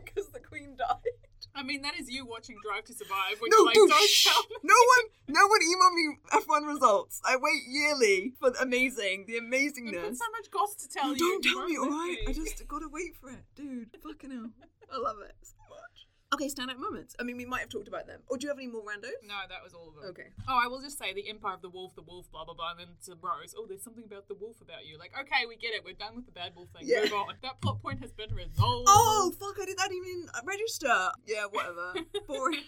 because 0.06 0.30
the 0.30 0.39
queen 0.39 0.76
died. 0.78 0.97
I 1.56 1.64
mean, 1.64 1.82
that 1.82 2.00
is 2.00 2.10
you 2.10 2.26
watching 2.26 2.56
Drive 2.64 2.86
to 2.86 2.94
Survive 2.94 3.40
when 3.40 3.50
No, 3.52 3.58
you're 3.58 3.66
like, 3.66 3.76
dude, 3.76 3.90
don't 3.90 4.10
shh. 4.10 4.24
tell 4.26 4.42
me. 4.50 4.56
no 4.64 4.74
one, 4.74 5.36
no 5.36 5.48
one 5.48 5.60
email 5.62 5.92
me 5.94 6.18
F1 6.32 6.68
results. 6.74 7.22
I 7.26 7.36
wait 7.36 7.62
yearly 7.68 8.34
for 8.40 8.52
the 8.52 8.62
amazing, 8.62 9.26
the 9.28 9.40
We've 9.40 10.02
got 10.02 10.16
so 10.16 10.26
much 10.32 10.50
goss 10.52 10.76
to 10.76 10.88
tell 10.90 11.08
No, 11.10 11.14
you. 11.14 11.20
don't 11.20 11.44
tell 11.44 11.66
me, 11.68 11.78
alright? 11.78 12.18
I 12.28 12.34
just 12.34 12.68
gotta 12.68 12.88
wait 12.90 13.16
for 13.16 13.30
it, 13.30 13.44
dude. 13.56 13.90
Fucking 14.02 14.32
hell. 14.32 14.50
I 14.94 14.98
love 14.98 15.18
it. 15.28 15.36
Okay, 16.34 16.48
standout 16.48 16.78
moments. 16.80 17.13
I 17.20 17.24
mean, 17.24 17.36
we 17.36 17.44
might 17.46 17.60
have 17.60 17.70
talked 17.70 17.89
about 17.89 18.08
them. 18.08 18.22
Or 18.30 18.38
do 18.38 18.46
you 18.46 18.50
have 18.50 18.58
any 18.58 18.67
more 18.67 18.82
randos? 18.82 19.20
No, 19.28 19.36
that 19.50 19.62
was 19.62 19.74
all 19.74 19.89
of 19.89 19.96
them. 19.96 20.06
Okay. 20.12 20.28
Oh, 20.48 20.58
I 20.63 20.67
will 20.67 20.80
just 20.82 20.98
say 20.98 21.13
the 21.13 21.28
Empire 21.30 21.56
of 21.56 21.62
the 21.62 21.70
Wolf, 21.70 21.94
the 21.94 22.02
Wolf, 22.04 22.32
blah 22.32 22.46
blah 22.46 22.54
blah, 22.54 22.72
and 22.72 22.80
then 22.80 22.88
to 23.06 23.15
Rose. 23.22 23.54
Oh, 23.58 23.65
there's 23.67 23.84
something 23.84 24.06
about 24.06 24.30
the 24.30 24.36
wolf 24.36 24.62
about 24.62 24.86
you. 24.86 24.98
Like, 24.98 25.12
okay, 25.20 25.44
we 25.48 25.58
get 25.58 25.74
it. 25.74 25.84
We're 25.84 25.94
done 25.94 26.15
with 26.15 26.26
the 26.26 26.32
bad 26.32 26.56
wolf 26.56 26.70
thing. 26.72 26.88
Yeah. 26.88 27.02
Move 27.02 27.13
on. 27.13 27.36
That 27.44 27.60
plot 27.60 27.82
point 27.82 28.00
has 28.02 28.13
been 28.13 28.34
resolved. 28.34 28.88
Oh, 28.88 29.34
fuck, 29.38 29.60
I 29.62 29.65
did 29.65 29.78
that 29.78 29.91
even 29.91 30.28
register. 30.46 31.12
Yeah, 31.28 31.46
whatever. 31.52 31.94
Boring. 32.28 32.63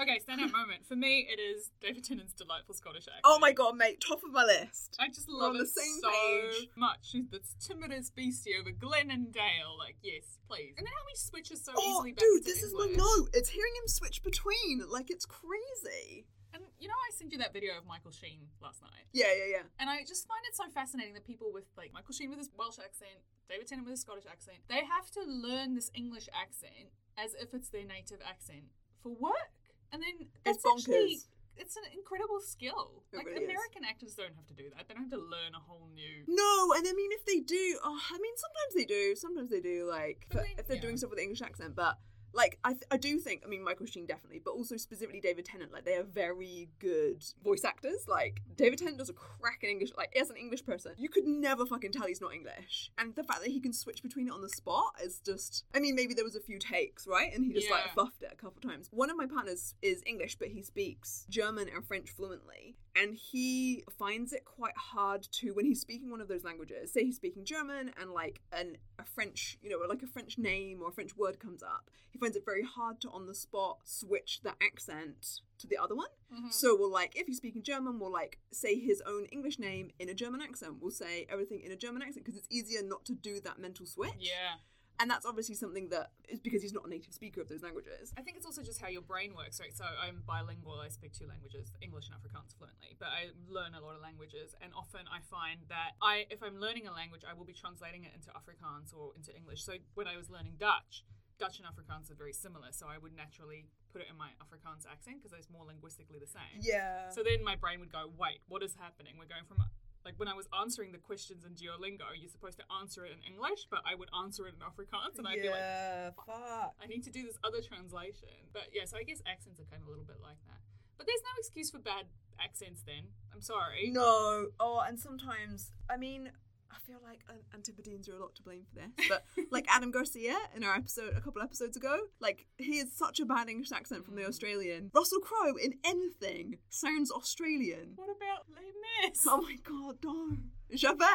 okay, 0.00 0.18
standout 0.18 0.50
moment 0.50 0.84
for 0.88 0.96
me. 0.96 1.28
It 1.30 1.38
is 1.40 1.70
David 1.80 2.02
Tennant's 2.04 2.32
delightful 2.32 2.74
Scottish 2.74 3.06
accent. 3.06 3.22
Oh 3.24 3.38
my 3.38 3.52
god, 3.52 3.76
mate, 3.76 4.02
top 4.06 4.24
of 4.24 4.32
my 4.32 4.42
list. 4.44 4.96
I 4.98 5.06
just 5.08 5.28
We're 5.28 5.38
love 5.38 5.50
on 5.50 5.56
it 5.56 5.60
the 5.60 5.66
same 5.66 6.00
so 6.02 6.10
page. 6.10 6.68
much. 6.76 6.98
She's 7.02 7.28
this 7.30 7.54
timidest 7.62 8.14
beastie 8.16 8.54
over 8.60 8.72
Glen 8.72 9.12
and 9.12 9.32
Dale. 9.32 9.78
Like, 9.78 9.96
yes, 10.02 10.38
please. 10.48 10.74
And 10.76 10.84
then 10.84 10.92
how 10.92 11.04
he 11.08 11.16
switches 11.16 11.64
so 11.64 11.72
Oh, 11.76 11.98
easily 11.98 12.12
back 12.12 12.18
to. 12.18 12.24
Oh, 12.26 12.36
dude, 12.38 12.44
this 12.44 12.62
is 12.64 12.74
my 12.74 12.86
English. 13.04 13.18
note. 13.20 13.28
It's 13.34 13.50
hearing 13.50 13.72
him 13.76 13.86
switch 13.88 14.22
between. 14.22 14.82
Like, 14.88 15.10
it's 15.10 15.26
crazy. 15.26 16.26
And 16.54 16.62
you 16.78 16.86
know, 16.86 16.94
I 16.94 17.10
sent 17.12 17.32
you 17.32 17.38
that 17.38 17.52
video 17.52 17.76
of 17.76 17.84
Michael 17.84 18.12
Sheen 18.12 18.46
last 18.62 18.80
night. 18.80 19.06
Yeah, 19.12 19.26
yeah, 19.36 19.58
yeah. 19.58 19.64
And 19.80 19.90
I 19.90 20.04
just 20.06 20.28
find 20.28 20.38
it 20.46 20.54
so 20.54 20.64
fascinating 20.72 21.14
that 21.14 21.26
people 21.26 21.50
with 21.52 21.64
like 21.76 21.92
Michael 21.92 22.14
Sheen 22.14 22.30
with 22.30 22.38
his 22.38 22.48
Welsh 22.56 22.78
accent, 22.78 23.18
David 23.50 23.66
Tennant 23.66 23.86
with 23.86 23.92
his 23.98 24.02
Scottish 24.02 24.24
accent, 24.30 24.58
they 24.68 24.84
have 24.86 25.10
to 25.18 25.22
learn 25.26 25.74
this 25.74 25.90
English 25.94 26.28
accent 26.30 26.94
as 27.18 27.34
if 27.34 27.54
it's 27.54 27.70
their 27.70 27.82
native 27.84 28.18
accent 28.22 28.70
for 29.02 29.10
work. 29.18 29.50
And 29.92 30.00
then 30.02 30.30
It's 30.46 30.62
that's 30.62 30.66
actually 30.66 31.18
bonkers. 31.18 31.26
it's 31.58 31.74
an 31.76 31.90
incredible 31.92 32.38
skill. 32.38 33.02
It 33.12 33.16
like 33.18 33.26
really 33.26 33.44
is. 33.46 33.50
American 33.50 33.82
actors 33.82 34.14
don't 34.14 34.34
have 34.38 34.46
to 34.46 34.54
do 34.54 34.70
that. 34.78 34.86
They 34.86 34.94
don't 34.94 35.10
have 35.10 35.18
to 35.18 35.18
learn 35.26 35.58
a 35.58 35.62
whole 35.66 35.88
new 35.92 36.22
No, 36.30 36.70
and 36.78 36.86
I 36.86 36.92
mean, 36.94 37.10
if 37.18 37.24
they 37.26 37.40
do, 37.40 37.78
oh, 37.82 37.98
I 38.14 38.18
mean, 38.18 38.34
sometimes 38.38 38.72
they 38.78 38.84
do. 38.86 39.14
Sometimes 39.16 39.50
they 39.50 39.60
do, 39.60 39.86
like, 39.90 40.26
But 40.30 40.38
for- 40.38 40.42
they- 40.46 40.54
if 40.58 40.66
they're 40.68 40.76
yeah. 40.76 40.82
doing 40.86 40.96
stuff 40.98 41.10
with 41.10 41.18
the 41.18 41.24
English 41.26 41.42
accent. 41.42 41.74
But, 41.74 41.98
like, 42.34 42.58
I, 42.64 42.72
th- 42.72 42.84
I 42.90 42.96
do 42.96 43.18
think, 43.18 43.42
I 43.44 43.48
mean, 43.48 43.62
Michael 43.64 43.86
Sheen 43.86 44.06
definitely, 44.06 44.40
but 44.44 44.52
also 44.52 44.76
specifically 44.76 45.20
David 45.20 45.44
Tennant, 45.44 45.72
like, 45.72 45.84
they 45.84 45.94
are 45.96 46.02
very 46.02 46.68
good 46.78 47.24
voice 47.42 47.64
actors. 47.64 48.06
Like, 48.08 48.40
David 48.56 48.78
Tennant 48.78 48.98
does 48.98 49.08
a 49.08 49.12
crack 49.12 49.60
in 49.62 49.70
English. 49.70 49.90
Like, 49.96 50.14
as 50.20 50.30
an 50.30 50.36
English 50.36 50.64
person, 50.64 50.92
you 50.98 51.08
could 51.08 51.24
never 51.26 51.64
fucking 51.66 51.92
tell 51.92 52.06
he's 52.06 52.20
not 52.20 52.34
English. 52.34 52.90
And 52.98 53.14
the 53.14 53.24
fact 53.24 53.40
that 53.42 53.50
he 53.50 53.60
can 53.60 53.72
switch 53.72 54.02
between 54.02 54.28
it 54.28 54.32
on 54.32 54.42
the 54.42 54.48
spot 54.48 54.94
is 55.02 55.20
just, 55.24 55.64
I 55.74 55.80
mean, 55.80 55.94
maybe 55.94 56.14
there 56.14 56.24
was 56.24 56.36
a 56.36 56.40
few 56.40 56.58
takes, 56.58 57.06
right? 57.06 57.32
And 57.34 57.44
he 57.44 57.52
just, 57.52 57.70
like, 57.70 57.84
Yeah. 57.86 57.92
fluffed 57.94 58.22
it 58.22 58.30
a 58.32 58.36
couple 58.36 58.60
times. 58.60 58.88
One 58.90 59.10
of 59.10 59.16
my 59.16 59.26
partners 59.26 59.74
is 59.82 60.02
English, 60.06 60.36
but 60.36 60.48
he 60.48 60.62
speaks 60.62 61.26
German 61.28 61.68
and 61.74 61.86
French 61.86 62.10
fluently. 62.10 62.76
And 62.96 63.16
he 63.16 63.84
finds 63.98 64.32
it 64.32 64.44
quite 64.44 64.76
hard 64.76 65.22
to, 65.32 65.50
when 65.52 65.64
he's 65.66 65.80
speaking 65.80 66.10
one 66.10 66.20
of 66.20 66.28
those 66.28 66.44
languages, 66.44 66.92
say 66.92 67.04
he's 67.04 67.16
speaking 67.16 67.44
German 67.44 67.90
and 68.00 68.12
like 68.12 68.40
an, 68.52 68.76
a 68.98 69.04
French, 69.04 69.58
you 69.62 69.68
know, 69.70 69.78
like 69.88 70.02
a 70.02 70.06
French 70.06 70.38
name 70.38 70.80
or 70.80 70.88
a 70.88 70.92
French 70.92 71.16
word 71.16 71.40
comes 71.40 71.62
up, 71.62 71.90
he 72.10 72.18
finds 72.18 72.36
it 72.36 72.44
very 72.44 72.62
hard 72.62 73.00
to 73.00 73.10
on 73.10 73.26
the 73.26 73.34
spot 73.34 73.78
switch 73.84 74.40
the 74.44 74.52
accent 74.62 75.40
to 75.58 75.66
the 75.66 75.76
other 75.76 75.94
one. 75.96 76.08
Mhm. 76.32 76.52
So 76.52 76.76
we'll 76.76 76.90
like, 76.90 77.16
if 77.16 77.26
he's 77.26 77.38
speaking 77.38 77.62
German, 77.62 77.98
we'll 77.98 78.12
like 78.12 78.38
say 78.52 78.78
his 78.78 79.02
own 79.06 79.24
English 79.26 79.58
name 79.58 79.90
in 79.98 80.08
a 80.08 80.14
German 80.14 80.40
accent. 80.40 80.76
We'll 80.80 80.90
say 80.92 81.26
everything 81.28 81.60
in 81.60 81.72
a 81.72 81.76
German 81.76 82.02
accent 82.02 82.24
because 82.24 82.38
it's 82.38 82.48
easier 82.50 82.82
not 82.82 83.04
to 83.06 83.12
do 83.14 83.40
that 83.40 83.58
mental 83.58 83.86
switch. 83.86 84.12
Yeah. 84.20 84.54
And 85.00 85.10
that's 85.10 85.26
obviously 85.26 85.54
something 85.56 85.88
that 85.90 86.14
is 86.28 86.38
because 86.38 86.62
he's 86.62 86.72
not 86.72 86.86
a 86.86 86.88
native 86.88 87.12
speaker 87.12 87.40
of 87.40 87.48
those 87.48 87.62
languages. 87.62 88.14
I 88.16 88.22
think 88.22 88.36
it's 88.36 88.46
also 88.46 88.62
just 88.62 88.80
how 88.80 88.88
your 88.88 89.02
brain 89.02 89.34
works, 89.34 89.58
right? 89.58 89.74
So 89.74 89.84
I'm 89.84 90.22
bilingual. 90.26 90.78
I 90.78 90.88
speak 90.88 91.12
two 91.12 91.26
languages, 91.26 91.72
English 91.82 92.06
and 92.08 92.14
Afrikaans 92.14 92.54
fluently, 92.56 92.94
but 92.98 93.10
I 93.10 93.34
learn 93.50 93.74
a 93.74 93.82
lot 93.82 93.96
of 93.96 94.02
languages, 94.02 94.54
and 94.62 94.70
often 94.72 95.02
I 95.10 95.18
find 95.26 95.66
that 95.68 95.98
I, 96.00 96.26
if 96.30 96.42
I'm 96.42 96.62
learning 96.62 96.86
a 96.86 96.94
language, 96.94 97.22
I 97.26 97.34
will 97.34 97.44
be 97.44 97.52
translating 97.52 98.04
it 98.04 98.14
into 98.14 98.30
Afrikaans 98.30 98.94
or 98.94 99.10
into 99.18 99.34
English. 99.34 99.66
So 99.66 99.74
when 99.94 100.06
I 100.06 100.16
was 100.16 100.30
learning 100.30 100.62
Dutch, 100.62 101.02
Dutch 101.38 101.58
and 101.58 101.66
Afrikaans 101.66 102.10
are 102.10 102.14
very 102.14 102.32
similar, 102.32 102.70
so 102.70 102.86
I 102.86 102.98
would 102.98 103.16
naturally 103.16 103.66
put 103.90 104.00
it 104.00 104.06
in 104.10 104.16
my 104.16 104.30
Afrikaans 104.38 104.86
accent 104.86 105.18
because 105.18 105.34
it's 105.34 105.50
more 105.50 105.66
linguistically 105.66 106.22
the 106.22 106.30
same. 106.30 106.62
Yeah. 106.62 107.10
So 107.10 107.22
then 107.26 107.42
my 107.42 107.56
brain 107.58 107.80
would 107.80 107.90
go, 107.90 108.10
wait, 108.14 108.46
what 108.46 108.62
is 108.62 108.78
happening? 108.78 109.14
We're 109.18 109.30
going 109.30 109.46
from 109.46 109.58
like 110.04 110.14
when 110.18 110.28
I 110.28 110.34
was 110.34 110.46
answering 110.52 110.92
the 110.92 110.98
questions 110.98 111.44
in 111.44 111.52
Duolingo, 111.52 112.04
you're 112.18 112.30
supposed 112.30 112.58
to 112.58 112.64
answer 112.80 113.04
it 113.04 113.12
in 113.12 113.20
English, 113.34 113.66
but 113.70 113.80
I 113.88 113.94
would 113.94 114.10
answer 114.22 114.46
it 114.46 114.54
in 114.54 114.60
Afrikaans, 114.60 115.18
and 115.18 115.26
I'd 115.26 115.42
be 115.42 115.48
like, 115.48 116.16
fuck. 116.26 116.74
I 116.82 116.86
need 116.86 117.02
to 117.04 117.10
do 117.10 117.22
this 117.24 117.38
other 117.42 117.60
translation. 117.60 118.28
But 118.52 118.68
yeah, 118.72 118.84
so 118.84 118.96
I 118.96 119.02
guess 119.02 119.22
accents 119.26 119.60
are 119.60 119.64
kind 119.64 119.82
of 119.82 119.88
a 119.88 119.90
little 119.90 120.04
bit 120.04 120.20
like 120.22 120.38
that. 120.46 120.60
But 120.96 121.06
there's 121.06 121.22
no 121.22 121.34
excuse 121.38 121.70
for 121.70 121.78
bad 121.78 122.06
accents 122.38 122.82
then. 122.86 123.08
I'm 123.32 123.40
sorry. 123.40 123.90
No. 123.92 124.48
Oh, 124.60 124.82
and 124.86 124.98
sometimes, 124.98 125.72
I 125.90 125.96
mean, 125.96 126.30
I 126.74 126.78
feel 126.86 126.98
like 127.02 127.20
An- 127.28 127.36
Antipodeans 127.54 128.08
are 128.08 128.16
a 128.16 128.20
lot 128.20 128.34
to 128.36 128.42
blame 128.42 128.62
for 128.68 128.74
this, 128.80 129.08
but 129.08 129.24
like 129.50 129.66
Adam 129.68 129.90
Garcia 129.90 130.36
in 130.56 130.64
our 130.64 130.74
episode 130.74 131.14
a 131.16 131.20
couple 131.20 131.40
episodes 131.42 131.76
ago, 131.76 131.96
like 132.20 132.46
he 132.58 132.78
has 132.78 132.92
such 132.92 133.20
a 133.20 133.24
bad 133.24 133.48
English 133.48 133.70
accent 133.72 134.04
from 134.04 134.16
the 134.16 134.22
Mm. 134.22 134.28
Australian. 134.28 134.90
Russell 134.94 135.20
Crowe 135.20 135.54
in 135.62 135.74
anything 135.84 136.58
sounds 136.70 137.10
Australian. 137.10 137.92
What 137.96 138.08
about 138.10 138.46
Les 138.54 139.08
Mis? 139.08 139.24
Oh 139.28 139.40
my 139.42 139.56
god, 139.62 139.98
no. 140.04 140.36
Javert. 140.76 141.06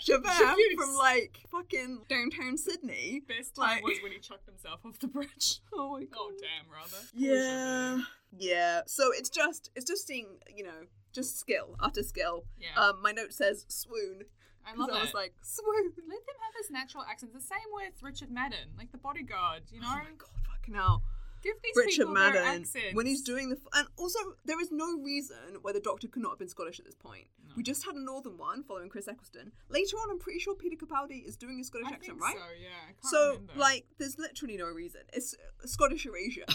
Javert. 0.00 0.30
Javert 0.38 0.56
from 0.76 0.94
like 0.94 1.40
fucking 1.50 2.02
downtown 2.08 2.56
Sydney. 2.56 3.22
Best 3.26 3.54
time 3.54 3.76
like- 3.76 3.84
was 3.84 3.98
when 4.02 4.12
he 4.12 4.18
chucked 4.18 4.46
himself 4.46 4.80
off 4.84 4.98
the 4.98 5.08
bridge. 5.08 5.60
Oh 5.74 5.92
my 5.98 6.04
god. 6.04 6.18
Oh 6.18 6.30
damn, 6.40 6.70
rather. 6.72 7.04
Yeah. 7.14 7.98
Yeah. 8.36 8.82
So 8.86 9.10
it's 9.12 9.30
just 9.30 9.70
it's 9.74 9.86
just 9.86 10.06
seeing, 10.06 10.26
you 10.54 10.64
know, 10.64 10.86
just 11.12 11.38
skill, 11.38 11.76
utter 11.80 12.02
skill. 12.02 12.44
Yeah. 12.58 12.80
Um 12.80 13.00
my 13.02 13.12
note 13.12 13.32
says 13.32 13.64
swoon. 13.68 14.22
I 14.64 14.74
love 14.76 14.90
I 14.92 14.98
it. 14.98 15.00
was 15.02 15.14
like, 15.14 15.34
swoon. 15.42 15.92
Let 15.96 16.24
them 16.26 16.36
have 16.44 16.54
his 16.56 16.70
natural 16.70 17.02
accents. 17.10 17.34
The 17.34 17.40
same 17.40 17.66
with 17.72 18.00
Richard 18.02 18.30
Madden, 18.30 18.74
like 18.78 18.92
the 18.92 18.98
bodyguard. 18.98 19.62
You 19.72 19.80
know, 19.80 19.88
Oh 19.90 19.96
my 19.96 20.10
god, 20.16 20.30
fucking 20.48 20.74
hell. 20.74 21.02
Give 21.42 21.56
these 21.62 21.72
Richard 21.76 21.90
people 22.06 22.14
their 22.14 22.32
Madden. 22.32 22.62
accents. 22.62 22.94
When 22.94 23.06
he's 23.06 23.22
doing 23.22 23.48
the. 23.50 23.56
F- 23.56 23.68
and 23.74 23.88
also, 23.96 24.18
there 24.44 24.60
is 24.60 24.70
no 24.70 24.98
reason 25.00 25.36
why 25.62 25.72
the 25.72 25.80
doctor 25.80 26.08
could 26.08 26.22
not 26.22 26.30
have 26.30 26.38
been 26.38 26.48
Scottish 26.48 26.78
at 26.78 26.84
this 26.86 26.94
point. 26.94 27.26
No. 27.46 27.52
We 27.56 27.62
just 27.62 27.84
had 27.84 27.94
a 27.94 28.00
northern 28.00 28.38
one 28.38 28.62
following 28.64 28.88
Chris 28.88 29.08
Eccleston. 29.08 29.52
Later 29.68 29.96
on, 29.98 30.10
I'm 30.10 30.18
pretty 30.18 30.38
sure 30.38 30.54
Peter 30.54 30.76
Capaldi 30.76 31.24
is 31.26 31.36
doing 31.36 31.60
a 31.60 31.64
Scottish 31.64 31.88
I 31.88 31.94
accent, 31.94 32.18
think 32.18 32.22
right? 32.22 32.36
so. 32.36 32.44
Yeah. 32.60 32.68
I 32.88 32.92
can't 32.92 33.04
So, 33.04 33.30
remember. 33.32 33.52
like, 33.56 33.84
there's 33.98 34.18
literally 34.18 34.56
no 34.56 34.66
reason. 34.66 35.02
It's 35.12 35.34
uh, 35.34 35.66
Scottish 35.66 36.06
erasure. 36.06 36.46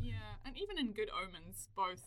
Yeah, 0.00 0.38
and 0.46 0.56
even 0.56 0.78
in 0.78 0.92
Good 0.92 1.10
Omens, 1.10 1.68
both 1.74 2.02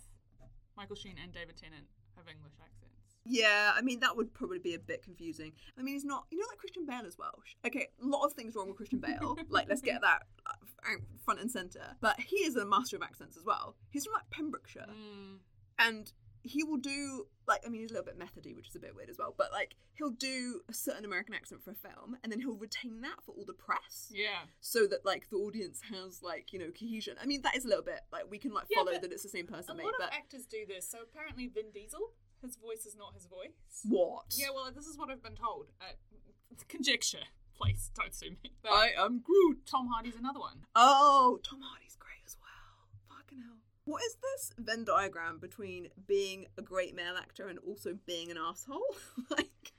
Michael 0.77 0.95
Sheen 0.95 1.15
and 1.21 1.33
David 1.33 1.57
Tennant 1.57 1.87
have 2.15 2.23
English 2.27 2.53
accents. 2.63 3.00
Yeah, 3.25 3.71
I 3.75 3.81
mean, 3.81 3.99
that 3.99 4.15
would 4.17 4.33
probably 4.33 4.59
be 4.59 4.73
a 4.73 4.79
bit 4.79 5.03
confusing. 5.03 5.51
I 5.77 5.81
mean, 5.83 5.95
he's 5.95 6.05
not. 6.05 6.25
You 6.31 6.39
know, 6.39 6.45
like 6.49 6.57
Christian 6.57 6.85
Bale 6.85 7.05
is 7.05 7.17
Welsh. 7.17 7.55
Okay, 7.65 7.87
a 8.01 8.05
lot 8.05 8.25
of 8.25 8.33
things 8.33 8.55
wrong 8.55 8.67
with 8.67 8.77
Christian 8.77 8.99
Bale. 8.99 9.37
like, 9.49 9.67
let's 9.69 9.81
get 9.81 10.01
that 10.01 10.23
uh, 10.45 10.91
front 11.23 11.39
and 11.39 11.51
centre. 11.51 11.95
But 12.01 12.19
he 12.19 12.37
is 12.37 12.55
a 12.55 12.65
master 12.65 12.95
of 12.95 13.03
accents 13.03 13.37
as 13.37 13.45
well. 13.45 13.75
He's 13.91 14.05
from, 14.05 14.13
like, 14.13 14.29
Pembrokeshire. 14.31 14.87
Mm. 14.89 15.37
and 15.79 16.11
he 16.43 16.63
will 16.63 16.77
do 16.77 17.27
like 17.47 17.61
I 17.65 17.69
mean 17.69 17.81
he's 17.81 17.91
a 17.91 17.93
little 17.93 18.05
bit 18.05 18.17
methody, 18.17 18.55
which 18.55 18.67
is 18.69 18.75
a 18.75 18.79
bit 18.79 18.95
weird 18.95 19.11
as 19.11 19.19
well. 19.19 19.35
But 19.37 19.51
like 19.51 19.75
he'll 19.93 20.09
do 20.09 20.61
a 20.67 20.73
certain 20.73 21.05
American 21.05 21.35
accent 21.35 21.63
for 21.63 21.69
a 21.69 21.75
film, 21.75 22.17
and 22.23 22.31
then 22.31 22.39
he'll 22.39 22.55
retain 22.55 23.01
that 23.01 23.23
for 23.23 23.33
all 23.33 23.45
the 23.45 23.53
press, 23.53 24.09
Yeah. 24.11 24.49
so 24.59 24.87
that 24.87 25.05
like 25.05 25.29
the 25.29 25.35
audience 25.37 25.81
has 25.93 26.23
like 26.23 26.51
you 26.51 26.57
know 26.57 26.71
cohesion. 26.71 27.15
I 27.21 27.27
mean 27.27 27.43
that 27.43 27.55
is 27.55 27.65
a 27.65 27.67
little 27.67 27.83
bit 27.83 27.99
like 28.11 28.23
we 28.27 28.39
can 28.39 28.53
like 28.55 28.65
Yeah, 28.71 28.77
follow 28.79 28.93
that 28.93 29.11
it's 29.11 29.21
the 29.21 29.29
same 29.29 29.45
person. 29.45 29.79
A 29.79 29.83
lot 29.83 29.89
of 29.89 29.99
But 29.99 30.13
actors 30.13 30.47
do 30.47 30.65
this. 30.67 30.89
So 30.89 30.99
apparently, 31.03 31.45
Vin 31.45 31.69
Diesel, 31.71 32.09
his 32.41 32.55
voice 32.57 32.85
is 32.85 32.95
not 32.97 33.13
his 33.13 33.25
voice. 33.25 33.85
what? 33.85 34.25
Yeah, 34.31 34.47
well, 34.53 34.69
this 34.73 34.85
is 34.85 34.97
what 34.97 35.09
I've 35.09 35.23
been 35.23 35.35
told. 35.35 35.67
Uh, 35.79 35.93
conjecture. 36.67 37.25
Please 37.55 37.91
don't 37.95 38.13
sue 38.13 38.31
me. 38.43 38.51
But 38.63 38.71
I 38.71 38.89
am 38.97 39.19
Groot. 39.23 39.65
Tom 39.69 39.87
Hardy's 39.87 40.15
another 40.15 40.39
one. 40.39 40.65
Oh, 40.75 41.39
Tom 41.43 41.59
Hardy's 41.61 41.95
great 41.95 42.21
as 42.25 42.35
well. 42.41 43.17
Fucking 43.17 43.39
hell. 43.39 43.57
What 43.85 44.01
is 44.03 44.15
this 44.21 44.51
Venn 44.57 44.83
diagram 44.83 45.37
between 45.39 45.89
being 46.07 46.47
a 46.57 46.61
great 46.61 46.95
male 46.95 47.15
actor 47.17 47.47
and 47.47 47.59
also 47.59 47.97
being 48.05 48.31
an 48.31 48.37
asshole? 48.37 48.81
like, 49.29 49.73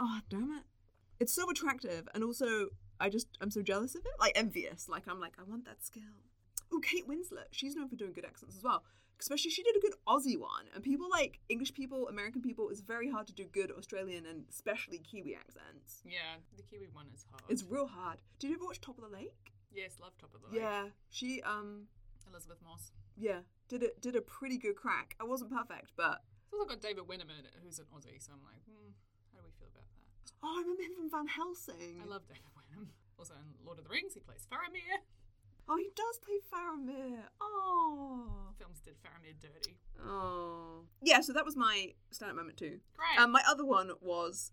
oh 0.00 0.20
damn 0.28 0.50
it! 0.52 0.64
It's 1.20 1.32
so 1.32 1.48
attractive, 1.50 2.08
and 2.14 2.24
also 2.24 2.68
I 3.00 3.08
just 3.08 3.28
I'm 3.40 3.50
so 3.50 3.62
jealous 3.62 3.94
of 3.94 4.02
it, 4.04 4.12
like 4.18 4.32
envious. 4.36 4.88
Like 4.88 5.04
I'm 5.08 5.20
like 5.20 5.34
I 5.38 5.48
want 5.48 5.64
that 5.66 5.84
skill. 5.84 6.02
Oh, 6.72 6.80
Kate 6.80 7.08
Winslet, 7.08 7.48
she's 7.50 7.74
known 7.74 7.88
for 7.88 7.96
doing 7.96 8.12
good 8.12 8.24
accents 8.26 8.56
as 8.56 8.62
well. 8.62 8.82
Especially 9.20 9.50
she 9.50 9.62
did 9.62 9.76
a 9.76 9.80
good 9.80 9.94
Aussie 10.06 10.38
one, 10.38 10.66
and 10.74 10.82
people 10.84 11.08
like 11.10 11.40
English 11.48 11.74
people, 11.74 12.08
American 12.08 12.40
people, 12.40 12.68
it's 12.70 12.80
very 12.80 13.10
hard 13.10 13.26
to 13.26 13.32
do 13.34 13.44
good 13.52 13.70
Australian 13.72 14.24
and 14.26 14.44
especially 14.48 14.98
Kiwi 14.98 15.34
accents. 15.34 16.02
Yeah, 16.04 16.36
the 16.56 16.62
Kiwi 16.62 16.86
one 16.92 17.06
is 17.14 17.24
hard. 17.30 17.42
It's 17.48 17.64
real 17.64 17.86
hard. 17.86 18.18
Did 18.38 18.48
you 18.50 18.54
ever 18.56 18.64
watch 18.66 18.80
Top 18.80 18.96
of 18.98 19.04
the 19.10 19.16
Lake? 19.16 19.52
yes, 19.72 19.96
love 20.00 20.12
Top 20.18 20.30
of 20.34 20.40
the 20.42 20.48
Lake. 20.48 20.60
Yeah, 20.62 20.84
she 21.10 21.42
um 21.42 21.88
Elisabeth 22.30 22.58
Moss. 22.62 22.92
yeah 23.16 23.40
did 23.68 23.82
it 23.82 24.00
did 24.00 24.14
a 24.16 24.20
pretty 24.20 24.56
good 24.58 24.76
crack. 24.76 25.16
I 25.20 25.24
wasn't 25.24 25.50
perfect, 25.50 25.92
but 25.96 26.22
It's 26.44 26.54
also 26.54 26.66
got 26.68 26.80
David 26.80 27.08
Wenham 27.08 27.28
in 27.30 27.44
it, 27.44 27.54
who's 27.62 27.78
an 27.78 27.86
Aussie, 27.94 28.20
so 28.22 28.32
I'm 28.32 28.44
like, 28.44 28.62
hmm, 28.70 28.92
how 29.34 29.40
do 29.42 29.46
we 29.48 29.52
feel 29.58 29.68
about 29.74 29.84
that? 29.90 30.32
oh, 30.42 30.54
I 30.56 30.60
remember 30.62 30.82
him 30.82 30.94
from 30.94 31.10
Van 31.10 31.26
Helsing. 31.26 32.00
I 32.02 32.06
love 32.06 32.22
David 32.28 32.48
Wenham. 32.54 32.90
Also 33.18 33.34
in 33.34 33.66
Lord 33.66 33.78
of 33.78 33.84
the 33.84 33.90
Rings, 33.90 34.14
he 34.14 34.20
plays 34.20 34.46
Faramir. 34.46 35.02
Oh, 35.68 35.76
he 35.76 35.90
does 35.94 36.18
play 36.18 36.36
Faramir. 36.52 37.24
Oh. 37.40 38.26
Films 38.58 38.80
did 38.80 38.94
Faramir 39.02 39.34
dirty. 39.40 39.76
Oh. 40.02 40.84
Yeah, 41.02 41.20
so 41.20 41.32
that 41.32 41.44
was 41.44 41.56
my 41.56 41.92
stand 42.10 42.30
up 42.30 42.36
moment 42.36 42.56
too. 42.56 42.80
Great. 42.96 43.22
And 43.22 43.32
my 43.32 43.42
other 43.46 43.64
one 43.64 43.90
was 44.00 44.52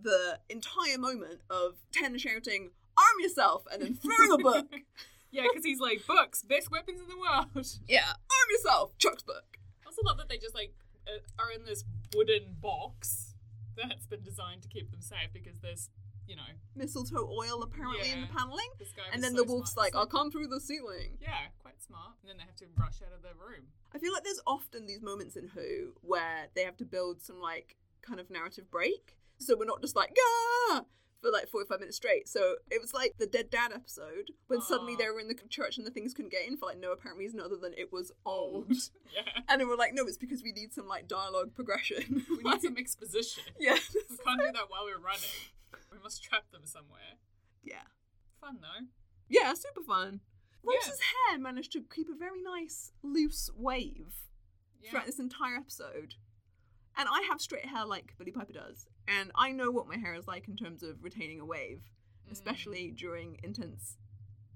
the 0.00 0.38
entire 0.48 0.98
moment 0.98 1.40
of 1.50 1.76
Ten 1.92 2.18
shouting, 2.18 2.70
arm 2.96 3.20
yourself, 3.20 3.64
and 3.72 3.82
then 3.82 3.94
throwing 3.94 4.32
a 4.32 4.38
book. 4.38 4.66
yeah, 5.30 5.42
because 5.42 5.64
he's 5.64 5.80
like, 5.80 6.06
books, 6.06 6.42
best 6.42 6.70
weapons 6.70 7.00
in 7.00 7.08
the 7.08 7.18
world. 7.18 7.66
yeah, 7.88 8.08
arm 8.08 8.48
yourself, 8.50 8.98
Chuck's 8.98 9.22
book. 9.22 9.58
I 9.84 9.86
also 9.86 10.02
love 10.04 10.18
that 10.18 10.28
they 10.28 10.38
just 10.38 10.54
like 10.54 10.72
uh, 11.06 11.42
are 11.42 11.50
in 11.52 11.64
this 11.64 11.84
wooden 12.14 12.56
box 12.60 13.34
that's 13.76 14.06
been 14.06 14.22
designed 14.22 14.62
to 14.62 14.68
keep 14.68 14.90
them 14.90 15.00
safe 15.00 15.30
because 15.32 15.60
there's, 15.60 15.88
you 16.28 16.36
know, 16.36 16.42
Mistletoe 16.76 17.26
oil 17.28 17.62
apparently 17.62 18.10
in 18.10 18.20
the 18.20 18.26
paneling. 18.28 18.68
this 18.78 18.92
guy. 18.92 19.02
And 19.12 19.24
then 19.24 19.32
so 19.32 19.38
the 19.38 19.44
wolf's 19.44 19.76
like, 19.76 19.96
I'll 19.96 20.06
come 20.06 20.30
through 20.30 20.48
the 20.48 20.60
ceiling. 20.60 21.16
yeah, 21.20 21.48
quite 21.58 21.82
smart. 21.82 22.12
And 22.22 22.28
then 22.28 22.36
they 22.36 22.44
have 22.44 22.56
to 22.56 22.66
rush 22.76 23.00
out 23.04 23.14
of 23.16 23.22
the 23.22 23.30
room. 23.34 23.64
I 23.94 23.98
feel 23.98 24.12
like 24.12 24.24
there's 24.24 24.40
often 24.46 24.86
these 24.86 25.02
moments 25.02 25.36
in 25.36 25.48
Who 25.48 25.94
where 26.02 26.48
they 26.54 26.62
have 26.64 26.76
to 26.76 26.84
build 26.84 27.22
some 27.22 27.40
like 27.40 27.76
kind 28.02 28.20
of 28.20 28.30
narrative 28.30 28.70
break. 28.70 29.16
So 29.38 29.56
we're 29.58 29.64
not 29.64 29.80
just 29.80 29.96
like, 29.96 30.14
yeah, 30.16 30.80
for 31.20 31.30
like 31.30 31.48
45 31.48 31.80
minutes 31.80 31.96
straight. 31.96 32.28
So 32.28 32.56
it 32.70 32.80
was 32.80 32.92
like 32.94 33.14
the 33.18 33.26
Dead 33.26 33.50
Dad 33.50 33.72
episode 33.72 34.30
when 34.46 34.60
suddenly 34.60 34.96
they 34.96 35.08
were 35.10 35.20
in 35.20 35.28
the 35.28 35.36
church 35.48 35.78
and 35.78 35.86
the 35.86 35.90
things 35.90 36.14
couldn't 36.14 36.30
get 36.32 36.46
in 36.46 36.56
for 36.56 36.66
like 36.66 36.78
no 36.78 36.92
apparent 36.92 37.18
reason 37.18 37.40
other 37.40 37.56
than 37.56 37.72
it 37.76 37.92
was 37.92 38.12
old. 38.24 38.70
yeah. 39.14 39.42
And 39.48 39.60
they 39.60 39.64
were 39.64 39.76
like, 39.76 39.94
no, 39.94 40.04
it's 40.06 40.18
because 40.18 40.42
we 40.42 40.52
need 40.52 40.72
some 40.72 40.86
like 40.86 41.08
dialogue 41.08 41.54
progression. 41.54 42.24
We 42.28 42.50
need 42.50 42.60
some 42.62 42.76
exposition. 42.76 43.44
yeah. 43.58 43.78
We 43.94 44.16
can't 44.18 44.40
do 44.40 44.46
that 44.52 44.66
while 44.68 44.84
we're 44.84 44.98
running. 44.98 45.22
We 45.92 45.98
must 46.02 46.22
trap 46.22 46.44
them 46.52 46.62
somewhere. 46.64 47.16
Yeah. 47.62 47.82
Fun 48.40 48.58
though. 48.60 48.86
Yeah, 49.28 49.54
super 49.54 49.82
fun. 49.82 50.20
Yeah. 50.64 50.76
Rose's 50.76 51.00
hair 51.00 51.38
managed 51.38 51.72
to 51.72 51.82
keep 51.94 52.08
a 52.08 52.16
very 52.18 52.42
nice 52.42 52.92
loose 53.02 53.50
wave 53.56 54.14
Yeah. 54.80 54.90
throughout 54.90 55.06
this 55.06 55.18
entire 55.18 55.56
episode. 55.56 56.14
And 56.96 57.08
I 57.08 57.22
have 57.30 57.40
straight 57.40 57.66
hair 57.66 57.84
like 57.84 58.14
Billie 58.18 58.32
Piper 58.32 58.52
does. 58.52 58.86
And 59.06 59.30
I 59.34 59.52
know 59.52 59.70
what 59.70 59.86
my 59.88 59.96
hair 59.96 60.14
is 60.14 60.26
like 60.26 60.48
in 60.48 60.56
terms 60.56 60.82
of 60.82 61.02
retaining 61.02 61.40
a 61.40 61.44
wave, 61.46 61.82
Mm. 62.28 62.32
especially 62.32 62.90
during 62.90 63.38
intense, 63.42 63.96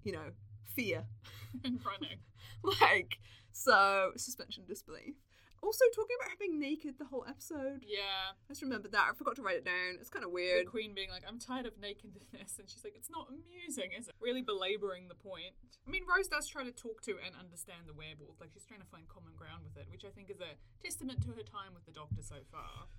you 0.05 0.13
know, 0.13 0.33
fear. 0.65 1.07
and 1.65 1.81
running. 1.85 2.19
like, 2.81 3.19
so 3.53 4.13
suspension 4.17 4.65
disbelief. 4.67 5.15
Also, 5.63 5.87
talking 5.95 6.19
about 6.19 6.31
her 6.35 6.41
being 6.43 6.59
naked 6.59 6.99
the 6.99 7.07
whole 7.07 7.25
episode. 7.27 7.87
Yeah. 7.87 8.35
I 8.35 8.51
just 8.51 8.63
remembered 8.63 8.91
that. 8.93 9.07
I 9.07 9.15
forgot 9.15 9.37
to 9.39 9.43
write 9.43 9.63
it 9.63 9.65
down. 9.65 10.03
It's 10.03 10.11
kind 10.11 10.25
of 10.27 10.35
weird. 10.35 10.67
The 10.67 10.71
queen 10.71 10.91
being 10.93 11.09
like, 11.09 11.23
I'm 11.23 11.39
tired 11.39 11.67
of 11.67 11.79
nakedness. 11.79 12.27
And 12.59 12.69
she's 12.69 12.83
like, 12.85 12.99
it's 12.99 13.11
not 13.11 13.31
amusing, 13.31 13.95
is 13.97 14.09
it? 14.09 14.15
Really 14.21 14.43
belaboring 14.43 15.07
the 15.09 15.15
point. 15.15 15.55
I 15.87 15.91
mean, 15.91 16.03
Rose 16.03 16.27
does 16.27 16.47
try 16.47 16.65
to 16.65 16.75
talk 16.75 17.01
to 17.07 17.15
and 17.23 17.35
understand 17.39 17.87
the 17.87 17.95
werewolf. 17.95 18.43
Like, 18.43 18.51
she's 18.53 18.67
trying 18.67 18.83
to 18.83 18.91
find 18.91 19.07
common 19.09 19.33
ground 19.39 19.63
with 19.63 19.79
it, 19.79 19.87
which 19.91 20.05
I 20.05 20.11
think 20.11 20.29
is 20.29 20.43
a 20.43 20.59
testament 20.83 21.23
to 21.23 21.31
her 21.39 21.47
time 21.47 21.73
with 21.75 21.87
the 21.87 21.95
doctor 21.95 22.23
so 22.23 22.43
far. 22.51 22.91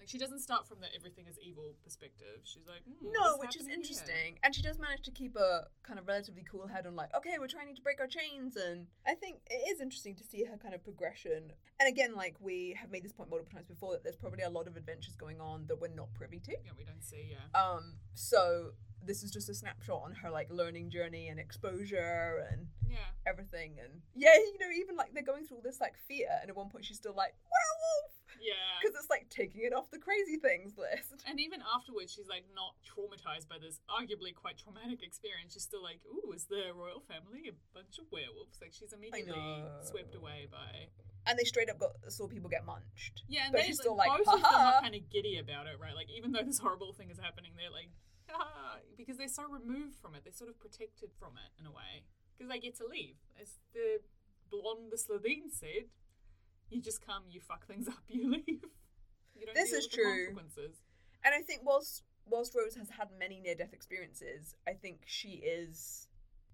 Like, 0.00 0.08
she 0.08 0.18
doesn't 0.18 0.40
start 0.40 0.66
from 0.66 0.80
the 0.80 0.86
everything 0.96 1.26
is 1.28 1.38
evil 1.44 1.74
perspective. 1.84 2.40
She's 2.44 2.66
like, 2.66 2.80
hmm, 2.88 3.12
No, 3.12 3.36
which 3.38 3.54
is 3.54 3.62
happening 3.68 3.68
here? 3.68 3.74
interesting. 3.76 4.38
And 4.42 4.54
she 4.54 4.62
does 4.62 4.78
manage 4.78 5.02
to 5.02 5.10
keep 5.10 5.36
a 5.36 5.68
kind 5.82 5.98
of 5.98 6.08
relatively 6.08 6.42
cool 6.50 6.66
head 6.66 6.86
on, 6.86 6.96
like, 6.96 7.14
okay, 7.14 7.36
we're 7.38 7.46
trying 7.48 7.74
to 7.74 7.82
break 7.82 8.00
our 8.00 8.06
chains. 8.06 8.56
And 8.56 8.86
I 9.06 9.14
think 9.14 9.40
it 9.50 9.60
is 9.70 9.80
interesting 9.80 10.16
to 10.16 10.24
see 10.24 10.44
her 10.44 10.56
kind 10.56 10.74
of 10.74 10.82
progression. 10.82 11.52
And 11.78 11.88
again, 11.88 12.14
like, 12.16 12.36
we 12.40 12.74
have 12.80 12.90
made 12.90 13.04
this 13.04 13.12
point 13.12 13.28
multiple 13.30 13.52
times 13.52 13.68
before 13.68 13.92
that 13.92 14.02
there's 14.02 14.16
probably 14.16 14.42
a 14.42 14.50
lot 14.50 14.66
of 14.66 14.76
adventures 14.76 15.16
going 15.16 15.40
on 15.40 15.66
that 15.68 15.80
we're 15.80 15.88
not 15.94 16.12
privy 16.14 16.40
to. 16.40 16.52
Yeah, 16.64 16.72
we 16.76 16.84
don't 16.84 17.04
see, 17.04 17.30
yeah. 17.30 17.60
Um, 17.60 17.96
so 18.14 18.70
this 19.04 19.22
is 19.22 19.30
just 19.30 19.48
a 19.48 19.54
snapshot 19.54 20.02
on 20.04 20.12
her, 20.14 20.30
like, 20.30 20.50
learning 20.50 20.90
journey 20.90 21.28
and 21.28 21.38
exposure 21.38 22.44
and 22.50 22.66
Yeah. 22.88 22.98
everything. 23.26 23.78
And 23.80 24.02
yeah, 24.14 24.34
you 24.34 24.58
know, 24.60 24.70
even 24.74 24.96
like 24.96 25.12
they're 25.14 25.22
going 25.22 25.44
through 25.46 25.58
all 25.58 25.62
this, 25.62 25.80
like, 25.80 25.96
fear. 26.08 26.28
And 26.40 26.50
at 26.50 26.56
one 26.56 26.68
point, 26.68 26.84
she's 26.84 26.96
still 26.98 27.14
like, 27.14 27.34
werewolf! 27.44 28.12
Yeah. 28.40 28.80
Because 28.80 28.96
it's 28.96 29.10
like 29.12 29.28
taking 29.28 29.62
it 29.62 29.72
off 29.76 29.90
the 29.92 30.00
crazy 30.00 30.36
things 30.36 30.74
list. 30.80 31.22
And 31.28 31.38
even 31.38 31.60
afterwards, 31.60 32.12
she's 32.12 32.26
like 32.26 32.48
not 32.56 32.74
traumatized 32.82 33.46
by 33.48 33.60
this 33.60 33.80
arguably 33.86 34.34
quite 34.34 34.56
traumatic 34.56 35.04
experience. 35.04 35.52
She's 35.52 35.68
still 35.68 35.82
like, 35.82 36.00
"Ooh, 36.08 36.32
is 36.32 36.48
the 36.48 36.72
royal 36.74 37.04
family 37.04 37.52
a 37.52 37.56
bunch 37.76 38.00
of 38.00 38.08
werewolves?" 38.10 38.58
Like 38.60 38.72
she's 38.72 38.92
immediately 38.92 39.36
swept 39.84 40.16
away 40.16 40.48
by. 40.50 40.88
And 41.28 41.38
they 41.38 41.44
straight 41.44 41.68
up 41.68 41.78
got 41.78 41.92
saw 42.08 42.26
people 42.26 42.48
get 42.48 42.64
munched. 42.64 43.22
Yeah, 43.28 43.44
and 43.44 43.52
But 43.52 43.68
she's 43.68 43.76
still 43.76 43.96
like, 43.96 44.08
like, 44.08 44.24
both 44.24 44.34
of 44.34 44.42
them 44.42 44.50
are 44.50 44.80
kind 44.80 44.96
of 44.96 45.04
giddy 45.12 45.36
about 45.36 45.68
it, 45.68 45.76
right? 45.78 45.94
Like 45.94 46.08
even 46.08 46.32
though 46.32 46.42
this 46.42 46.58
horrible 46.58 46.92
thing 46.92 47.10
is 47.10 47.18
happening, 47.20 47.52
they're 47.60 47.70
like, 47.70 47.92
ah, 48.32 48.80
because 48.96 49.18
they're 49.18 49.28
so 49.28 49.44
removed 49.44 49.96
from 50.00 50.14
it, 50.14 50.24
they're 50.24 50.32
sort 50.32 50.48
of 50.48 50.58
protected 50.58 51.10
from 51.18 51.36
it 51.36 51.52
in 51.60 51.66
a 51.66 51.70
way 51.70 52.08
because 52.32 52.48
they 52.48 52.58
get 52.58 52.76
to 52.78 52.86
leave. 52.86 53.16
As 53.40 53.60
the 53.74 54.00
blonde 54.50 54.90
the 54.90 54.96
Slitheen 54.96 55.52
said, 55.52 55.92
"You 56.70 56.80
just 56.80 57.04
come, 57.04 57.24
you 57.30 57.40
fuck 57.40 57.66
things 57.66 57.88
up, 57.88 58.02
you 58.08 58.30
leave." 58.30 58.64
You 59.34 59.46
don't 59.46 59.54
This 59.54 59.72
is 59.72 59.86
true. 59.86 60.04
consequences. 60.04 60.82
And 61.24 61.34
I 61.34 61.40
think 61.42 61.62
whilst 61.64 62.02
whilst 62.26 62.54
Rose 62.54 62.74
has 62.76 62.88
had 62.90 63.08
many 63.18 63.40
near 63.40 63.54
death 63.54 63.72
experiences, 63.72 64.54
I 64.68 64.72
think 64.74 65.00
she 65.06 65.30
is, 65.42 66.06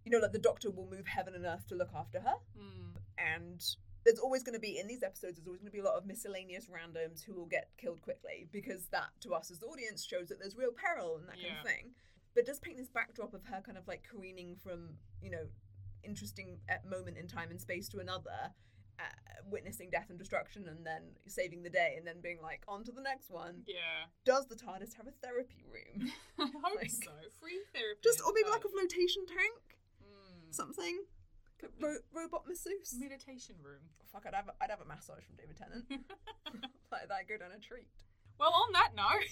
you 0.04 0.10
know, 0.10 0.18
like 0.18 0.32
the 0.32 0.38
Doctor 0.38 0.70
will 0.70 0.88
move 0.88 1.06
heaven 1.06 1.34
and 1.34 1.44
earth 1.44 1.66
to 1.68 1.74
look 1.74 1.90
after 1.94 2.20
her, 2.20 2.36
Hmm. 2.56 2.96
and 3.18 3.62
there's 4.04 4.18
always 4.20 4.42
going 4.44 4.54
to 4.54 4.60
be 4.60 4.78
in 4.78 4.86
these 4.86 5.02
episodes. 5.02 5.36
There's 5.36 5.46
always 5.48 5.60
going 5.60 5.70
to 5.72 5.76
be 5.76 5.80
a 5.80 5.84
lot 5.84 5.96
of 5.96 6.06
miscellaneous 6.06 6.68
randoms 6.68 7.22
who 7.24 7.34
will 7.34 7.46
get 7.46 7.70
killed 7.76 8.00
quickly 8.02 8.48
because 8.52 8.86
that 8.88 9.08
to 9.22 9.34
us 9.34 9.50
as 9.50 9.58
the 9.58 9.66
audience 9.66 10.04
shows 10.04 10.28
that 10.28 10.38
there's 10.38 10.56
real 10.56 10.70
peril 10.70 11.16
and 11.16 11.28
that 11.28 11.34
kind 11.34 11.58
of 11.58 11.66
thing. 11.66 11.90
But 12.34 12.42
it 12.44 12.46
does 12.46 12.60
paint 12.60 12.76
this 12.76 12.88
backdrop 12.88 13.34
of 13.34 13.42
her 13.46 13.60
kind 13.66 13.76
of 13.76 13.88
like 13.88 14.04
careening 14.08 14.54
from 14.56 14.90
you 15.20 15.30
know 15.30 15.46
interesting 16.04 16.60
moment 16.88 17.16
in 17.18 17.26
time 17.26 17.50
and 17.50 17.60
space 17.60 17.88
to 17.88 17.98
another. 17.98 18.52
Uh, 18.98 19.04
witnessing 19.50 19.90
death 19.90 20.06
and 20.08 20.18
destruction 20.18 20.66
and 20.68 20.84
then 20.86 21.02
saving 21.28 21.62
the 21.62 21.68
day 21.70 21.94
and 21.98 22.06
then 22.06 22.16
being 22.22 22.38
like 22.42 22.62
on 22.66 22.82
to 22.82 22.90
the 22.90 23.00
next 23.02 23.30
one 23.30 23.62
Yeah. 23.66 24.08
does 24.24 24.46
the 24.48 24.56
TARDIS 24.56 24.94
have 24.96 25.06
a 25.06 25.12
therapy 25.22 25.62
room? 25.70 26.10
I 26.40 26.46
hope 26.64 26.76
Like- 26.80 26.90
so. 26.90 27.12
Free 27.38 27.60
therapy. 27.74 28.00
Just, 28.02 28.22
or 28.24 28.32
maybe 28.34 28.48
like 28.48 28.64
a 28.64 28.68
flotation 28.68 29.26
tank, 29.26 29.60
Mm. 30.02 30.48
something. 30.54 31.04
Ro- 31.80 32.00
robot 32.12 32.44
masseuse. 32.48 32.94
meditation 32.98 33.56
room. 33.62 33.80
Fuck, 34.12 34.24
I'd 34.26 34.34
have, 34.34 34.48
a, 34.48 34.54
I'd 34.62 34.70
have 34.70 34.80
a 34.80 34.84
massage 34.84 35.22
from 35.24 35.36
David 35.36 35.56
Tennant. 35.56 35.84
like 36.92 37.08
that, 37.08 37.28
go 37.28 37.36
down 37.36 37.52
a 37.52 37.60
treat. 37.60 37.86
well, 38.40 38.52
on 38.52 38.72
that 38.72 38.94
note, 38.96 39.24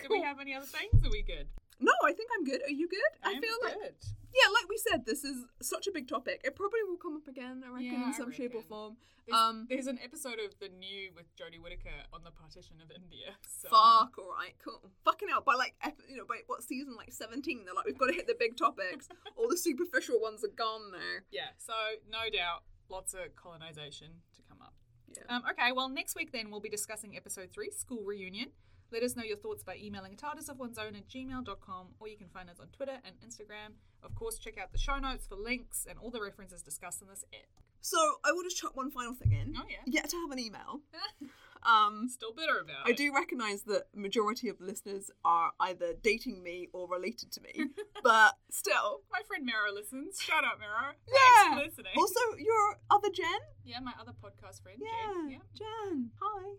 do 0.00 0.06
we 0.10 0.22
have 0.22 0.38
any 0.40 0.54
other 0.54 0.66
things? 0.66 1.04
Are 1.04 1.10
we 1.10 1.22
good? 1.22 1.48
No, 1.80 1.92
I 2.04 2.12
think 2.12 2.30
I'm 2.36 2.44
good. 2.44 2.62
Are 2.62 2.70
you 2.70 2.88
good? 2.88 3.12
I, 3.22 3.32
am 3.32 3.42
feel 3.42 3.54
like, 3.62 3.74
good. 3.74 3.94
yeah, 4.34 4.50
like 4.52 4.68
we 4.68 4.76
said, 4.76 5.06
this 5.06 5.24
is 5.24 5.44
such 5.62 5.86
a 5.86 5.92
big 5.92 6.08
topic. 6.08 6.40
It 6.44 6.56
probably 6.56 6.80
will 6.86 6.96
come 6.96 7.16
up 7.16 7.28
again, 7.28 7.62
I 7.64 7.70
reckon, 7.70 7.86
Yeah, 7.86 7.94
in 7.94 8.14
I 8.14 8.16
some 8.16 8.32
shape 8.32 8.54
or 8.54 8.62
form. 8.62 8.96
There's, 9.26 9.40
Um, 9.40 9.66
there's 9.68 9.86
an 9.86 9.98
episode 10.02 10.38
of 10.44 10.58
the 10.58 10.68
new 10.68 11.10
with 11.14 11.26
Jodie 11.36 11.62
Whittaker 11.62 12.06
on 12.12 12.24
the 12.24 12.30
partition 12.30 12.76
of 12.82 12.90
India. 12.90 13.36
So. 13.46 13.68
Fuck, 13.68 14.18
alright, 14.18 14.54
cool. 14.64 14.90
Fucking 15.04 15.28
out 15.32 15.44
by 15.44 15.54
like, 15.54 15.74
you 16.08 16.16
know, 16.16 16.24
by 16.24 16.38
what 16.46 16.62
season, 16.62 16.96
like 16.96 17.12
17, 17.12 17.64
they're 17.64 17.74
like, 17.74 17.86
we've 17.86 17.98
got 17.98 18.06
to 18.06 18.14
hit 18.14 18.26
the 18.26 18.36
big 18.38 18.56
topics. 18.56 19.08
All 19.36 19.48
the 19.48 19.56
superficial 19.56 20.20
ones 20.20 20.44
are 20.44 20.54
gone 20.56 20.92
now. 20.92 21.22
Yeah. 21.30 21.50
So 21.58 21.74
no 22.10 22.30
doubt, 22.32 22.62
lots 22.88 23.14
of 23.14 23.34
colonization 23.36 24.08
to 24.34 24.42
come 24.48 24.58
up. 24.62 24.74
Yeah. 25.14 25.36
Um, 25.36 25.42
okay, 25.50 25.72
well, 25.72 25.88
next 25.88 26.16
week 26.16 26.32
then 26.32 26.50
we'll 26.50 26.60
be 26.60 26.68
discussing 26.68 27.16
episode 27.16 27.50
three, 27.52 27.70
School 27.70 28.02
Reunion. 28.04 28.48
Let 28.90 29.02
us 29.02 29.16
know 29.16 29.22
your 29.22 29.36
thoughts 29.36 29.62
by 29.62 29.76
emailing 29.76 30.14
a 30.14 30.16
TARDIS 30.16 30.48
of 30.48 30.58
one's 30.58 30.78
own 30.78 30.96
at 30.96 31.08
gmail.com 31.08 31.86
or 32.00 32.08
you 32.08 32.16
can 32.16 32.28
find 32.28 32.48
us 32.48 32.58
on 32.60 32.68
Twitter 32.68 32.98
and 33.04 33.14
Instagram. 33.26 33.74
Of 34.02 34.14
course, 34.14 34.38
check 34.38 34.58
out 34.58 34.72
the 34.72 34.78
show 34.78 34.98
notes 34.98 35.26
for 35.26 35.34
links 35.36 35.86
and 35.88 35.98
all 35.98 36.10
the 36.10 36.22
references 36.22 36.62
discussed 36.62 37.02
in 37.02 37.08
this 37.08 37.24
ep. 37.32 37.46
So, 37.80 37.96
I 38.24 38.32
will 38.32 38.42
just 38.42 38.56
chuck 38.56 38.76
one 38.76 38.90
final 38.90 39.14
thing 39.14 39.30
in. 39.32 39.54
Oh, 39.56 39.62
yeah. 39.68 39.76
Yet 39.86 40.08
to 40.10 40.16
have 40.16 40.30
an 40.30 40.38
email. 40.38 40.80
Um, 41.66 42.08
Still 42.08 42.32
bitter 42.32 42.60
about 42.60 42.86
I 42.86 42.90
it. 42.90 42.96
do 42.96 43.12
recognise 43.12 43.62
that 43.64 43.86
majority 43.92 44.48
of 44.48 44.58
the 44.58 44.64
listeners 44.64 45.10
are 45.24 45.50
either 45.58 45.92
dating 46.00 46.40
me 46.44 46.68
or 46.72 46.88
related 46.88 47.32
to 47.32 47.40
me, 47.40 47.52
but 48.04 48.34
still. 48.48 49.00
My 49.10 49.22
friend 49.26 49.44
Mero 49.44 49.74
listens. 49.74 50.20
Shout 50.22 50.44
out, 50.44 50.60
Mero. 50.60 50.94
Yeah. 51.08 51.56
Thanks 51.56 51.74
for 51.74 51.82
listening. 51.82 51.92
Also, 51.96 52.20
your 52.38 52.78
other 52.92 53.10
Jen? 53.10 53.26
yeah, 53.64 53.80
my 53.80 53.92
other 54.00 54.12
podcast 54.12 54.62
friend, 54.62 54.78
Yeah, 54.80 55.12
Jen. 55.12 55.30
Yeah. 55.30 55.38
Jen. 55.52 56.10
Hi. 56.22 56.54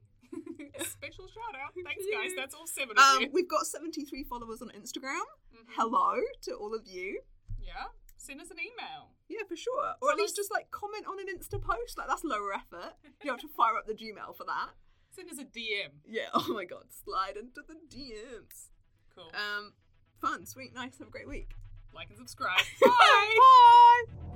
Shout 1.40 1.56
out. 1.62 1.74
Thanks, 1.84 2.04
guys. 2.12 2.32
That's 2.36 2.54
all 2.54 2.68
seven 2.68 2.98
of 2.98 3.04
Um, 3.04 3.30
we've 3.32 3.48
got 3.48 3.66
73 3.66 4.24
followers 4.24 4.62
on 4.62 4.70
Instagram. 4.70 5.22
Mhm. 5.54 5.66
Hello 5.76 6.20
to 6.42 6.54
all 6.56 6.74
of 6.76 6.86
you. 6.88 7.22
Yeah. 7.60 7.88
Send 8.18 8.42
us 8.42 8.52
an 8.52 8.60
email. 8.60 9.16
Yeah, 9.30 9.44
for 9.48 9.56
sure. 9.56 9.96
Or 10.02 10.12
at 10.12 10.18
least 10.18 10.34
us- 10.34 10.38
just 10.38 10.52
like 10.52 10.70
comment 10.72 11.06
on 11.08 11.20
an 11.20 11.28
Insta 11.28 11.62
post. 11.62 11.98
Like 11.98 12.08
that's 12.08 12.24
lower 12.24 12.54
effort. 12.54 12.96
You 13.24 13.32
have 13.32 13.40
to 13.42 13.48
fire 13.48 13.78
up 13.78 13.86
the 13.88 13.94
Gmail 13.94 14.36
for 14.36 14.44
that. 14.46 14.72
Send 15.12 15.30
us 15.32 15.38
a 15.40 15.46
DM. 15.46 16.02
Yeah. 16.08 16.30
Oh 16.34 16.48
my 16.54 16.66
god. 16.66 16.92
Slide 16.92 17.38
into 17.38 17.62
the 17.62 17.76
DMs. 17.76 18.70
Cool. 19.16 19.32
Um, 19.34 19.74
fun, 20.20 20.46
sweet, 20.46 20.74
nice. 20.74 20.98
Have 21.00 21.08
a 21.08 21.12
great 21.12 21.28
week. 21.28 21.54
like 21.94 22.10
and 22.10 22.18
subscribe. 22.18 22.60
Bye. 22.82 23.36
Bye. 24.18 24.29